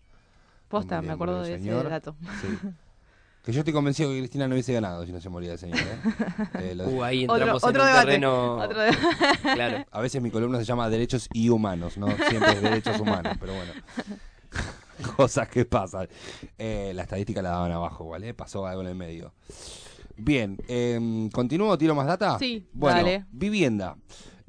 Posta, 0.69 1.01
me 1.01 1.11
acuerdo 1.11 1.41
de 1.43 1.55
ese 1.55 1.69
dato. 1.69 2.15
Sí. 2.41 2.47
Que 3.45 3.51
yo 3.51 3.59
estoy 3.59 3.73
convencido 3.73 4.09
que 4.09 4.17
Cristina 4.17 4.47
no 4.47 4.55
hubiese 4.55 4.73
ganado 4.73 5.05
si 5.05 5.11
no 5.11 5.21
se 5.21 5.29
moría 5.29 5.53
el 5.53 5.59
señor. 5.59 5.77
¿eh? 5.79 5.97
Eh, 6.71 6.75
lo- 6.75 6.85
Uh, 6.87 7.03
ahí 7.03 7.21
entramos 7.23 7.63
en 7.63 7.69
un 7.69 7.73
terreno... 7.75 8.59
Claro. 9.43 9.85
A 9.91 10.01
veces 10.01 10.21
mi 10.21 10.31
columna 10.31 10.57
se 10.57 10.65
llama 10.65 10.89
Derechos 10.89 11.29
y 11.31 11.49
Humanos, 11.49 11.97
no 11.97 12.07
siempre 12.29 12.53
es 12.53 12.61
Derechos 12.61 12.99
Humanos, 12.99 13.37
pero 13.39 13.53
bueno. 13.53 13.71
Cosas 15.17 15.47
que 15.49 15.65
pasan. 15.65 16.07
Eh, 16.57 16.91
la 16.95 17.03
estadística 17.03 17.41
la 17.41 17.49
daban 17.49 17.71
abajo, 17.71 18.07
¿vale? 18.09 18.33
Pasó 18.33 18.65
algo 18.65 18.81
en 18.81 18.87
el 18.87 18.95
medio. 18.95 19.33
Bien, 20.17 20.57
eh, 20.67 21.29
¿continúo? 21.33 21.77
¿Tiro 21.77 21.93
más 21.93 22.07
data? 22.07 22.39
Sí, 22.39 22.67
bueno, 22.73 22.97
dale. 22.97 23.25
vivienda. 23.31 23.97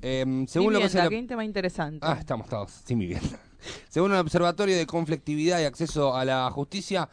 Eh, 0.00 0.44
según 0.46 0.72
lo 0.72 0.78
que 0.80 0.88
se 0.88 1.06
un 1.06 1.26
tema 1.26 1.44
interesante. 1.44 1.98
Ah, 2.02 2.16
estamos 2.18 2.48
todos 2.48 2.70
sin 2.70 2.98
vivienda. 3.00 3.40
Según 3.88 4.12
el 4.12 4.18
Observatorio 4.18 4.76
de 4.76 4.86
Conflictividad 4.86 5.60
y 5.60 5.64
Acceso 5.64 6.14
a 6.14 6.24
la 6.24 6.48
Justicia 6.50 7.08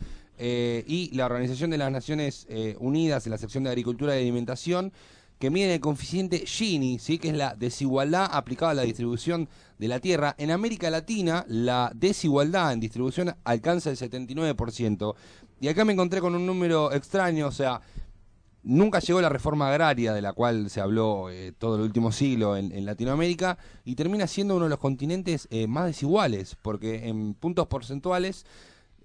eh, 0.46 0.84
y 0.86 1.10
la 1.16 1.26
Organización 1.26 1.70
de 1.70 1.78
las 1.78 1.90
Naciones 1.90 2.46
eh, 2.50 2.76
Unidas 2.82 3.26
en 3.26 3.32
la 3.32 3.38
sección 3.38 3.64
de 3.64 3.70
Agricultura 3.70 4.14
y 4.18 4.24
Alimentación, 4.24 4.92
que 5.40 5.50
mide 5.50 5.74
el 5.74 5.80
coeficiente 5.80 6.46
Gini, 6.46 7.00
¿sí? 7.00 7.18
que 7.18 7.30
es 7.30 7.34
la 7.34 7.56
desigualdad 7.56 8.28
aplicada 8.30 8.74
a 8.74 8.76
la 8.76 8.82
distribución 8.82 9.48
de 9.80 9.88
la 9.88 10.02
tierra, 10.02 10.36
en 10.38 10.52
América 10.52 10.90
Latina 10.90 11.46
la 11.48 11.94
desigualdad 11.96 12.74
en 12.74 12.82
distribución 12.82 13.34
alcanza 13.46 13.90
el 13.90 13.96
79%. 13.96 15.16
Y 15.62 15.70
acá 15.70 15.86
me 15.86 15.94
encontré 15.94 16.20
con 16.20 16.36
un 16.36 16.46
número 16.46 16.92
extraño, 16.92 17.48
o 17.48 17.52
sea, 17.52 17.80
Nunca 18.66 19.00
llegó 19.00 19.20
la 19.20 19.28
reforma 19.28 19.68
agraria 19.68 20.14
de 20.14 20.22
la 20.22 20.32
cual 20.32 20.70
se 20.70 20.80
habló 20.80 21.30
eh, 21.30 21.52
todo 21.52 21.76
el 21.76 21.82
último 21.82 22.14
siglo 22.14 22.56
en, 22.56 22.72
en 22.72 22.86
Latinoamérica 22.86 23.58
y 23.84 23.96
termina 23.96 24.26
siendo 24.26 24.56
uno 24.56 24.66
de 24.66 24.70
los 24.70 24.80
continentes 24.80 25.50
eh, 25.52 25.68
más 25.68 25.88
desiguales, 25.88 26.56
porque 26.62 27.10
en 27.10 27.34
puntos 27.34 27.68
porcentuales 27.68 28.46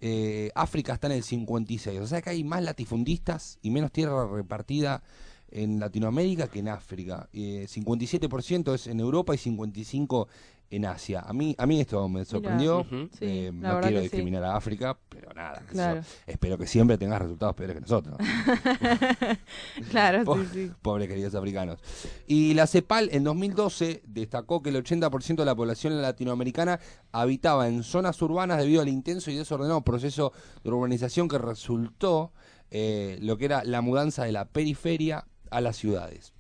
eh, 0.01 0.51
África 0.55 0.95
está 0.95 1.09
en 1.09 1.15
el 1.15 1.23
56, 1.23 2.01
o 2.01 2.07
sea 2.07 2.23
que 2.23 2.31
hay 2.31 2.45
más 2.45 2.63
latifundistas 2.63 3.59
y 3.63 3.71
menos 3.71 3.93
tierra 3.93 4.27
repartida 4.27 5.03
en 5.51 5.81
Latinoamérica 5.81 6.49
que 6.49 6.61
en 6.61 6.69
África. 6.69 7.29
Eh, 7.33 7.67
57% 7.69 8.75
es 8.75 8.87
en 8.87 9.01
Europa 9.01 9.35
y 9.35 9.39
55% 9.39 10.27
en 10.71 10.85
Asia. 10.85 11.21
A 11.21 11.33
mí, 11.33 11.55
a 11.59 11.67
mí 11.67 11.81
esto 11.81 12.09
me 12.09 12.25
sorprendió. 12.25 12.87
Eh, 13.21 13.51
no 13.53 13.81
quiero 13.81 13.99
sí. 13.99 14.03
discriminar 14.03 14.45
a 14.45 14.57
África, 14.57 14.99
pero 15.09 15.33
nada. 15.33 15.63
Claro. 15.69 16.03
Espero 16.27 16.59
que 16.59 16.67
siempre 16.67 16.99
tengas 16.99 17.23
resultados 17.23 17.55
peores 17.55 17.77
que 17.77 17.81
nosotros. 17.81 18.17
claro, 19.91 20.25
sí, 20.37 20.49
sí. 20.53 20.73
Pobres 20.83 21.09
queridos 21.09 21.35
africanos. 21.35 21.81
Y 22.27 22.55
la 22.55 22.67
CEPAL 22.67 23.09
en 23.13 23.25
2012 23.25 24.03
destacó 24.07 24.63
que 24.63 24.71
el 24.71 24.85
80% 24.85 25.37
de 25.37 25.45
la 25.45 25.55
población 25.55 26.01
latinoamericana 26.01 26.81
habitaba 27.13 27.69
en 27.69 27.83
zonas 27.83 28.21
urbanas 28.21 28.59
debido 28.59 28.83
al 28.83 28.89
intenso 28.89 29.31
y 29.31 29.37
desordenado 29.37 29.81
proceso 29.83 30.33
de 30.63 30.71
urbanización 30.71 31.29
que 31.29 31.39
resultó 31.39 32.33
eh, 32.71 33.19
lo 33.23 33.39
que 33.39 33.47
era 33.47 33.65
la 33.65 33.81
mudanza 33.81 34.25
de 34.25 34.33
la 34.33 34.45
periferia 34.47 35.27
a 35.51 35.61
las 35.61 35.77
ciudades. 35.77 36.35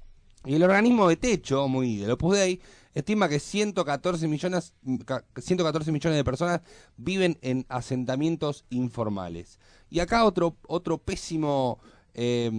Y 0.45 0.55
el 0.55 0.62
organismo 0.62 1.09
de 1.09 1.16
techo, 1.16 1.68
muy 1.68 1.97
del 1.97 2.12
Opus 2.12 2.37
Dei, 2.37 2.61
estima 3.01 3.28
que 3.28 3.38
114 3.40 4.26
millones, 4.28 4.74
ca- 5.05 5.24
114 5.36 5.92
millones 5.92 6.16
de 6.16 6.24
personas 6.24 6.61
viven 6.96 7.38
en 7.42 7.64
asentamientos 7.68 8.64
informales. 8.70 9.59
Y 9.90 10.01
acá 10.01 10.24
otro, 10.24 10.57
otro 10.66 10.99
pésimo 10.99 11.78
eh, 12.14 12.51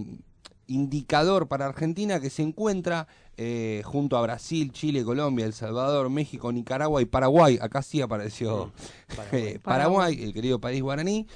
indicador 0.66 1.48
para 1.48 1.66
Argentina 1.66 2.20
que 2.20 2.30
se 2.30 2.42
encuentra 2.42 3.08
eh, 3.36 3.82
junto 3.84 4.16
a 4.16 4.22
Brasil, 4.22 4.70
Chile, 4.72 5.04
Colombia, 5.04 5.46
El 5.46 5.52
Salvador, 5.52 6.10
México, 6.10 6.52
Nicaragua 6.52 7.02
y 7.02 7.06
Paraguay. 7.06 7.58
Acá 7.60 7.82
sí 7.82 8.00
apareció 8.00 8.72
eh, 9.32 9.58
Paraguay, 9.62 10.22
el 10.22 10.32
querido 10.32 10.60
país 10.60 10.82
guaraní, 10.82 11.26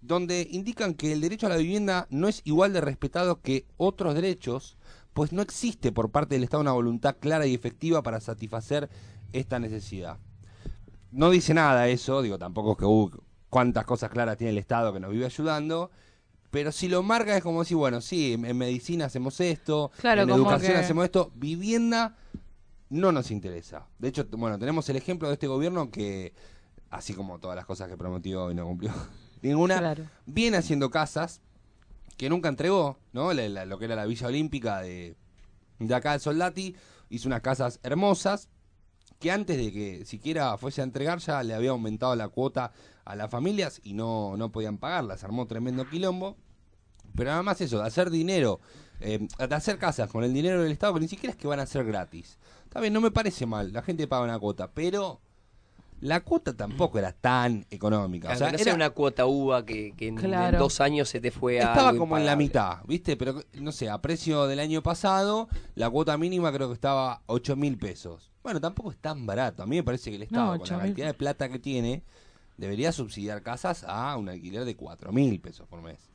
donde 0.00 0.46
indican 0.50 0.94
que 0.94 1.12
el 1.12 1.20
derecho 1.22 1.46
a 1.46 1.50
la 1.50 1.56
vivienda 1.56 2.06
no 2.10 2.28
es 2.28 2.42
igual 2.44 2.72
de 2.72 2.80
respetado 2.82 3.40
que 3.40 3.64
otros 3.78 4.14
derechos, 4.14 4.76
pues 5.14 5.32
no 5.32 5.40
existe 5.42 5.92
por 5.92 6.10
parte 6.10 6.34
del 6.34 6.44
Estado 6.44 6.60
una 6.60 6.72
voluntad 6.72 7.16
clara 7.18 7.46
y 7.46 7.54
efectiva 7.54 8.02
para 8.02 8.20
satisfacer 8.20 8.90
esta 9.32 9.58
necesidad. 9.58 10.18
No 11.12 11.30
dice 11.30 11.54
nada 11.54 11.88
eso, 11.88 12.20
digo, 12.22 12.38
tampoco 12.38 12.72
es 12.72 12.78
que 12.78 12.84
uh, 12.84 13.10
cuántas 13.48 13.84
cosas 13.84 14.10
claras 14.10 14.36
tiene 14.36 14.50
el 14.50 14.58
Estado 14.58 14.92
que 14.92 14.98
nos 15.00 15.12
vive 15.12 15.24
ayudando, 15.24 15.90
pero 16.50 16.72
si 16.72 16.88
lo 16.88 17.02
marca 17.02 17.36
es 17.36 17.42
como 17.42 17.60
decir, 17.60 17.76
bueno, 17.76 18.00
sí, 18.00 18.32
en, 18.34 18.58
medicina 18.58 19.04
hacemos 19.06 19.40
esto, 19.40 19.90
Claro, 20.00 20.22
en 20.22 20.30
educación 20.30 20.72
que- 20.72 20.78
hacemos 20.78 21.04
esto, 21.04 21.30
vivienda 21.36 22.16
no 22.90 23.12
nos 23.12 23.30
interesa. 23.30 23.86
De 23.98 24.08
hecho, 24.08 24.26
bueno, 24.32 24.58
tenemos 24.58 24.88
el 24.88 24.96
ejemplo 24.96 25.28
de 25.28 25.34
este 25.34 25.46
gobierno 25.46 25.90
que, 25.90 26.32
así 26.90 27.14
como 27.14 27.38
todas 27.38 27.56
las 27.56 27.66
cosas 27.66 27.88
que 27.88 27.96
prometió 27.96 28.50
y 28.50 28.54
no 28.54 28.66
cumplió 28.66 28.92
ninguna, 29.42 29.78
Claro. 29.78 30.04
viene 30.26 30.56
haciendo 30.56 30.90
casas 30.90 31.40
que 32.16 32.28
nunca 32.28 32.48
entregó, 32.48 32.98
¿no? 33.12 33.32
Lo 33.32 33.78
que 33.78 33.84
era 33.84 33.96
la 33.96 34.06
Villa 34.06 34.26
Olímpica 34.26 34.80
de, 34.80 35.16
de 35.78 35.94
acá 35.94 36.12
de 36.12 36.18
Soldati, 36.18 36.76
hizo 37.10 37.28
unas 37.28 37.40
casas 37.40 37.80
hermosas 37.82 38.48
que 39.18 39.30
antes 39.30 39.56
de 39.56 39.72
que 39.72 40.04
siquiera 40.04 40.56
fuese 40.58 40.80
a 40.80 40.84
entregar 40.84 41.18
ya 41.18 41.42
le 41.42 41.54
había 41.54 41.70
aumentado 41.70 42.14
la 42.16 42.28
cuota 42.28 42.72
a 43.04 43.16
las 43.16 43.30
familias 43.30 43.80
y 43.82 43.94
no, 43.94 44.36
no 44.36 44.50
podían 44.50 44.78
pagarlas, 44.78 45.24
armó 45.24 45.46
tremendo 45.46 45.88
quilombo. 45.88 46.36
Pero 47.16 47.30
además 47.30 47.60
eso, 47.60 47.78
de 47.78 47.86
hacer 47.86 48.10
dinero, 48.10 48.60
eh, 49.00 49.28
de 49.38 49.54
hacer 49.54 49.78
casas 49.78 50.10
con 50.10 50.24
el 50.24 50.34
dinero 50.34 50.62
del 50.62 50.72
Estado, 50.72 50.94
que 50.94 51.00
ni 51.00 51.08
siquiera 51.08 51.32
es 51.32 51.36
que 51.38 51.46
van 51.46 51.60
a 51.60 51.66
ser 51.66 51.84
gratis. 51.84 52.38
Está 52.64 52.80
bien, 52.80 52.92
no 52.92 53.00
me 53.00 53.12
parece 53.12 53.46
mal, 53.46 53.72
la 53.72 53.82
gente 53.82 54.08
paga 54.08 54.24
una 54.24 54.38
cuota, 54.38 54.72
pero 54.72 55.20
la 56.04 56.20
cuota 56.20 56.54
tampoco 56.54 56.98
era 56.98 57.12
tan 57.12 57.64
económica. 57.70 58.28
Claro, 58.28 58.36
o 58.36 58.38
sea, 58.38 58.48
no 58.48 58.54
era, 58.56 58.64
sea 58.64 58.74
una 58.74 58.90
cuota 58.90 59.24
uva 59.24 59.64
que, 59.64 59.94
que 59.96 60.08
en, 60.08 60.16
Claro. 60.16 60.58
en 60.58 60.58
dos 60.58 60.82
años 60.82 61.08
se 61.08 61.18
te 61.18 61.30
fue 61.30 61.60
a. 61.60 61.68
estaba 61.68 61.88
algo 61.88 62.00
como 62.00 62.18
en 62.18 62.26
la 62.26 62.36
mitad, 62.36 62.84
¿viste? 62.86 63.16
Pero 63.16 63.42
no 63.54 63.72
sé, 63.72 63.88
a 63.88 64.02
precio 64.02 64.46
del 64.46 64.60
año 64.60 64.82
pasado, 64.82 65.48
la 65.74 65.88
cuota 65.88 66.18
mínima 66.18 66.52
creo 66.52 66.68
que 66.68 66.74
estaba 66.74 67.22
8 67.24 67.56
mil 67.56 67.78
pesos. 67.78 68.30
Bueno, 68.42 68.60
tampoco 68.60 68.90
es 68.90 68.98
tan 68.98 69.24
barato. 69.24 69.62
A 69.62 69.66
mí 69.66 69.76
me 69.76 69.82
parece 69.82 70.10
que 70.10 70.16
el 70.16 70.24
Estado, 70.24 70.58
con 70.58 70.60
8.000. 70.60 70.70
la 70.72 70.78
cantidad 70.82 71.06
de 71.06 71.14
plata 71.14 71.48
que 71.48 71.58
tiene, 71.58 72.02
debería 72.58 72.92
subsidiar 72.92 73.42
casas 73.42 73.82
a 73.88 74.14
un 74.18 74.28
alquiler 74.28 74.66
de 74.66 74.76
4 74.76 75.10
mil 75.10 75.40
pesos 75.40 75.66
por 75.66 75.80
mes. 75.80 76.10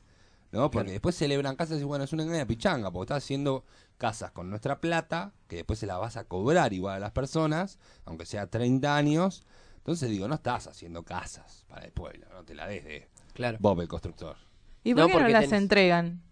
¿No? 0.52 0.70
Porque 0.70 0.92
después 0.92 1.16
celebran 1.16 1.56
casas 1.56 1.80
y 1.80 1.84
bueno, 1.84 2.04
es 2.04 2.12
una 2.12 2.22
engaña 2.22 2.46
pichanga, 2.46 2.92
porque 2.92 3.06
estás 3.12 3.24
haciendo 3.24 3.64
casas 3.98 4.30
con 4.30 4.50
nuestra 4.50 4.80
plata, 4.80 5.32
que 5.48 5.56
después 5.56 5.80
se 5.80 5.86
la 5.86 5.96
vas 5.96 6.16
a 6.16 6.24
cobrar 6.24 6.72
igual 6.72 6.96
a 6.96 6.98
las 7.00 7.12
personas, 7.12 7.78
aunque 8.04 8.24
sea 8.26 8.48
30 8.48 8.96
años. 8.96 9.44
Entonces 9.90 10.08
digo, 10.10 10.28
no 10.28 10.36
estás 10.36 10.68
haciendo 10.68 11.02
casas 11.02 11.64
para 11.68 11.84
el 11.84 11.90
pueblo, 11.90 12.24
no 12.32 12.44
te 12.44 12.54
la 12.54 12.68
des 12.68 12.84
de 12.84 13.08
Claro. 13.34 13.58
Bob 13.60 13.80
el 13.80 13.88
constructor. 13.88 14.36
¿Y 14.84 14.94
por 14.94 15.00
No, 15.00 15.06
qué 15.08 15.12
no 15.14 15.18
porque 15.18 15.32
las 15.32 15.46
tenés- 15.46 15.56
entregan? 15.56 16.22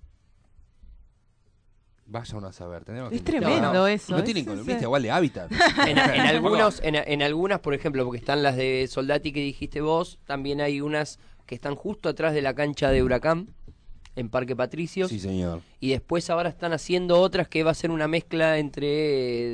Vaya 2.06 2.36
uno 2.38 2.46
a 2.46 2.52
saber. 2.52 2.84
tendremos 2.84 3.12
Es 3.12 3.18
que 3.20 3.24
tremendo 3.24 3.86
eso, 3.88 4.12
No 4.12 4.18
es 4.18 4.24
tienen 4.24 4.44
columnista 4.44 4.82
igual 4.84 5.02
de 5.02 5.10
hábitat. 5.10 5.50
En, 5.88 5.98
en 5.98 5.98
algunos, 6.20 6.80
en, 6.84 6.94
en 6.94 7.20
algunas, 7.20 7.58
por 7.58 7.74
ejemplo, 7.74 8.04
porque 8.04 8.18
están 8.20 8.44
las 8.44 8.56
de 8.56 8.86
Soldati 8.88 9.32
que 9.32 9.40
dijiste 9.40 9.80
vos, 9.80 10.20
también 10.24 10.60
hay 10.60 10.80
unas 10.80 11.18
que 11.44 11.56
están 11.56 11.74
justo 11.74 12.08
atrás 12.08 12.34
de 12.34 12.42
la 12.42 12.54
cancha 12.54 12.90
de 12.92 13.02
Huracán, 13.02 13.48
en 14.14 14.28
Parque 14.28 14.54
Patricios. 14.54 15.10
Sí, 15.10 15.18
señor. 15.18 15.62
Y 15.80 15.90
después 15.90 16.30
ahora 16.30 16.48
están 16.48 16.72
haciendo 16.72 17.20
otras 17.20 17.48
que 17.48 17.64
va 17.64 17.72
a 17.72 17.74
ser 17.74 17.90
una 17.90 18.06
mezcla 18.06 18.58
entre 18.58 18.86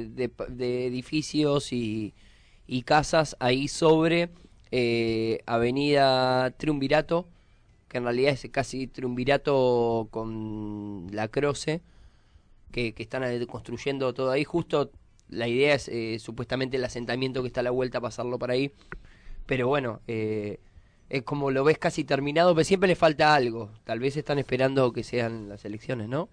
eh, 0.03 0.09
de, 0.11 0.31
de 0.49 0.87
edificios 0.89 1.73
y, 1.73 2.13
y 2.67 2.83
casas 2.83 3.37
ahí 3.41 3.69
sobre 3.69 4.31
eh, 4.71 5.41
Avenida 5.47 6.51
Triunvirato, 6.53 7.27
que 7.89 7.99
en 7.99 8.05
realidad 8.05 8.33
es 8.33 8.49
casi 8.51 8.87
Triunvirato 8.87 10.09
con 10.11 11.09
la 11.13 11.29
Croce, 11.29 11.81
que, 12.73 12.93
que 12.93 13.03
están 13.03 13.23
construyendo 13.47 14.13
todo 14.15 14.31
ahí, 14.31 14.45
justo 14.45 14.91
la 15.29 15.49
idea 15.49 15.75
es 15.75 15.89
eh, 15.89 16.19
supuestamente 16.19 16.77
el 16.77 16.85
asentamiento 16.85 17.43
que 17.43 17.49
está 17.49 17.61
a 17.61 17.65
la 17.65 17.71
vuelta 17.71 18.01
pasarlo 18.01 18.39
por 18.39 18.51
ahí. 18.51 18.73
Pero 19.47 19.69
bueno, 19.69 20.01
eh, 20.07 20.61
es 21.17 21.23
como 21.23 21.51
lo 21.51 21.63
ves 21.63 21.79
casi 21.79 22.03
terminado, 22.05 22.55
pero 22.55 22.65
siempre 22.65 22.89
le 22.89 22.97
falta 22.97 23.35
algo. 23.35 23.71
Tal 23.85 24.01
vez 24.01 24.17
están 24.17 24.39
esperando 24.39 24.93
que 24.93 25.05
sean 25.05 25.49
las 25.49 25.65
elecciones, 25.65 26.09
¿no? 26.09 26.29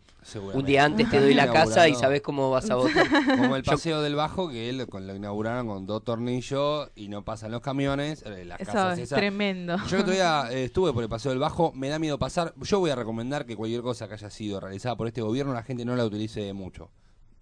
Un 0.53 0.65
día 0.65 0.86
antes 0.86 1.09
te 1.09 1.19
doy 1.21 1.34
la 1.36 1.51
casa 1.51 1.88
y 1.88 1.93
sabes 1.95 2.21
cómo 2.21 2.49
vas 2.49 2.69
a 2.71 2.75
votar. 2.75 3.05
Como 3.38 3.55
el 3.55 3.63
Yo- 3.63 3.71
paseo 3.71 4.01
del 4.01 4.15
Bajo, 4.15 4.49
que 4.49 4.69
él 4.69 4.88
con, 4.88 5.05
lo 5.05 5.15
inauguraron 5.15 5.67
con 5.67 5.86
dos 5.86 6.03
tornillos 6.03 6.89
y 6.95 7.09
no 7.09 7.23
pasan 7.23 7.51
los 7.51 7.61
camiones. 7.61 8.23
eh, 8.25 8.43
las 8.45 8.59
Eso 8.59 8.71
casas 8.71 8.97
es 8.97 9.03
esas. 9.05 9.19
tremendo. 9.19 9.77
Yo 9.88 9.97
el 9.97 10.01
otro 10.01 10.13
día 10.13 10.47
eh, 10.51 10.63
estuve 10.65 10.93
por 10.93 11.03
el 11.03 11.09
paseo 11.09 11.29
del 11.32 11.39
Bajo, 11.39 11.71
me 11.73 11.89
da 11.89 11.99
miedo 11.99 12.17
pasar. 12.17 12.53
Yo 12.61 12.79
voy 12.79 12.89
a 12.89 12.95
recomendar 12.95 13.45
que 13.45 13.55
cualquier 13.55 13.82
cosa 13.82 14.07
que 14.07 14.15
haya 14.15 14.29
sido 14.29 14.59
realizada 14.59 14.95
por 14.95 15.07
este 15.07 15.21
gobierno, 15.21 15.53
la 15.53 15.63
gente 15.63 15.86
no 15.86 15.95
la 15.95 16.05
utilice 16.05 16.53
mucho. 16.53 16.89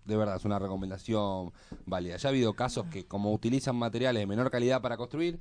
De 0.05 0.17
verdad, 0.17 0.35
es 0.37 0.43
una 0.45 0.57
recomendación 0.59 1.51
válida. 1.85 2.17
Ya 2.17 2.27
ha 2.29 2.31
habido 2.31 2.53
casos 2.53 2.85
que, 2.87 3.05
como 3.05 3.31
utilizan 3.31 3.75
materiales 3.75 4.21
de 4.21 4.27
menor 4.27 4.49
calidad 4.51 4.81
para 4.81 4.97
construir, 4.97 5.39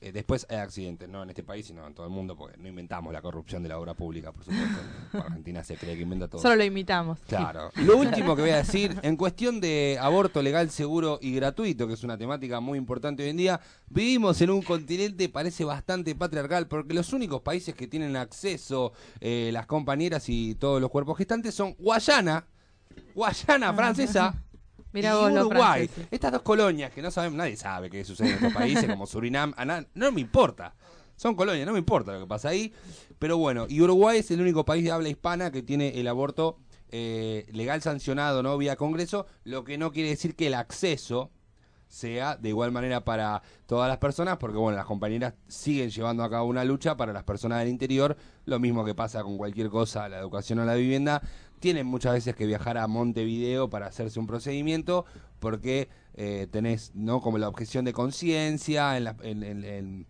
eh, 0.00 0.12
después 0.12 0.46
hay 0.48 0.58
accidentes, 0.58 1.08
no 1.08 1.24
en 1.24 1.30
este 1.30 1.42
país, 1.42 1.66
sino 1.66 1.84
en 1.86 1.92
todo 1.92 2.06
el 2.06 2.12
mundo, 2.12 2.36
porque 2.36 2.56
no 2.56 2.68
inventamos 2.68 3.12
la 3.12 3.20
corrupción 3.20 3.64
de 3.64 3.68
la 3.68 3.78
obra 3.78 3.94
pública, 3.94 4.32
por 4.32 4.44
supuesto. 4.44 4.78
Argentina 5.12 5.64
se 5.64 5.76
cree 5.76 5.96
que 5.96 6.02
inventa 6.02 6.28
todo. 6.28 6.40
Solo 6.40 6.56
lo 6.56 6.64
imitamos. 6.64 7.18
Claro. 7.26 7.72
Lo 7.76 7.96
último 7.96 8.36
que 8.36 8.42
voy 8.42 8.50
a 8.50 8.56
decir, 8.58 8.96
en 9.02 9.16
cuestión 9.16 9.60
de 9.60 9.98
aborto 10.00 10.40
legal, 10.40 10.70
seguro 10.70 11.18
y 11.20 11.34
gratuito, 11.34 11.88
que 11.88 11.94
es 11.94 12.04
una 12.04 12.16
temática 12.16 12.60
muy 12.60 12.78
importante 12.78 13.24
hoy 13.24 13.30
en 13.30 13.36
día, 13.38 13.60
vivimos 13.88 14.40
en 14.40 14.50
un 14.50 14.62
continente, 14.62 15.28
parece 15.28 15.64
bastante 15.64 16.14
patriarcal, 16.14 16.68
porque 16.68 16.94
los 16.94 17.12
únicos 17.12 17.42
países 17.42 17.74
que 17.74 17.88
tienen 17.88 18.14
acceso, 18.14 18.92
eh, 19.20 19.50
las 19.52 19.66
compañeras 19.66 20.28
y 20.28 20.54
todos 20.54 20.80
los 20.80 20.90
cuerpos 20.90 21.18
gestantes, 21.18 21.54
son 21.54 21.74
Guayana, 21.74 22.46
Guayana 23.14 23.74
francesa. 23.74 24.44
Mira 24.92 25.10
y 25.10 25.12
vos 25.14 25.32
Uruguay. 25.32 25.86
franceses. 25.88 26.08
Estas 26.12 26.32
dos 26.32 26.42
colonias 26.42 26.90
que 26.92 27.02
no 27.02 27.10
sabemos, 27.10 27.36
nadie 27.36 27.56
sabe 27.56 27.90
qué 27.90 28.04
sucede 28.04 28.28
en 28.30 28.34
estos 28.36 28.52
países, 28.52 28.86
como 28.88 29.06
Surinam, 29.06 29.52
a 29.56 29.64
na- 29.64 29.86
no 29.94 30.12
me 30.12 30.20
importa. 30.20 30.74
Son 31.16 31.34
colonias, 31.34 31.66
no 31.66 31.72
me 31.72 31.80
importa 31.80 32.12
lo 32.12 32.20
que 32.20 32.26
pasa 32.26 32.48
ahí. 32.50 32.72
Pero 33.18 33.36
bueno, 33.38 33.66
y 33.68 33.80
Uruguay 33.80 34.18
es 34.18 34.30
el 34.30 34.40
único 34.40 34.64
país 34.64 34.84
de 34.84 34.92
habla 34.92 35.08
hispana 35.08 35.50
que 35.50 35.62
tiene 35.62 35.98
el 36.00 36.06
aborto 36.08 36.58
eh, 36.90 37.46
legal 37.52 37.82
sancionado, 37.82 38.42
¿no? 38.42 38.56
Vía 38.56 38.76
Congreso, 38.76 39.26
lo 39.44 39.64
que 39.64 39.76
no 39.78 39.90
quiere 39.92 40.10
decir 40.10 40.36
que 40.36 40.46
el 40.46 40.54
acceso 40.54 41.30
sea 41.88 42.36
de 42.36 42.50
igual 42.50 42.70
manera 42.70 43.02
para 43.04 43.42
todas 43.66 43.88
las 43.88 43.96
personas, 43.98 44.36
porque 44.36 44.58
bueno, 44.58 44.76
las 44.76 44.84
compañeras 44.86 45.34
siguen 45.48 45.88
llevando 45.90 46.22
a 46.22 46.28
cabo 46.30 46.46
una 46.46 46.62
lucha 46.62 46.96
para 46.98 47.12
las 47.14 47.24
personas 47.24 47.60
del 47.60 47.68
interior, 47.68 48.16
lo 48.44 48.58
mismo 48.58 48.84
que 48.84 48.94
pasa 48.94 49.22
con 49.22 49.38
cualquier 49.38 49.70
cosa, 49.70 50.06
la 50.08 50.18
educación 50.18 50.58
o 50.58 50.64
la 50.66 50.74
vivienda, 50.74 51.22
tienen 51.58 51.86
muchas 51.86 52.14
veces 52.14 52.34
que 52.34 52.46
viajar 52.46 52.78
a 52.78 52.86
Montevideo 52.86 53.68
para 53.70 53.86
hacerse 53.86 54.18
un 54.20 54.26
procedimiento, 54.26 55.04
porque 55.38 55.88
eh, 56.14 56.46
tenés, 56.50 56.92
¿no? 56.94 57.20
Como 57.20 57.38
la 57.38 57.48
objeción 57.48 57.84
de 57.84 57.92
conciencia 57.92 58.96
en, 58.96 59.06
en- 59.22 59.42
en- 59.42 60.06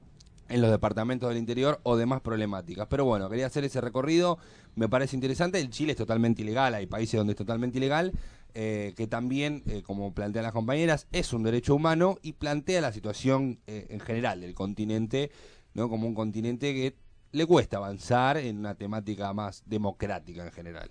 en- 0.49 0.61
los 0.63 0.71
departamentos 0.71 1.29
del 1.29 1.37
interior 1.39 1.79
o 1.83 1.97
demás 1.99 2.23
problemáticas. 2.23 2.87
Pero 2.89 3.05
bueno, 3.05 3.29
quería 3.29 3.47
hacer 3.47 3.65
ese 3.65 3.81
recorrido, 3.83 4.39
me 4.77 4.89
parece 4.89 5.15
interesante. 5.17 5.61
El 5.61 5.69
Chile 5.69 5.93
es 5.93 5.99
totalmente 5.99 6.41
ilegal, 6.43 6.75
hay 6.75 6.87
países 6.87 7.19
donde 7.19 7.33
es 7.33 7.37
totalmente 7.37 7.77
ilegal, 7.77 8.13
eh, 8.55 8.95
que 8.97 9.07
también, 9.07 9.63
eh, 9.67 9.83
como 9.83 10.15
plantean 10.15 10.45
las 10.45 10.55
compañeras, 10.55 11.07
es 11.13 11.35
un 11.35 11.43
derecho 11.43 11.75
humano 11.75 12.17
y 12.23 12.33
plantea 12.33 12.81
la 12.81 12.93
situación 12.93 13.61
en 13.67 14.01
general 14.01 14.41
del 14.41 14.55
continente, 14.55 15.31
¿no? 15.75 15.91
Como 15.91 16.09
un 16.09 16.15
continente 16.15 16.73
que 16.73 16.97
le 17.33 17.45
cuesta 17.45 17.77
avanzar 17.77 18.39
en 18.39 18.57
una 18.59 18.75
temática 18.75 19.35
más 19.35 19.63
democrática 19.67 20.47
en 20.47 20.53
general. 20.53 20.91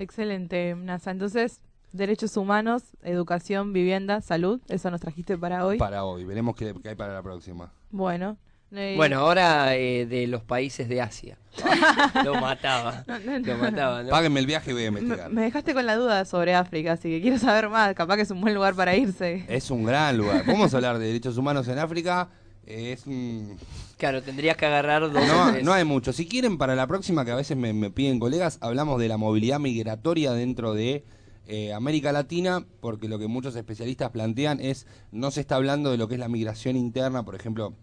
Excelente, 0.00 0.74
Nasa. 0.76 1.10
Entonces, 1.10 1.60
derechos 1.92 2.36
humanos, 2.38 2.82
educación, 3.02 3.72
vivienda, 3.74 4.22
salud, 4.22 4.60
eso 4.68 4.90
nos 4.90 5.00
trajiste 5.00 5.36
para 5.36 5.66
hoy. 5.66 5.76
Para 5.76 6.04
hoy, 6.04 6.24
veremos 6.24 6.56
qué, 6.56 6.74
qué 6.82 6.88
hay 6.88 6.94
para 6.94 7.12
la 7.12 7.22
próxima. 7.22 7.70
Bueno. 7.90 8.38
eh, 8.72 8.94
Bueno, 8.96 9.18
ahora 9.20 9.76
eh, 9.76 10.06
de 10.06 10.26
los 10.26 10.42
países 10.42 10.88
de 10.88 11.02
Asia. 11.02 11.36
lo 12.24 12.40
mataba. 12.40 13.04
No, 13.06 13.18
no, 13.18 13.38
Lo 13.40 13.56
no. 13.56 13.62
mataba, 13.62 14.02
¿no? 14.04 14.08
Páguenme 14.08 14.40
el 14.40 14.46
viaje 14.46 14.70
y 14.70 14.72
voy 14.74 14.86
a 14.86 14.90
me, 14.90 15.00
investigar. 15.00 15.30
me 15.30 15.42
dejaste 15.42 15.74
con 15.74 15.84
la 15.84 15.96
duda 15.96 16.24
sobre 16.24 16.54
África, 16.54 16.92
así 16.92 17.10
que 17.10 17.20
quiero 17.20 17.38
saber 17.38 17.68
más. 17.68 17.94
Capaz 17.94 18.16
que 18.16 18.22
es 18.22 18.30
un 18.30 18.40
buen 18.40 18.54
lugar 18.54 18.74
para 18.74 18.96
irse. 18.96 19.44
Es 19.48 19.70
un 19.70 19.84
gran 19.84 20.16
lugar. 20.16 20.44
Vamos 20.46 20.72
a 20.72 20.78
hablar 20.78 20.98
de 20.98 21.06
derechos 21.08 21.36
humanos 21.36 21.68
en 21.68 21.78
África. 21.78 22.28
Es 22.70 23.06
un... 23.06 23.56
Claro, 23.98 24.22
tendrías 24.22 24.56
que 24.56 24.66
agarrar 24.66 25.02
dos 25.10 25.26
No, 25.26 25.52
no 25.62 25.72
hay 25.72 25.84
mucho. 25.84 26.12
Si 26.12 26.26
quieren, 26.26 26.56
para 26.56 26.74
la 26.74 26.86
próxima, 26.86 27.24
que 27.24 27.32
a 27.32 27.36
veces 27.36 27.56
me, 27.56 27.72
me 27.72 27.90
piden 27.90 28.18
colegas, 28.20 28.58
hablamos 28.60 29.00
de 29.00 29.08
la 29.08 29.16
movilidad 29.16 29.58
migratoria 29.60 30.32
dentro 30.32 30.72
de 30.72 31.04
eh, 31.46 31.72
América 31.74 32.12
Latina, 32.12 32.64
porque 32.80 33.08
lo 33.08 33.18
que 33.18 33.26
muchos 33.26 33.56
especialistas 33.56 34.10
plantean 34.10 34.60
es, 34.60 34.86
no 35.10 35.30
se 35.32 35.40
está 35.40 35.56
hablando 35.56 35.90
de 35.90 35.96
lo 35.98 36.06
que 36.06 36.14
es 36.14 36.20
la 36.20 36.28
migración 36.28 36.76
interna, 36.76 37.24
por 37.24 37.34
ejemplo. 37.34 37.74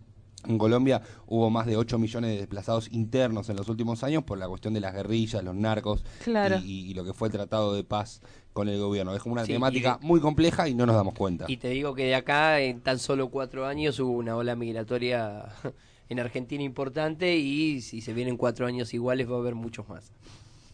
En 0.48 0.58
Colombia 0.60 1.02
hubo 1.26 1.50
más 1.50 1.66
de 1.66 1.76
8 1.76 1.98
millones 1.98 2.30
de 2.32 2.38
desplazados 2.38 2.88
internos 2.94 3.50
en 3.50 3.58
los 3.58 3.68
últimos 3.68 4.04
años 4.04 4.24
por 4.24 4.38
la 4.38 4.48
cuestión 4.48 4.74
de 4.74 4.80
las 4.80 4.94
guerrillas, 4.94 5.44
los 5.44 5.56
narcos 5.56 6.06
Claro. 6.24 6.60
y, 6.64 6.90
y 6.90 6.94
lo 6.94 7.04
que 7.04 7.14
fue 7.14 7.28
el 7.28 7.34
tratado 7.34 7.74
de 7.74 7.84
paz 7.84 8.22
con 8.58 8.68
el 8.70 8.80
gobierno. 8.80 9.14
Es 9.16 9.22
como 9.22 9.34
una 9.34 9.45
Sí, 9.45 9.53
temática 9.53 9.99
muy 10.01 10.20
compleja 10.20 10.68
y 10.68 10.74
no 10.74 10.86
nos 10.88 10.95
damos 10.95 11.14
cuenta. 11.14 11.45
Y 11.47 11.58
te 11.58 11.70
digo 11.70 11.93
que 11.93 12.05
de 12.05 12.16
acá, 12.16 12.60
en 12.60 12.82
tan 12.82 12.97
solo 12.97 13.30
cuatro 13.30 13.68
años, 13.68 13.99
hubo 13.99 14.12
una 14.12 14.36
ola 14.36 14.55
migratoria 14.55 15.45
en 16.10 16.20
Argentina 16.20 16.64
importante 16.64 17.36
y 17.38 17.82
si 17.82 18.01
se 18.01 18.14
vienen 18.14 18.36
cuatro 18.36 18.66
años 18.66 18.93
iguales 18.95 19.30
va 19.30 19.36
a 19.36 19.39
haber 19.39 19.53
muchos 19.53 19.88
más. 19.88 20.12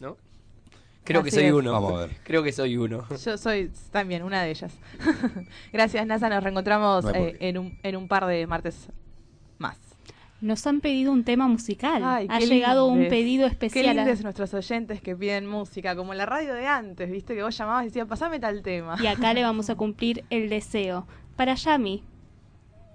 ¿No? 0.00 0.16
Creo 1.04 1.22
que 1.22 1.30
soy 1.30 1.44
es. 1.44 1.52
uno. 1.52 1.72
Vamos 1.72 1.92
a 1.92 2.06
ver. 2.06 2.16
Creo 2.24 2.42
que 2.42 2.52
soy 2.52 2.78
uno. 2.78 3.06
Yo 3.22 3.36
soy 3.36 3.70
también 3.92 4.22
una 4.22 4.42
de 4.42 4.50
ellas. 4.50 4.72
Gracias, 5.72 6.06
Nasa. 6.06 6.30
Nos 6.30 6.42
reencontramos 6.42 7.04
No 7.04 7.10
eh, 7.14 7.36
en, 7.40 7.58
un, 7.58 7.78
en 7.82 7.96
un 7.96 8.08
par 8.08 8.24
de 8.26 8.46
martes. 8.46 8.88
Nos 10.44 10.66
han 10.66 10.80
pedido 10.80 11.10
un 11.10 11.24
tema 11.24 11.48
musical. 11.48 12.02
Ay, 12.04 12.26
ha 12.28 12.38
qué 12.38 12.46
llegado 12.46 12.86
un 12.86 13.08
pedido 13.08 13.46
Qué 13.46 13.52
especial. 13.52 13.86
a- 13.98 14.02
lindes 14.02 14.22
nuestros 14.22 14.52
oyentes 14.52 15.00
que 15.00 15.16
piden 15.16 15.46
música, 15.46 15.96
como 15.96 16.12
la 16.12 16.26
radio 16.26 16.52
de 16.54 16.66
antes, 16.66 17.10
viste 17.10 17.34
que 17.34 17.42
vos 17.42 17.56
llamabas 17.56 17.84
y 17.84 17.86
decías, 17.86 18.06
pasame 18.06 18.38
tal 18.38 18.60
tema. 18.62 18.96
Y 19.02 19.06
acá 19.06 19.32
le 19.32 19.42
vamos 19.42 19.70
a 19.70 19.74
cumplir 19.74 20.24
el 20.28 20.50
deseo. 20.50 21.06
Para 21.36 21.54
Yami, 21.54 22.04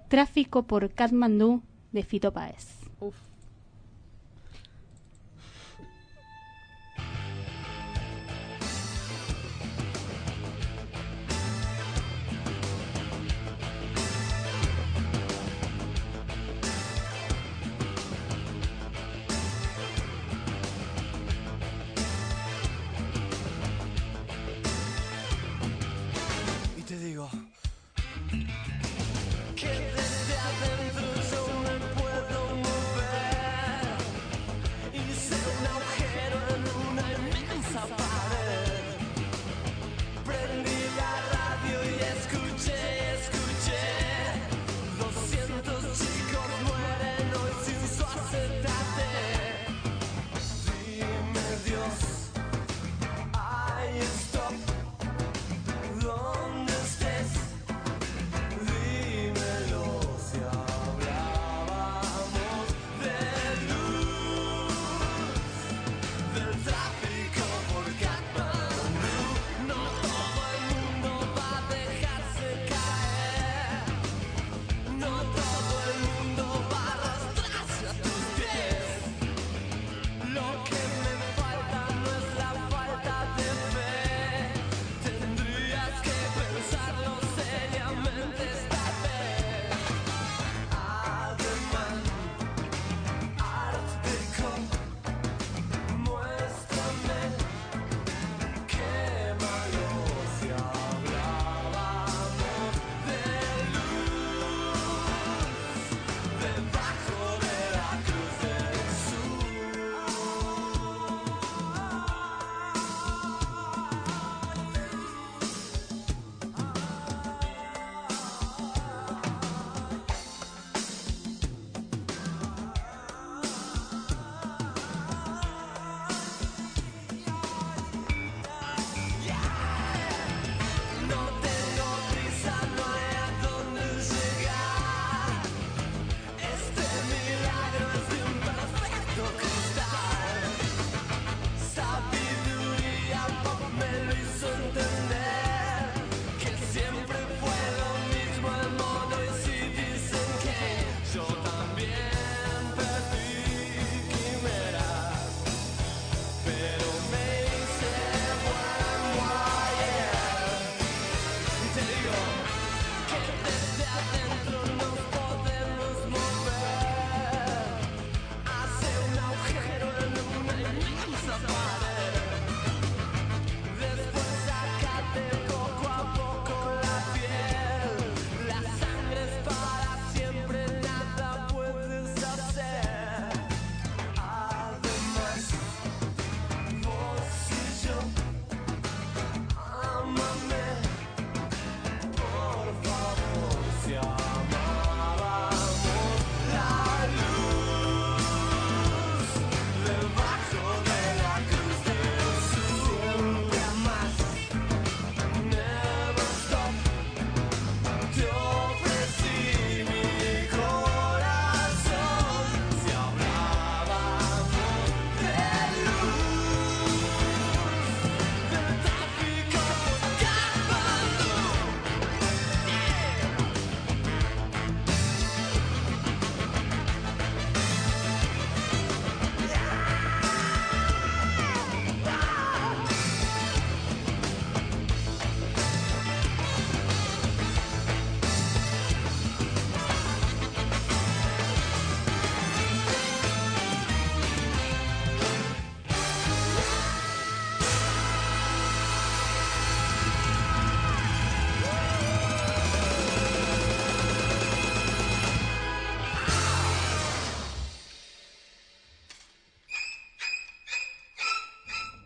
Tráfico 0.08 0.62
por 0.62 0.90
Katmandú 0.90 1.62
de 1.92 2.02
Fito 2.04 2.32
Páez. 2.32 2.79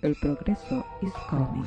El 0.05 0.15
progreso 0.17 0.85
is 1.01 1.13
coming. 1.31 1.65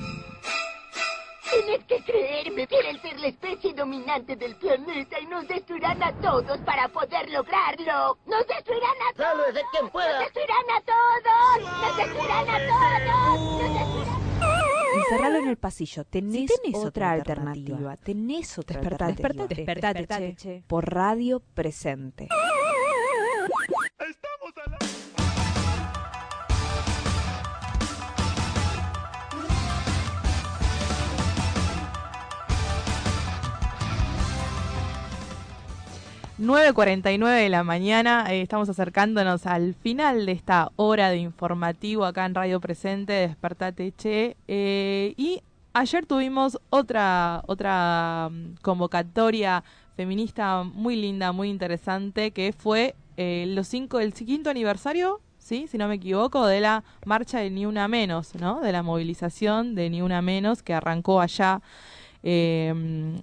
Tienes 1.50 1.84
que 1.86 2.04
creerme, 2.04 2.68
quieren 2.68 3.02
ser 3.02 3.20
la 3.20 3.28
especie 3.30 3.74
dominante 3.74 4.36
del 4.36 4.56
planeta 4.58 5.20
y 5.20 5.26
nos 5.26 5.48
destruirán 5.48 6.04
a 6.04 6.12
todos 6.22 6.60
para 6.60 6.88
poder 6.88 7.32
lograrlo. 7.32 8.20
¡Nos 8.28 8.46
destruirán 8.46 8.96
a 9.10 9.14
todos! 9.16 9.28
¡Sálvese 9.48 9.66
quien 9.72 9.90
pueda! 9.90 10.20
¡Nos 10.20 10.20
destruirán 10.20 10.66
a 10.70 10.82
todos! 10.86 11.82
¡Nos 11.82 11.98
destruirán 11.98 12.50
a 12.50 12.58
todos! 12.60 13.62
¡Nos 13.62 13.74
destruirán 13.74 14.18
Encerralo 14.98 15.38
en 15.40 15.48
el 15.48 15.58
pasillo. 15.58 16.06
Tenés, 16.06 16.52
tenés 16.62 16.76
otra, 16.76 16.88
otra 16.90 17.12
alternativa. 17.14 17.76
alternativa. 17.76 17.98
Tenés 17.98 18.58
otra 18.60 18.80
Despertate, 18.80 19.12
alternativa. 19.12 19.48
despertate, 19.48 20.00
despertate, 20.00 20.36
che. 20.36 20.64
Por 20.68 20.94
radio 20.94 21.40
presente. 21.40 22.28
9.49 36.48 37.42
de 37.42 37.50
la 37.50 37.66
mañana, 37.66 38.26
eh, 38.30 38.42
estamos 38.42 38.70
acercándonos 38.70 39.46
al 39.46 39.74
final 39.74 40.26
de 40.26 40.32
esta 40.32 40.72
hora 40.78 41.10
de 41.10 41.18
informativo 41.18 42.06
acá 42.06 42.26
en 42.26 42.36
Radio 42.36 42.62
Presente, 42.62 43.12
Despertate 43.12 43.92
Che. 43.92 44.38
eh, 44.48 45.14
y 45.18 45.42
ayer 45.74 46.06
tuvimos 46.06 46.58
otra, 46.70 47.44
otra 47.48 48.30
mm, 48.32 48.62
convocatoria 48.62 49.62
feminista 49.98 50.64
muy 50.64 50.96
linda, 50.96 51.34
muy 51.34 51.50
interesante, 51.50 52.32
que 52.32 52.54
fue 52.58 52.96
eh, 53.18 53.44
los 53.50 53.68
cinco, 53.68 54.00
el 54.00 54.14
quinto 54.14 54.50
aniversario, 54.50 55.20
¿sí? 55.40 55.68
si 55.68 55.78
no 55.78 55.90
me 55.90 55.96
equivoco, 55.96 56.48
de 56.48 56.62
la 56.62 56.86
marcha 57.04 57.40
de 57.40 57.50
Ni 57.50 57.66
Una 57.66 57.90
Menos, 57.90 58.36
¿no? 58.36 58.62
de 58.62 58.72
la 58.72 58.84
movilización 58.84 59.76
de 59.76 59.90
Ni 59.90 60.02
Una 60.02 60.22
Menos 60.22 60.64
que 60.64 60.74
arrancó 60.74 61.20
allá 61.20 61.62
eh, 62.30 62.74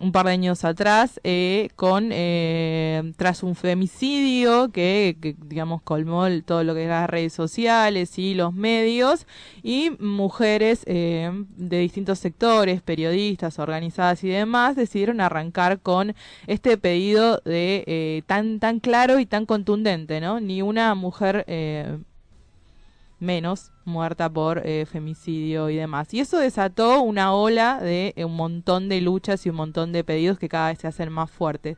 un 0.00 0.12
par 0.12 0.24
de 0.24 0.32
años 0.32 0.64
atrás 0.64 1.20
eh, 1.24 1.68
con 1.76 2.08
eh, 2.10 3.12
tras 3.18 3.42
un 3.42 3.54
femicidio 3.54 4.70
que, 4.72 5.18
que, 5.20 5.36
digamos 5.44 5.82
colmó 5.82 6.24
todo 6.46 6.64
lo 6.64 6.74
que 6.74 6.84
eran 6.84 7.02
las 7.02 7.10
redes 7.10 7.34
sociales 7.34 8.18
y 8.18 8.32
los 8.32 8.54
medios 8.54 9.26
y 9.62 9.90
mujeres 9.98 10.84
eh, 10.86 11.30
de 11.54 11.78
distintos 11.80 12.18
sectores 12.18 12.80
periodistas 12.80 13.58
organizadas 13.58 14.24
y 14.24 14.28
demás 14.28 14.74
decidieron 14.74 15.20
arrancar 15.20 15.80
con 15.80 16.14
este 16.46 16.78
pedido 16.78 17.42
de 17.44 17.84
eh, 17.86 18.22
tan 18.26 18.58
tan 18.58 18.80
claro 18.80 19.18
y 19.18 19.26
tan 19.26 19.44
contundente 19.44 20.18
no 20.22 20.40
ni 20.40 20.62
una 20.62 20.94
mujer 20.94 21.44
eh, 21.46 21.98
menos 23.20 23.73
muerta 23.84 24.30
por 24.30 24.62
eh, 24.64 24.86
femicidio 24.86 25.70
y 25.70 25.76
demás. 25.76 26.12
Y 26.12 26.20
eso 26.20 26.38
desató 26.38 27.00
una 27.02 27.34
ola 27.34 27.80
de 27.80 28.12
eh, 28.16 28.24
un 28.24 28.36
montón 28.36 28.88
de 28.88 29.00
luchas 29.00 29.44
y 29.46 29.50
un 29.50 29.56
montón 29.56 29.92
de 29.92 30.04
pedidos 30.04 30.38
que 30.38 30.48
cada 30.48 30.68
vez 30.68 30.78
se 30.78 30.86
hacen 30.86 31.12
más 31.12 31.30
fuertes. 31.30 31.76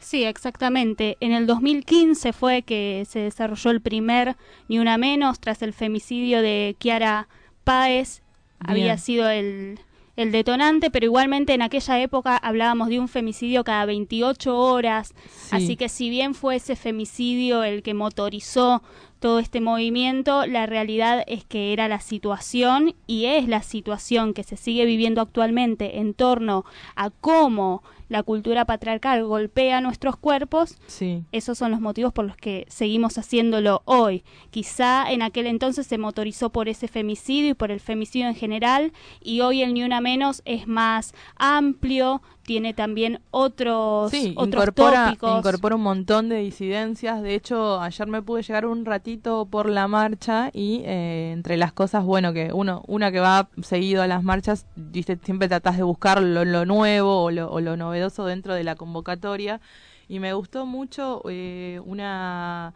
Sí, 0.00 0.24
exactamente. 0.24 1.16
En 1.20 1.32
el 1.32 1.46
2015 1.46 2.32
fue 2.32 2.62
que 2.62 3.06
se 3.08 3.20
desarrolló 3.20 3.70
el 3.70 3.80
primer 3.80 4.36
Ni 4.68 4.78
Una 4.78 4.98
Menos 4.98 5.40
tras 5.40 5.62
el 5.62 5.72
femicidio 5.72 6.42
de 6.42 6.76
Kiara 6.78 7.28
Páez. 7.64 8.22
Había 8.60 8.98
sido 8.98 9.28
el, 9.28 9.78
el 10.16 10.32
detonante, 10.32 10.90
pero 10.90 11.06
igualmente 11.06 11.54
en 11.54 11.62
aquella 11.62 12.00
época 12.00 12.36
hablábamos 12.36 12.88
de 12.88 13.00
un 13.00 13.08
femicidio 13.08 13.64
cada 13.64 13.84
28 13.86 14.56
horas. 14.56 15.14
Así 15.50 15.76
que 15.76 15.88
si 15.88 16.10
bien 16.10 16.34
fue 16.34 16.56
ese 16.56 16.76
femicidio 16.76 17.64
el 17.64 17.82
que 17.82 17.94
motorizó 17.94 18.82
todo 19.18 19.38
este 19.38 19.60
movimiento, 19.60 20.46
la 20.46 20.66
realidad 20.66 21.24
es 21.26 21.44
que 21.44 21.72
era 21.72 21.88
la 21.88 22.00
situación 22.00 22.94
y 23.06 23.24
es 23.24 23.48
la 23.48 23.62
situación 23.62 24.34
que 24.34 24.42
se 24.42 24.56
sigue 24.56 24.84
viviendo 24.84 25.20
actualmente 25.20 25.98
en 25.98 26.14
torno 26.14 26.64
a 26.94 27.10
cómo 27.10 27.82
la 28.14 28.22
cultura 28.22 28.64
patriarcal 28.64 29.24
golpea 29.24 29.80
nuestros 29.80 30.16
cuerpos, 30.16 30.78
Sí. 30.86 31.24
esos 31.32 31.58
son 31.58 31.72
los 31.72 31.80
motivos 31.80 32.12
por 32.12 32.24
los 32.24 32.36
que 32.36 32.64
seguimos 32.68 33.18
haciéndolo 33.18 33.82
hoy. 33.86 34.22
Quizá 34.50 35.10
en 35.10 35.20
aquel 35.22 35.48
entonces 35.48 35.88
se 35.88 35.98
motorizó 35.98 36.50
por 36.50 36.68
ese 36.68 36.86
femicidio 36.86 37.50
y 37.50 37.54
por 37.54 37.72
el 37.72 37.80
femicidio 37.80 38.28
en 38.28 38.36
general, 38.36 38.92
y 39.20 39.40
hoy 39.40 39.62
el 39.62 39.74
Ni 39.74 39.82
Una 39.82 40.00
Menos 40.00 40.42
es 40.44 40.68
más 40.68 41.12
amplio, 41.34 42.22
tiene 42.46 42.74
también 42.74 43.20
otros, 43.30 44.10
Sí, 44.10 44.32
otros 44.36 44.48
incorpora, 44.64 45.06
tópicos. 45.06 45.38
incorpora 45.38 45.74
un 45.76 45.82
montón 45.82 46.28
de 46.28 46.36
disidencias. 46.36 47.22
De 47.22 47.34
hecho, 47.34 47.80
ayer 47.80 48.06
me 48.06 48.22
pude 48.22 48.42
llegar 48.42 48.66
un 48.66 48.84
ratito 48.84 49.46
por 49.50 49.68
la 49.68 49.88
marcha 49.88 50.50
y 50.52 50.82
eh, 50.84 51.30
entre 51.32 51.56
las 51.56 51.72
cosas, 51.72 52.04
bueno, 52.04 52.32
que 52.32 52.52
uno, 52.52 52.82
una 52.86 53.10
que 53.10 53.20
va 53.20 53.48
seguido 53.62 54.02
a 54.02 54.06
las 54.06 54.22
marchas, 54.22 54.66
viste, 54.76 55.18
siempre 55.24 55.48
tratás 55.48 55.76
de 55.76 55.82
buscar 55.82 56.22
lo, 56.22 56.44
lo 56.44 56.64
nuevo 56.66 57.22
o 57.24 57.30
lo, 57.30 57.50
o 57.50 57.60
lo 57.60 57.76
novedoso 57.76 58.24
dentro 58.26 58.54
de 58.54 58.64
la 58.64 58.74
convocatoria. 58.76 59.60
Y 60.06 60.18
me 60.20 60.34
gustó 60.34 60.66
mucho 60.66 61.22
eh, 61.30 61.80
una 61.84 62.74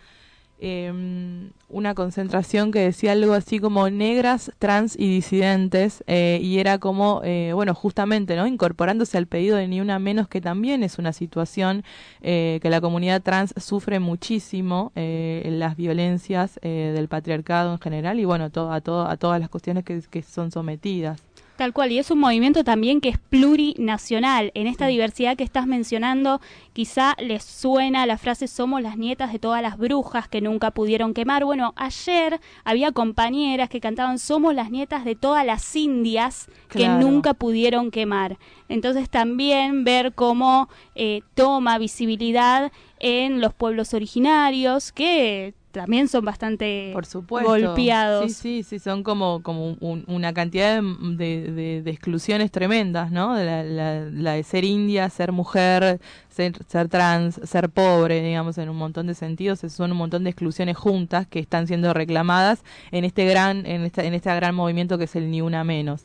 eh, 0.60 1.50
una 1.68 1.94
concentración 1.94 2.72
que 2.72 2.80
decía 2.80 3.12
algo 3.12 3.34
así 3.34 3.58
como 3.60 3.88
negras, 3.90 4.52
trans 4.58 4.96
y 4.98 5.08
disidentes 5.08 6.02
eh, 6.06 6.40
y 6.42 6.58
era 6.58 6.78
como, 6.78 7.20
eh, 7.24 7.52
bueno, 7.54 7.74
justamente, 7.74 8.36
¿no? 8.36 8.46
Incorporándose 8.46 9.18
al 9.18 9.26
pedido 9.26 9.56
de 9.56 9.68
ni 9.68 9.80
una 9.80 9.98
menos 9.98 10.28
que 10.28 10.40
también 10.40 10.82
es 10.82 10.98
una 10.98 11.12
situación 11.12 11.84
eh, 12.22 12.58
que 12.62 12.70
la 12.70 12.80
comunidad 12.80 13.22
trans 13.22 13.54
sufre 13.58 14.00
muchísimo 14.00 14.92
eh, 14.96 15.46
las 15.52 15.76
violencias 15.76 16.58
eh, 16.62 16.92
del 16.94 17.08
patriarcado 17.08 17.72
en 17.72 17.80
general 17.80 18.18
y 18.18 18.24
bueno, 18.24 18.44
a, 18.44 18.74
a 18.74 18.80
todas 19.16 19.40
las 19.40 19.48
cuestiones 19.48 19.84
que 19.84 20.22
son 20.22 20.50
sometidas. 20.50 21.27
Tal 21.58 21.72
cual, 21.72 21.90
y 21.90 21.98
es 21.98 22.08
un 22.12 22.20
movimiento 22.20 22.62
también 22.62 23.00
que 23.00 23.08
es 23.08 23.18
plurinacional. 23.18 24.52
En 24.54 24.68
esta 24.68 24.86
diversidad 24.86 25.36
que 25.36 25.42
estás 25.42 25.66
mencionando, 25.66 26.40
quizá 26.72 27.16
les 27.18 27.42
suena 27.42 28.06
la 28.06 28.16
frase 28.16 28.46
somos 28.46 28.80
las 28.80 28.96
nietas 28.96 29.32
de 29.32 29.40
todas 29.40 29.60
las 29.60 29.76
brujas 29.76 30.28
que 30.28 30.40
nunca 30.40 30.70
pudieron 30.70 31.14
quemar. 31.14 31.44
Bueno, 31.44 31.74
ayer 31.74 32.40
había 32.62 32.92
compañeras 32.92 33.68
que 33.68 33.80
cantaban 33.80 34.20
somos 34.20 34.54
las 34.54 34.70
nietas 34.70 35.04
de 35.04 35.16
todas 35.16 35.44
las 35.44 35.74
indias 35.74 36.48
que 36.68 36.86
nunca 36.86 37.34
pudieron 37.34 37.90
quemar. 37.90 38.38
Entonces 38.68 39.10
también 39.10 39.82
ver 39.82 40.14
cómo 40.14 40.68
eh, 40.94 41.22
toma 41.34 41.76
visibilidad 41.78 42.70
en 43.00 43.40
los 43.40 43.52
pueblos 43.52 43.94
originarios, 43.94 44.92
que 44.92 45.54
también 45.70 46.08
son 46.08 46.24
bastante 46.24 46.90
Por 46.92 47.06
supuesto. 47.06 47.48
golpeados. 47.50 48.32
Sí, 48.32 48.62
sí, 48.62 48.62
sí, 48.62 48.78
son 48.78 49.02
como, 49.02 49.42
como 49.42 49.76
un- 49.80 50.04
una 50.06 50.32
cantidad 50.32 50.80
de, 50.82 51.16
de- 51.16 51.52
de- 51.52 51.82
de 51.82 51.90
exclusiones 51.90 52.50
tremendas, 52.50 53.10
¿no? 53.10 53.34
De 53.34 53.44
La, 53.44 53.62
la- 53.62 54.04
la 54.10 54.32
de 54.32 54.42
ser 54.42 54.64
india, 54.64 55.08
ser 55.10 55.32
mujer, 55.32 56.00
ser, 56.28 56.52
ser 56.66 56.88
trans, 56.88 57.40
ser 57.44 57.68
pobre, 57.68 58.22
digamos, 58.22 58.58
en 58.58 58.68
un 58.68 58.76
montón 58.76 59.06
de 59.06 59.14
sentidos. 59.14 59.60
Son 59.68 59.90
un 59.92 59.96
montón 59.98 60.24
de 60.24 60.30
exclusiones 60.30 60.76
juntas 60.76 61.26
que 61.26 61.38
están 61.38 61.66
siendo 61.66 61.92
reclamadas 61.94 62.62
en 62.90 63.04
este 63.04 63.24
gran, 63.26 63.66
en 63.66 63.82
esta, 63.82 64.04
en 64.04 64.14
este 64.14 64.34
gran 64.34 64.54
movimiento 64.54 64.98
que 64.98 65.04
es 65.04 65.16
el 65.16 65.30
Ni 65.30 65.40
Una 65.40 65.64
Menos. 65.64 66.02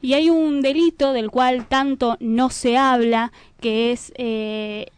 Y 0.00 0.12
hay 0.12 0.28
un 0.28 0.60
delito 0.60 1.14
del 1.14 1.30
cual 1.30 1.66
tanto 1.66 2.18
no 2.20 2.50
se 2.50 2.76
habla, 2.76 3.32
que 3.60 3.90
es, 3.90 4.12
eh, 4.16 4.88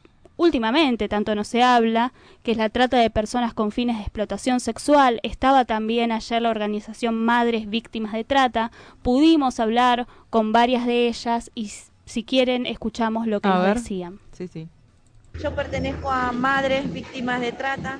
últimamente 0.46 1.08
tanto 1.08 1.34
no 1.34 1.44
se 1.44 1.62
habla, 1.62 2.12
que 2.42 2.52
es 2.52 2.56
la 2.56 2.70
trata 2.70 2.96
de 2.98 3.10
personas 3.10 3.52
con 3.52 3.70
fines 3.72 3.96
de 3.96 4.02
explotación 4.02 4.60
sexual. 4.60 5.20
Estaba 5.22 5.64
también 5.64 6.12
ayer 6.12 6.40
la 6.40 6.50
organización 6.50 7.14
Madres 7.24 7.68
Víctimas 7.68 8.12
de 8.12 8.24
Trata. 8.24 8.70
Pudimos 9.02 9.60
hablar 9.60 10.06
con 10.30 10.52
varias 10.52 10.86
de 10.86 11.08
ellas 11.08 11.50
y 11.54 11.70
si 12.04 12.24
quieren 12.24 12.64
escuchamos 12.66 13.26
lo 13.26 13.40
que 13.40 13.48
A 13.48 13.54
nos 13.54 13.64
ver. 13.64 13.74
decían. 13.78 14.20
Sí, 14.32 14.48
sí. 14.48 14.68
Yo 15.42 15.54
pertenezco 15.54 16.10
a 16.10 16.32
Madres 16.32 16.90
Víctimas 16.92 17.40
de 17.40 17.52
Trata 17.52 17.98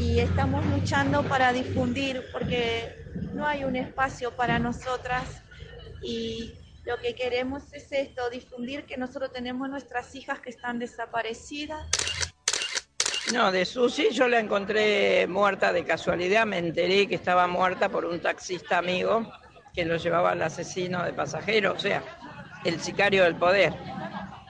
y 0.00 0.18
estamos 0.18 0.64
luchando 0.66 1.22
para 1.22 1.52
difundir 1.52 2.22
porque 2.32 2.96
no 3.34 3.46
hay 3.46 3.64
un 3.64 3.76
espacio 3.76 4.34
para 4.34 4.58
nosotras 4.58 5.22
y 6.02 6.54
lo 6.88 6.98
que 6.98 7.14
queremos 7.14 7.70
es 7.74 7.92
esto, 7.92 8.30
difundir 8.30 8.86
que 8.86 8.96
nosotros 8.96 9.30
tenemos 9.30 9.68
nuestras 9.68 10.14
hijas 10.14 10.40
que 10.40 10.48
están 10.48 10.78
desaparecidas. 10.78 11.86
No, 13.34 13.52
de 13.52 13.66
Susi 13.66 14.08
yo 14.10 14.26
la 14.26 14.40
encontré 14.40 15.26
muerta 15.26 15.70
de 15.70 15.84
casualidad, 15.84 16.46
me 16.46 16.56
enteré 16.56 17.06
que 17.06 17.16
estaba 17.16 17.46
muerta 17.46 17.90
por 17.90 18.06
un 18.06 18.18
taxista 18.20 18.78
amigo 18.78 19.30
que 19.74 19.84
lo 19.84 19.98
llevaba 19.98 20.30
al 20.30 20.40
asesino 20.40 21.04
de 21.04 21.12
pasajero, 21.12 21.74
o 21.74 21.78
sea, 21.78 22.02
el 22.64 22.80
sicario 22.80 23.24
del 23.24 23.36
poder. 23.36 23.74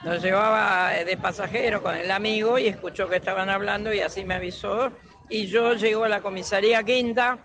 Lo 0.03 0.15
llevaba 0.15 0.91
de 0.91 1.17
pasajero 1.17 1.83
con 1.83 1.93
el 1.93 2.09
amigo 2.09 2.57
y 2.57 2.67
escuchó 2.67 3.09
que 3.09 3.17
estaban 3.17 3.49
hablando 3.49 3.93
y 3.93 3.99
así 3.99 4.23
me 4.23 4.35
avisó. 4.35 4.93
Y 5.27 5.47
yo 5.47 5.73
llego 5.73 6.05
a 6.05 6.09
la 6.09 6.21
comisaría 6.21 6.83
quinta 6.83 7.39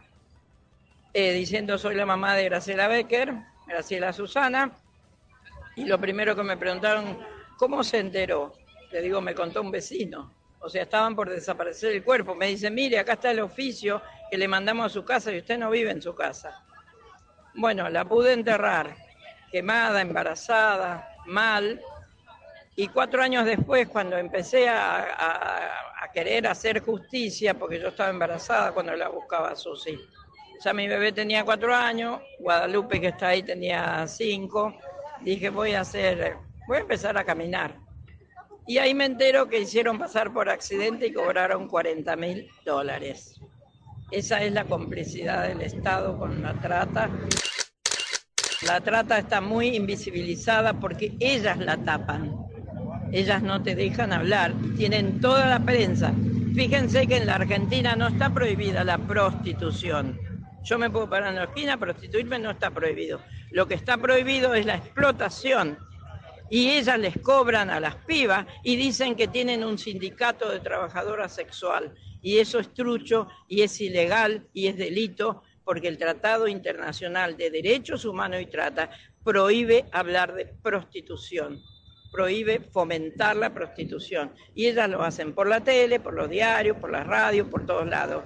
eh, 1.13 1.33
diciendo 1.33 1.79
soy 1.79 1.97
la 1.97 2.07
mamá 2.07 2.37
de 2.37 2.45
Graciela 2.45 2.87
Becker, 2.87 3.35
Graciela 3.67 4.13
Susana. 4.13 4.84
Y 5.77 5.85
lo 5.85 5.99
primero 5.99 6.37
que 6.37 6.43
me 6.43 6.57
preguntaron, 6.57 7.19
¿cómo 7.57 7.83
se 7.83 7.99
enteró? 7.99 8.53
Le 8.91 9.03
digo, 9.03 9.21
me 9.21 9.35
contó 9.35 9.61
un 9.61 9.71
vecino. 9.71 10.33
O 10.61 10.69
sea, 10.69 10.85
estaban 10.85 11.15
por 11.15 11.29
desaparecer 11.29 11.93
el 11.93 12.03
cuerpo. 12.03 12.35
Me 12.35 12.47
dice, 12.47 12.71
mire, 12.71 12.99
acá 12.99 13.15
está 13.15 13.31
el 13.31 13.41
oficio 13.41 14.01
que 14.31 14.39
le 14.39 14.49
mandamos 14.49 14.87
a 14.87 14.89
su 14.89 15.05
casa 15.05 15.31
y 15.31 15.39
usted 15.39 15.59
no 15.59 15.71
vive 15.71 15.91
en 15.91 16.01
su 16.01 16.15
casa. 16.15 16.65
Bueno, 17.57 17.89
la 17.91 18.05
pude 18.05 18.33
enterrar, 18.33 18.97
quemada, 19.53 20.01
embarazada, 20.01 21.09
mal. 21.27 21.81
Y 22.77 22.89
cuatro 22.89 23.23
años 23.23 23.45
después, 23.45 23.89
cuando 23.89 24.17
empecé 24.17 24.69
a, 24.69 25.81
querer 26.13 26.47
hacer 26.47 26.81
justicia, 26.81 27.55
porque 27.55 27.81
yo 27.81 27.89
estaba 27.89 28.09
embarazada 28.09 28.71
cuando 28.73 28.95
la 28.95 29.09
buscaba 29.09 29.51
a 29.51 29.57
Susi. 29.57 29.99
Ya 30.65 30.73
mi 30.73 30.87
bebé 30.87 31.11
tenía 31.11 31.45
cuatro 31.45 31.75
años, 31.75 32.21
Guadalupe 32.39 33.01
que 33.01 33.09
está 33.09 33.29
ahí 33.29 33.43
tenía 33.43 34.07
cinco. 34.07 34.73
Dije, 35.23 35.51
voy 35.51 35.73
a 35.73 35.81
hacer, 35.81 36.37
voy 36.67 36.79
a 36.79 36.81
empezar 36.81 37.17
a 37.17 37.25
caminar. 37.25 37.79
Y 38.67 38.79
ahí 38.79 38.95
me 38.95 39.05
entero 39.05 39.49
que 39.49 39.61
hicieron 39.61 39.99
pasar 39.99 40.33
por 40.33 40.49
accidente 40.49 41.07
y 41.07 41.13
cobraron 41.13 41.69
40 41.69 42.17
mil 42.17 42.49
dólares. 42.65 43.41
Esa 44.11 44.43
es 44.43 44.53
la 44.53 44.65
complicidad 44.65 45.49
del 45.49 45.61
Estado 45.61 46.19
con 46.19 46.43
la 46.43 46.55
trata. 46.55 47.11
La 48.67 48.81
trata 48.81 49.19
está 49.19 49.41
muy 49.41 49.77
invisibilizada 49.77 50.81
porque 50.81 51.15
ellas 51.21 51.59
la 51.59 51.77
tapan. 51.77 52.35
Ellas 53.13 53.43
no 53.43 53.63
te 53.63 53.75
dejan 53.75 54.13
hablar, 54.13 54.55
tienen 54.77 55.21
toda 55.21 55.47
la 55.47 55.61
prensa. 55.61 56.13
Fíjense 56.55 57.07
que 57.07 57.19
en 57.19 57.27
la 57.27 57.35
Argentina 57.35 57.95
no 57.97 58.09
está 58.09 58.33
prohibida 58.33 58.85
la 58.85 58.99
prostitución. 58.99 60.19
Yo 60.65 60.79
me 60.79 60.89
puedo 60.89 61.09
parar 61.09 61.31
en 61.31 61.37
la 61.37 61.45
esquina, 61.45 61.79
prostituirme 61.79 62.39
no 62.39 62.51
está 62.51 62.71
prohibido. 62.71 63.21
Lo 63.51 63.69
que 63.69 63.75
está 63.75 63.99
prohibido 63.99 64.55
es 64.55 64.65
la 64.65 64.77
explotación. 64.77 65.79
Y 66.49 66.71
ellas 66.71 66.99
les 66.99 67.19
cobran 67.19 67.69
a 67.69 67.81
las 67.81 67.97
pibas 67.97 68.47
y 68.63 68.77
dicen 68.77 69.15
que 69.15 69.29
tienen 69.29 69.63
un 69.63 69.79
sindicato 69.79 70.51
de 70.51 70.61
trabajadora 70.61 71.29
sexual. 71.29 71.95
Y 72.23 72.39
eso 72.39 72.59
es 72.59 72.73
trucho 72.73 73.29
y 73.47 73.61
es 73.63 73.79
ilegal 73.81 74.49
y 74.55 74.69
es 74.69 74.77
delito 74.79 75.43
porque 75.65 75.89
el 75.89 75.99
Tratado 75.99 76.49
Internacional 76.49 77.37
de 77.37 77.51
Derechos 77.51 78.05
Humanos 78.05 78.41
y 78.41 78.47
Trata 78.47 78.91
prohíbe 79.23 79.87
hablar 79.93 80.35
de 80.35 80.47
prostitución, 80.47 81.63
prohíbe 82.13 82.61
fomentar 82.61 83.37
la 83.37 83.53
prostitución. 83.53 84.33
Y 84.55 84.67
ellas 84.67 84.89
lo 84.89 85.03
hacen 85.03 85.35
por 85.35 85.47
la 85.47 85.61
tele, 85.61 86.01
por 86.01 86.15
los 86.15 86.31
diarios, 86.31 86.77
por 86.77 86.91
las 86.91 87.07
radios, 87.07 87.49
por 87.49 87.67
todos 87.67 87.87
lados, 87.87 88.25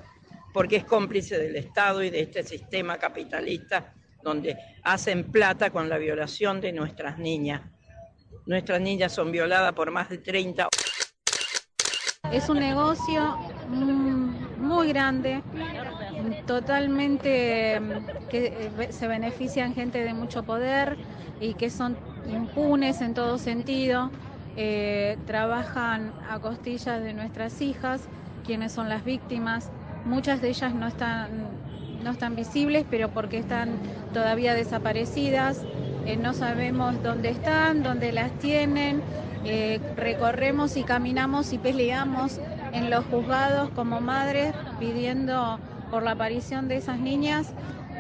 porque 0.53 0.77
es 0.77 0.85
cómplice 0.85 1.39
del 1.39 1.57
Estado 1.57 2.03
y 2.03 2.11
de 2.11 2.21
este 2.21 2.43
sistema 2.43 2.97
capitalista 2.99 3.95
donde 4.23 4.57
hacen 4.83 5.31
plata 5.31 5.71
con 5.71 5.89
la 5.89 5.99
violación 5.99 6.61
de 6.61 6.73
nuestras 6.73 7.19
niñas. 7.19 7.63
Nuestras 8.47 8.81
niñas 8.81 9.13
son 9.13 9.31
violadas 9.31 9.73
por 9.73 9.91
más 9.91 10.09
de 10.09 10.19
30 10.19 10.69
Es 12.33 12.49
un 12.49 12.59
negocio 12.59 13.37
mm, 13.69 14.61
muy 14.61 14.89
grande, 14.89 15.43
totalmente 16.47 17.79
mm, 17.81 18.29
que 18.29 18.71
eh, 18.79 18.93
se 18.93 19.07
benefician 19.07 19.75
gente 19.75 20.03
de 20.03 20.15
mucho 20.15 20.43
poder 20.43 20.97
y 21.41 21.55
que 21.55 21.71
son 21.71 21.97
impunes 22.27 23.01
en 23.01 23.15
todo 23.15 23.39
sentido. 23.39 24.11
Eh, 24.57 25.17
trabajan 25.27 26.13
a 26.29 26.41
costillas 26.41 27.03
de 27.03 27.15
nuestras 27.15 27.61
hijas, 27.61 28.09
quienes 28.45 28.73
son 28.73 28.89
las 28.89 29.05
víctimas. 29.05 29.71
Muchas 30.09 30.41
de 30.41 30.49
ellas 30.49 30.75
no 30.75 30.87
están, 30.89 31.29
no 32.03 32.11
están 32.11 32.35
visibles, 32.35 32.87
pero 32.91 33.11
porque 33.11 33.37
están 33.37 33.79
todavía 34.15 34.55
desaparecidas. 34.55 35.63
Eh, 36.07 36.17
no 36.17 36.33
sabemos 36.33 37.03
dónde 37.03 37.29
están, 37.29 37.83
dónde 37.83 38.13
las 38.13 38.33
tienen. 38.39 39.03
Eh, 39.45 39.81
recorremos 39.97 40.79
y 40.79 40.83
caminamos 40.83 41.53
y 41.53 41.59
peleamos 41.59 42.41
en 42.73 42.89
los 42.89 43.05
juzgados 43.05 43.69
como 43.71 44.01
madres 44.01 44.55
pidiendo 44.81 45.61
por 45.91 46.03
la 46.03 46.13
aparición 46.13 46.69
de 46.69 46.77
esas 46.79 46.99
niñas. 46.99 47.53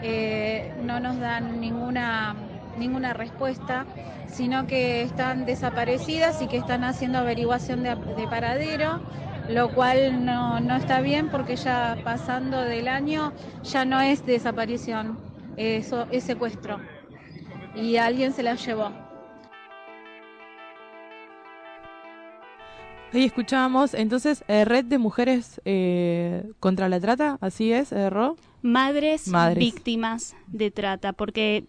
Eh, 0.02 0.72
no 0.82 1.00
nos 1.00 1.18
dan 1.20 1.60
ninguna, 1.60 2.34
ninguna 2.78 3.12
respuesta, 3.12 3.84
sino 4.32 4.66
que 4.66 5.02
están 5.02 5.44
desaparecidas 5.44 6.40
y 6.40 6.46
que 6.48 6.56
están 6.56 6.84
haciendo 6.84 7.18
averiguación 7.18 7.82
de, 7.82 7.94
de 7.94 8.26
paradero, 8.28 9.00
lo 9.48 9.72
cual 9.74 10.24
no, 10.24 10.60
no 10.60 10.76
está 10.76 11.00
bien 11.00 11.28
porque 11.30 11.56
ya 11.56 11.96
pasando 12.04 12.60
del 12.60 12.88
año 12.88 13.32
ya 13.62 13.84
no 13.84 14.00
es 14.00 14.24
desaparición, 14.26 15.18
eso 15.56 16.06
es 16.10 16.24
secuestro. 16.24 16.78
Y 17.74 17.96
alguien 17.96 18.32
se 18.32 18.42
las 18.42 18.64
llevó. 18.64 18.90
Ahí 23.12 23.24
escuchábamos, 23.24 23.94
entonces, 23.94 24.44
eh, 24.48 24.66
Red 24.66 24.84
de 24.84 24.98
Mujeres 24.98 25.62
eh, 25.64 26.44
contra 26.60 26.90
la 26.90 27.00
Trata, 27.00 27.38
así 27.40 27.72
es, 27.72 27.90
eh, 27.90 28.10
Ro. 28.10 28.36
Madres, 28.60 29.28
Madres. 29.28 29.58
víctimas 29.58 30.36
de 30.48 30.70
trata, 30.70 31.14
porque 31.14 31.64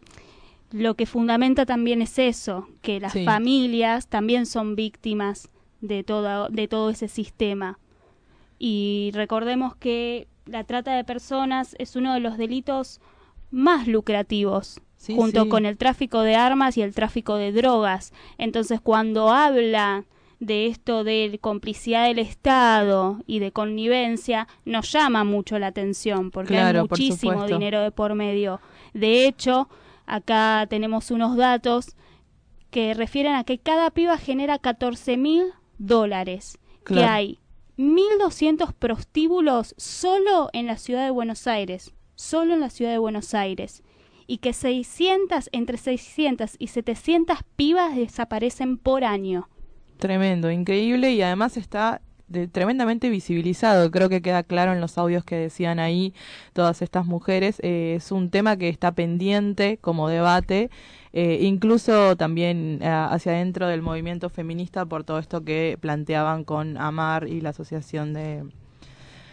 lo 0.72 0.96
que 0.96 1.06
fundamenta 1.06 1.66
también 1.66 2.02
es 2.02 2.20
eso, 2.20 2.68
que 2.82 3.00
las 3.00 3.14
Sí. 3.14 3.24
familias 3.24 4.08
también 4.08 4.46
son 4.46 4.76
víctimas 4.76 5.50
de 5.82 6.04
todo, 6.04 6.50
de 6.50 6.68
todo 6.68 6.90
ese 6.90 7.08
sistema. 7.08 7.80
Y 8.58 9.12
recordemos 9.14 9.76
que 9.76 10.28
la 10.46 10.64
trata 10.64 10.96
de 10.96 11.04
personas 11.04 11.76
es 11.80 11.96
uno 11.96 12.14
de 12.14 12.20
los 12.20 12.38
delitos 12.38 13.00
más 13.52 13.88
lucrativos, 13.88 14.82
Sí, 14.96 15.16
junto 15.16 15.44
sí. 15.44 15.50
con 15.50 15.66
el 15.66 15.78
tráfico 15.78 16.22
de 16.22 16.36
armas 16.36 16.78
y 16.78 16.82
el 16.82 16.94
tráfico 16.94 17.36
de 17.36 17.54
drogas. 17.54 18.12
Entonces, 18.38 18.82
cuando 18.82 19.30
habla 19.30 20.04
de 20.42 20.68
esto 20.68 21.04
de 21.04 21.38
complicidad 21.42 22.08
del 22.08 22.20
Estado 22.20 23.20
y 23.26 23.40
de 23.40 23.52
connivencia, 23.52 24.48
nos 24.66 24.92
llama 24.92 25.24
mucho 25.24 25.58
la 25.58 25.68
atención, 25.68 26.32
porque 26.32 26.54
Claro, 26.54 26.82
hay 26.82 26.88
muchísimo 26.90 27.46
dinero 27.46 27.82
de 27.82 27.92
por 27.92 28.14
medio. 28.16 28.60
De 28.94 29.26
hecho, 29.26 29.70
acá 30.06 30.66
tenemos 30.70 31.12
unos 31.12 31.38
datos 31.38 31.96
que 32.70 32.94
refieren 32.94 33.36
a 33.36 33.44
que 33.46 33.58
cada 33.58 33.92
piba 33.92 34.18
genera 34.18 34.60
14 34.60 35.18
mil 35.18 35.44
dólares, 35.80 36.60
que 36.86 37.04
hay 37.04 37.40
1.200 37.78 38.74
prostíbulos 38.74 39.74
solo 39.78 40.50
en 40.54 40.68
la 40.68 40.78
ciudad 40.78 41.04
de 41.06 41.12
Buenos 41.12 41.48
Aires, 41.48 41.92
solo 42.16 42.54
en 42.54 42.60
la 42.60 42.70
ciudad 42.70 42.92
de 42.92 42.98
Buenos 42.98 43.34
Aires, 43.34 43.84
y 44.28 44.38
que 44.38 44.54
600, 44.54 45.50
entre 45.52 45.78
600 45.78 46.56
y 46.60 46.68
700 46.68 47.40
pibas 47.56 47.96
desaparecen 47.96 48.78
por 48.78 49.04
año. 49.04 49.50
Tremendo, 49.98 50.52
increíble 50.52 51.12
y 51.14 51.22
además 51.22 51.58
está 51.58 52.02
de- 52.28 52.48
tremendamente 52.48 53.10
visibilizado. 53.10 53.90
Creo 53.92 54.08
que 54.08 54.22
queda 54.22 54.44
claro 54.44 54.72
en 54.72 54.82
los 54.82 54.98
audios 54.98 55.24
que 55.24 55.36
decían 55.36 55.80
ahí 55.80 56.14
todas 56.54 56.82
estas 56.82 57.06
mujeres. 57.06 57.60
Eh, 57.64 57.96
es 57.98 58.12
un 58.12 58.30
tema 58.30 58.56
que 58.56 58.70
está 58.70 58.92
pendiente 58.92 59.78
como 59.82 60.08
debate, 60.08 60.70
eh, 61.12 61.40
incluso 61.42 62.16
también 62.16 62.80
eh, 62.82 62.88
hacia 62.88 63.32
adentro 63.32 63.68
del 63.68 63.82
movimiento 63.82 64.30
feminista 64.30 64.86
por 64.86 65.04
todo 65.04 65.18
esto 65.18 65.44
que 65.44 65.78
planteaban 65.82 66.44
con 66.44 66.78
Amar 66.78 67.28
y 67.28 67.42
la 67.42 67.50
asociación 67.50 68.14
de... 68.14 68.44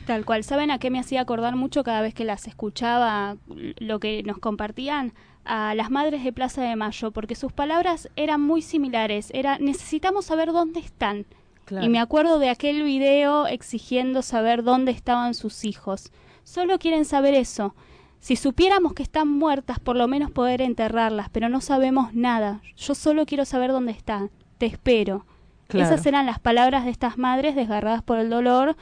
Tal 0.07 0.25
cual. 0.25 0.45
¿Saben 0.45 0.71
a 0.71 0.79
qué 0.79 0.91
me 0.91 1.01
hacía 1.01 1.21
acordar 1.21 1.57
mucho 1.57 1.83
cada 1.83 2.01
vez 2.01 2.15
que 2.15 2.25
las 2.25 2.47
escuchaba 2.47 3.37
lo 3.79 3.99
que 3.99 4.23
nos 4.23 4.39
compartían? 4.39 5.13
A 5.45 5.75
las 5.75 5.91
madres 5.91 6.25
de 6.25 6.33
Plaza 6.33 6.63
de 6.63 6.75
Mayo, 6.75 7.13
porque 7.13 7.37
sus 7.37 7.53
palabras 7.53 8.09
eran 8.17 8.41
muy 8.41 8.63
similares. 8.63 9.31
Era, 9.33 9.59
necesitamos 9.59 10.25
saber 10.25 10.53
dónde 10.53 10.81
están. 10.81 11.25
Claro. 11.67 11.87
Y 11.87 11.89
me 11.89 12.01
acuerdo 12.01 12.39
de 12.39 12.49
aquel 12.49 12.83
video 12.83 13.47
exigiendo 13.47 14.23
saber 14.23 14.65
dónde 14.65 14.93
estaban 14.93 15.35
sus 15.35 15.65
hijos. 15.65 16.11
Solo 16.43 16.79
quieren 16.79 17.05
saber 17.05 17.35
eso. 17.35 17.75
Si 18.21 18.37
supiéramos 18.37 18.95
que 18.95 19.03
están 19.03 19.29
muertas, 19.29 19.79
por 19.79 19.97
lo 19.97 20.09
menos 20.09 20.31
poder 20.31 20.63
enterrarlas, 20.63 21.29
pero 21.31 21.49
no 21.49 21.61
sabemos 21.61 22.13
nada. 22.15 22.61
Yo 22.77 22.95
solo 22.95 23.27
quiero 23.27 23.45
saber 23.45 23.71
dónde 23.71 23.93
están. 23.93 24.31
Te 24.59 24.67
espero. 24.67 25.27
Claro. 25.69 25.87
Esas 25.95 26.07
eran 26.07 26.27
las 26.27 26.39
palabras 26.39 26.85
de 26.85 26.91
estas 26.91 27.19
madres 27.19 27.55
desgarradas 27.55 28.03
por 28.03 28.19
el 28.19 28.31
dolor 28.31 28.77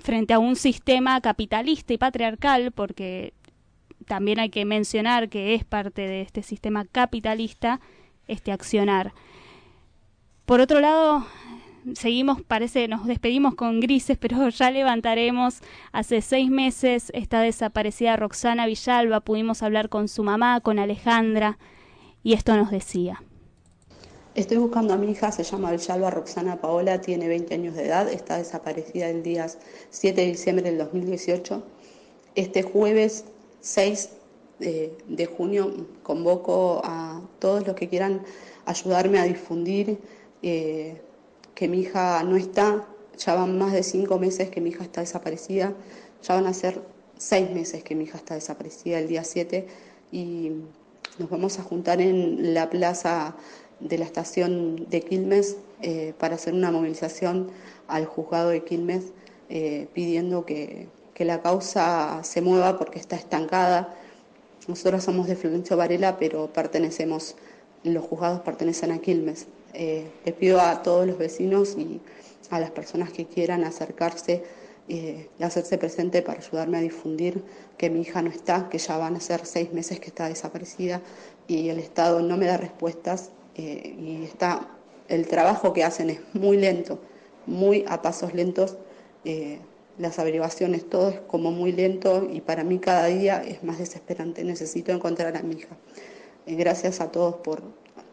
frente 0.00 0.34
a 0.34 0.38
un 0.38 0.56
sistema 0.56 1.20
capitalista 1.20 1.92
y 1.92 1.98
patriarcal, 1.98 2.72
porque 2.72 3.34
también 4.06 4.40
hay 4.40 4.50
que 4.50 4.64
mencionar 4.64 5.28
que 5.28 5.54
es 5.54 5.64
parte 5.64 6.02
de 6.02 6.22
este 6.22 6.42
sistema 6.42 6.84
capitalista 6.84 7.80
este 8.28 8.52
accionar. 8.52 9.12
Por 10.46 10.60
otro 10.60 10.80
lado, 10.80 11.26
seguimos, 11.94 12.42
parece, 12.42 12.88
nos 12.88 13.06
despedimos 13.06 13.54
con 13.54 13.80
grises, 13.80 14.18
pero 14.18 14.48
ya 14.50 14.70
levantaremos. 14.70 15.60
Hace 15.92 16.22
seis 16.22 16.50
meses 16.50 17.10
está 17.14 17.40
desaparecida 17.40 18.16
Roxana 18.16 18.66
Villalba, 18.66 19.20
pudimos 19.20 19.62
hablar 19.62 19.88
con 19.88 20.08
su 20.08 20.22
mamá, 20.22 20.60
con 20.60 20.78
Alejandra, 20.78 21.58
y 22.22 22.34
esto 22.34 22.56
nos 22.56 22.70
decía. 22.70 23.22
Estoy 24.34 24.56
buscando 24.56 24.94
a 24.94 24.96
mi 24.96 25.10
hija, 25.10 25.30
se 25.30 25.42
llama 25.42 25.72
Villalba 25.72 26.10
Roxana 26.10 26.60
Paola, 26.60 27.00
tiene 27.00 27.28
20 27.28 27.54
años 27.54 27.74
de 27.74 27.86
edad, 27.86 28.08
está 28.08 28.38
desaparecida 28.38 29.10
el 29.10 29.22
día 29.22 29.46
7 29.90 30.20
de 30.20 30.26
diciembre 30.28 30.64
del 30.64 30.78
2018. 30.78 31.62
Este 32.34 32.62
jueves 32.62 33.26
6 33.60 34.08
de, 34.58 35.26
junio 35.26 35.86
convoco 36.02 36.80
a 36.84 37.20
todos 37.38 37.66
los 37.66 37.76
que 37.76 37.88
quieran 37.88 38.22
ayudarme 38.64 39.18
a 39.18 39.24
difundir 39.24 39.98
eh, 40.42 41.00
que 41.54 41.68
mi 41.68 41.80
hija 41.80 42.22
no 42.24 42.36
está. 42.36 42.86
Ya 43.18 43.34
van 43.34 43.58
más 43.58 43.72
de 43.72 43.82
cinco 43.82 44.18
meses 44.18 44.50
que 44.50 44.60
mi 44.60 44.70
hija 44.70 44.84
está 44.84 45.00
desaparecida, 45.02 45.74
ya 46.22 46.34
van 46.34 46.46
a 46.46 46.54
ser 46.54 46.82
seis 47.18 47.50
meses 47.50 47.84
que 47.84 47.94
mi 47.94 48.04
hija 48.04 48.18
está 48.18 48.34
desaparecida 48.34 48.98
el 48.98 49.08
día 49.08 49.22
7. 49.22 49.66
y 50.10 50.52
nos 51.18 51.28
vamos 51.28 51.58
a 51.58 51.62
juntar 51.62 52.00
en 52.00 52.54
la 52.54 52.70
plaza 52.70 53.36
de 53.80 53.98
la 53.98 54.04
estación 54.04 54.86
de 54.88 55.02
Quilmes 55.02 55.56
eh, 55.82 56.14
para 56.18 56.36
hacer 56.36 56.54
una 56.54 56.70
movilización 56.70 57.50
al 57.86 58.06
juzgado 58.06 58.48
de 58.48 58.64
Quilmes 58.64 59.12
eh, 59.50 59.88
pidiendo 59.92 60.46
que, 60.46 60.88
que 61.14 61.24
la 61.24 61.42
causa 61.42 62.20
se 62.22 62.40
mueva 62.40 62.78
porque 62.78 62.98
está 62.98 63.16
estancada. 63.16 63.94
Nosotros 64.68 65.04
somos 65.04 65.26
de 65.26 65.36
Florencio 65.36 65.76
Varela, 65.76 66.16
pero 66.18 66.52
pertenecemos, 66.52 67.36
los 67.84 68.04
juzgados 68.04 68.40
pertenecen 68.40 68.92
a 68.92 68.98
Quilmes. 68.98 69.46
Eh, 69.74 70.06
les 70.24 70.34
pido 70.34 70.60
a 70.60 70.82
todos 70.82 71.06
los 71.06 71.18
vecinos 71.18 71.76
y 71.78 72.00
a 72.50 72.60
las 72.60 72.70
personas 72.70 73.10
que 73.12 73.26
quieran 73.26 73.64
acercarse 73.64 74.44
eh, 74.88 75.28
y 75.38 75.42
hacerse 75.42 75.78
presente 75.78 76.22
para 76.22 76.40
ayudarme 76.40 76.78
a 76.78 76.80
difundir 76.80 77.42
que 77.78 77.88
mi 77.88 78.00
hija 78.02 78.20
no 78.22 78.30
está, 78.30 78.68
que 78.68 78.78
ya 78.78 78.96
van 78.96 79.16
a 79.16 79.20
ser 79.20 79.46
seis 79.46 79.72
meses 79.72 80.00
que 80.00 80.08
está 80.08 80.28
desaparecida 80.28 81.00
y 81.46 81.68
el 81.68 81.78
Estado 81.78 82.20
no 82.20 82.36
me 82.36 82.46
da 82.46 82.56
respuestas 82.56 83.30
eh, 83.54 83.94
y 83.98 84.24
está, 84.24 84.68
el 85.08 85.26
trabajo 85.28 85.72
que 85.72 85.84
hacen 85.84 86.10
es 86.10 86.20
muy 86.34 86.56
lento, 86.56 86.98
muy 87.46 87.84
a 87.88 88.02
pasos 88.02 88.34
lentos. 88.34 88.76
eh, 89.24 89.58
las 89.98 90.18
averiguaciones, 90.18 90.88
todo 90.88 91.10
es 91.10 91.20
como 91.20 91.50
muy 91.50 91.72
lento 91.72 92.28
y 92.30 92.40
para 92.40 92.64
mí 92.64 92.78
cada 92.78 93.06
día 93.06 93.42
es 93.42 93.62
más 93.62 93.78
desesperante. 93.78 94.44
Necesito 94.44 94.92
encontrar 94.92 95.36
a 95.36 95.42
mi 95.42 95.56
hija. 95.56 95.76
Eh, 96.46 96.54
gracias 96.56 97.00
a 97.00 97.10
todos 97.10 97.36
por, 97.36 97.62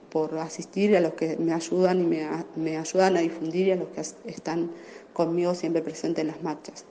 por 0.09 0.37
asistir, 0.37 0.95
a 0.97 1.01
los 1.01 1.13
que 1.13 1.37
me 1.37 1.53
ayudan 1.53 2.01
y 2.01 2.05
me, 2.05 2.27
me 2.55 2.77
ayudan 2.77 3.17
a 3.17 3.19
difundir 3.19 3.67
y 3.67 3.71
a 3.71 3.75
los 3.75 3.89
que 3.89 4.01
están 4.31 4.71
conmigo 5.13 5.55
siempre 5.55 5.81
presentes 5.81 6.21
en 6.21 6.27
las 6.27 6.41
marchas. 6.41 6.85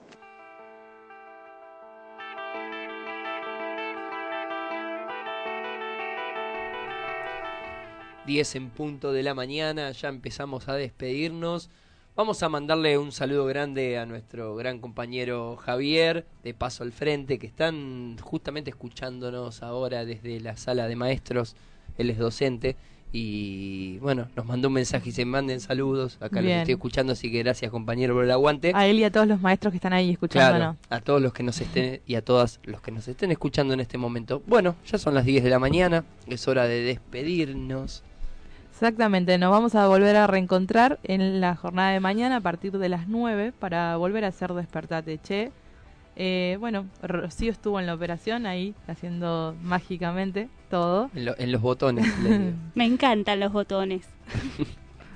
10 8.28 8.56
en 8.56 8.68
punto 8.68 9.12
de 9.12 9.22
la 9.22 9.32
mañana, 9.32 9.90
ya 9.92 10.10
empezamos 10.10 10.68
a 10.68 10.74
despedirnos. 10.74 11.70
Vamos 12.14 12.42
a 12.42 12.50
mandarle 12.50 12.98
un 12.98 13.10
saludo 13.10 13.46
grande 13.46 13.96
a 13.96 14.04
nuestro 14.04 14.54
gran 14.54 14.80
compañero 14.80 15.56
Javier, 15.56 16.26
de 16.44 16.52
Paso 16.52 16.82
al 16.82 16.92
Frente, 16.92 17.38
que 17.38 17.46
están 17.46 18.18
justamente 18.18 18.68
escuchándonos 18.68 19.62
ahora 19.62 20.04
desde 20.04 20.40
la 20.40 20.58
sala 20.58 20.88
de 20.88 20.96
maestros. 20.96 21.56
Él 21.96 22.10
es 22.10 22.18
docente 22.18 22.76
y 23.12 23.98
bueno, 23.98 24.28
nos 24.36 24.44
mandó 24.44 24.68
un 24.68 24.74
mensaje 24.74 25.08
y 25.08 25.12
se 25.12 25.24
manden 25.24 25.60
saludos. 25.60 26.16
Acá 26.20 26.36
los 26.36 26.44
Bien. 26.44 26.58
estoy 26.58 26.74
escuchando, 26.74 27.14
así 27.14 27.32
que 27.32 27.38
gracias 27.38 27.70
compañero 27.70 28.14
por 28.14 28.24
el 28.24 28.30
aguante. 28.30 28.72
A 28.74 28.86
él 28.86 28.98
y 28.98 29.04
a 29.04 29.10
todos 29.10 29.26
los 29.26 29.40
maestros 29.40 29.72
que 29.72 29.76
están 29.76 29.92
ahí 29.92 30.10
escuchándonos. 30.10 30.76
Claro, 30.76 31.02
a 31.02 31.04
todos 31.04 31.22
los 31.22 31.32
que 31.32 31.42
nos 31.42 31.60
estén 31.60 32.00
y 32.06 32.16
a 32.16 32.22
todas 32.22 32.60
los 32.64 32.82
que 32.82 32.90
nos 32.90 33.08
estén 33.08 33.30
escuchando 33.30 33.72
en 33.74 33.80
este 33.80 33.96
momento. 33.96 34.42
Bueno, 34.46 34.76
ya 34.86 34.98
son 34.98 35.14
las 35.14 35.24
10 35.24 35.42
de 35.42 35.50
la 35.50 35.58
mañana, 35.58 36.04
es 36.26 36.46
hora 36.48 36.66
de 36.66 36.82
despedirnos. 36.82 38.02
Exactamente, 38.72 39.38
nos 39.38 39.50
vamos 39.50 39.74
a 39.74 39.88
volver 39.88 40.14
a 40.14 40.26
reencontrar 40.26 41.00
en 41.02 41.40
la 41.40 41.56
jornada 41.56 41.90
de 41.90 42.00
mañana 42.00 42.36
a 42.36 42.40
partir 42.40 42.78
de 42.78 42.88
las 42.88 43.08
9 43.08 43.52
para 43.58 43.96
volver 43.96 44.24
a 44.24 44.28
hacer 44.28 44.52
Despertate 44.52 45.18
Che. 45.18 45.50
Eh, 46.20 46.56
bueno, 46.58 46.86
Rocío 47.00 47.52
estuvo 47.52 47.78
en 47.78 47.86
la 47.86 47.94
operación 47.94 48.44
ahí 48.44 48.74
haciendo 48.88 49.54
mágicamente 49.62 50.48
todo. 50.68 51.10
En, 51.14 51.24
lo- 51.26 51.38
en 51.38 51.52
los 51.52 51.62
botones. 51.62 52.06
Me 52.74 52.84
encantan 52.84 53.38
los 53.38 53.52
botones. 53.52 54.04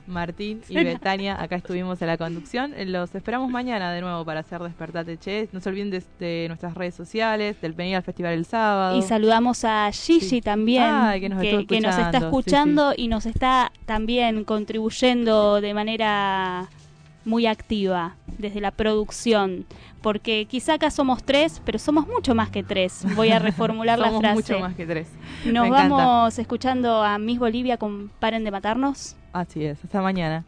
Martín 0.06 0.60
y. 0.68 0.74
Betania, 0.74 1.40
acá 1.40 1.56
estuvimos 1.56 2.00
en 2.02 2.08
la 2.08 2.16
conducción. 2.18 2.72
Eh, 2.76 2.84
Los 2.86 3.14
esperamos 3.14 3.50
mañana 3.50 3.92
de 3.92 4.00
nuevo 4.00 4.24
para 4.24 4.40
hacer 4.40 4.60
Despertate 4.60 5.16
Che. 5.16 5.48
No 5.52 5.60
se 5.60 5.68
olviden 5.68 5.90
de, 5.90 6.02
de 6.18 6.44
nuestras 6.48 6.74
redes 6.74 6.94
sociales, 6.96 7.60
del 7.60 7.72
venir 7.72 7.96
al 7.96 8.02
festival 8.02 8.34
el 8.34 8.44
sábado. 8.44 8.98
Y 8.98 9.02
saludamos 9.02 9.64
a 9.64 9.90
Gigi 9.92 10.40
también, 10.40 10.82
Ay, 10.84 11.20
que 11.20 11.28
nos 11.28 11.42
estuvo 11.42 11.66
que 11.66 11.80
nos 11.80 11.96
está 11.98 12.18
escuchando, 12.18 12.30
sí, 12.30 12.36
escuchando 12.36 12.94
y 12.96 13.08
nos 13.08 13.26
está 13.26 13.72
también 13.86 14.44
contribuyendo 14.44 15.60
de 15.60 15.72
manera 15.74 16.68
muy 17.24 17.46
activa 17.46 18.16
desde 18.38 18.60
la 18.60 18.72
producción. 18.72 19.64
Porque 20.02 20.46
quizá 20.46 20.74
acá 20.74 20.90
somos 20.90 21.22
tres, 21.22 21.62
pero 21.64 21.78
somos 21.78 22.06
mucho 22.08 22.34
más 22.34 22.50
que 22.50 22.62
tres. 22.62 23.04
Voy 23.14 23.30
a 23.30 23.38
reformular 23.38 23.98
la 23.98 24.06
Somos 24.08 24.20
frase. 24.20 24.34
mucho 24.34 24.58
más 24.60 24.74
que 24.74 24.84
tres. 24.86 25.08
Nos 25.44 25.62
Me 25.62 25.68
encanta. 25.68 25.94
vamos 25.96 26.38
escuchando 26.38 27.02
a 27.02 27.18
Miss 27.18 27.38
Bolivia 27.38 27.76
con 27.76 28.10
Paren 28.18 28.42
de 28.44 28.50
Matarnos. 28.50 29.16
Así 29.32 29.64
es, 29.64 29.82
hasta 29.84 30.02
mañana. 30.02 30.44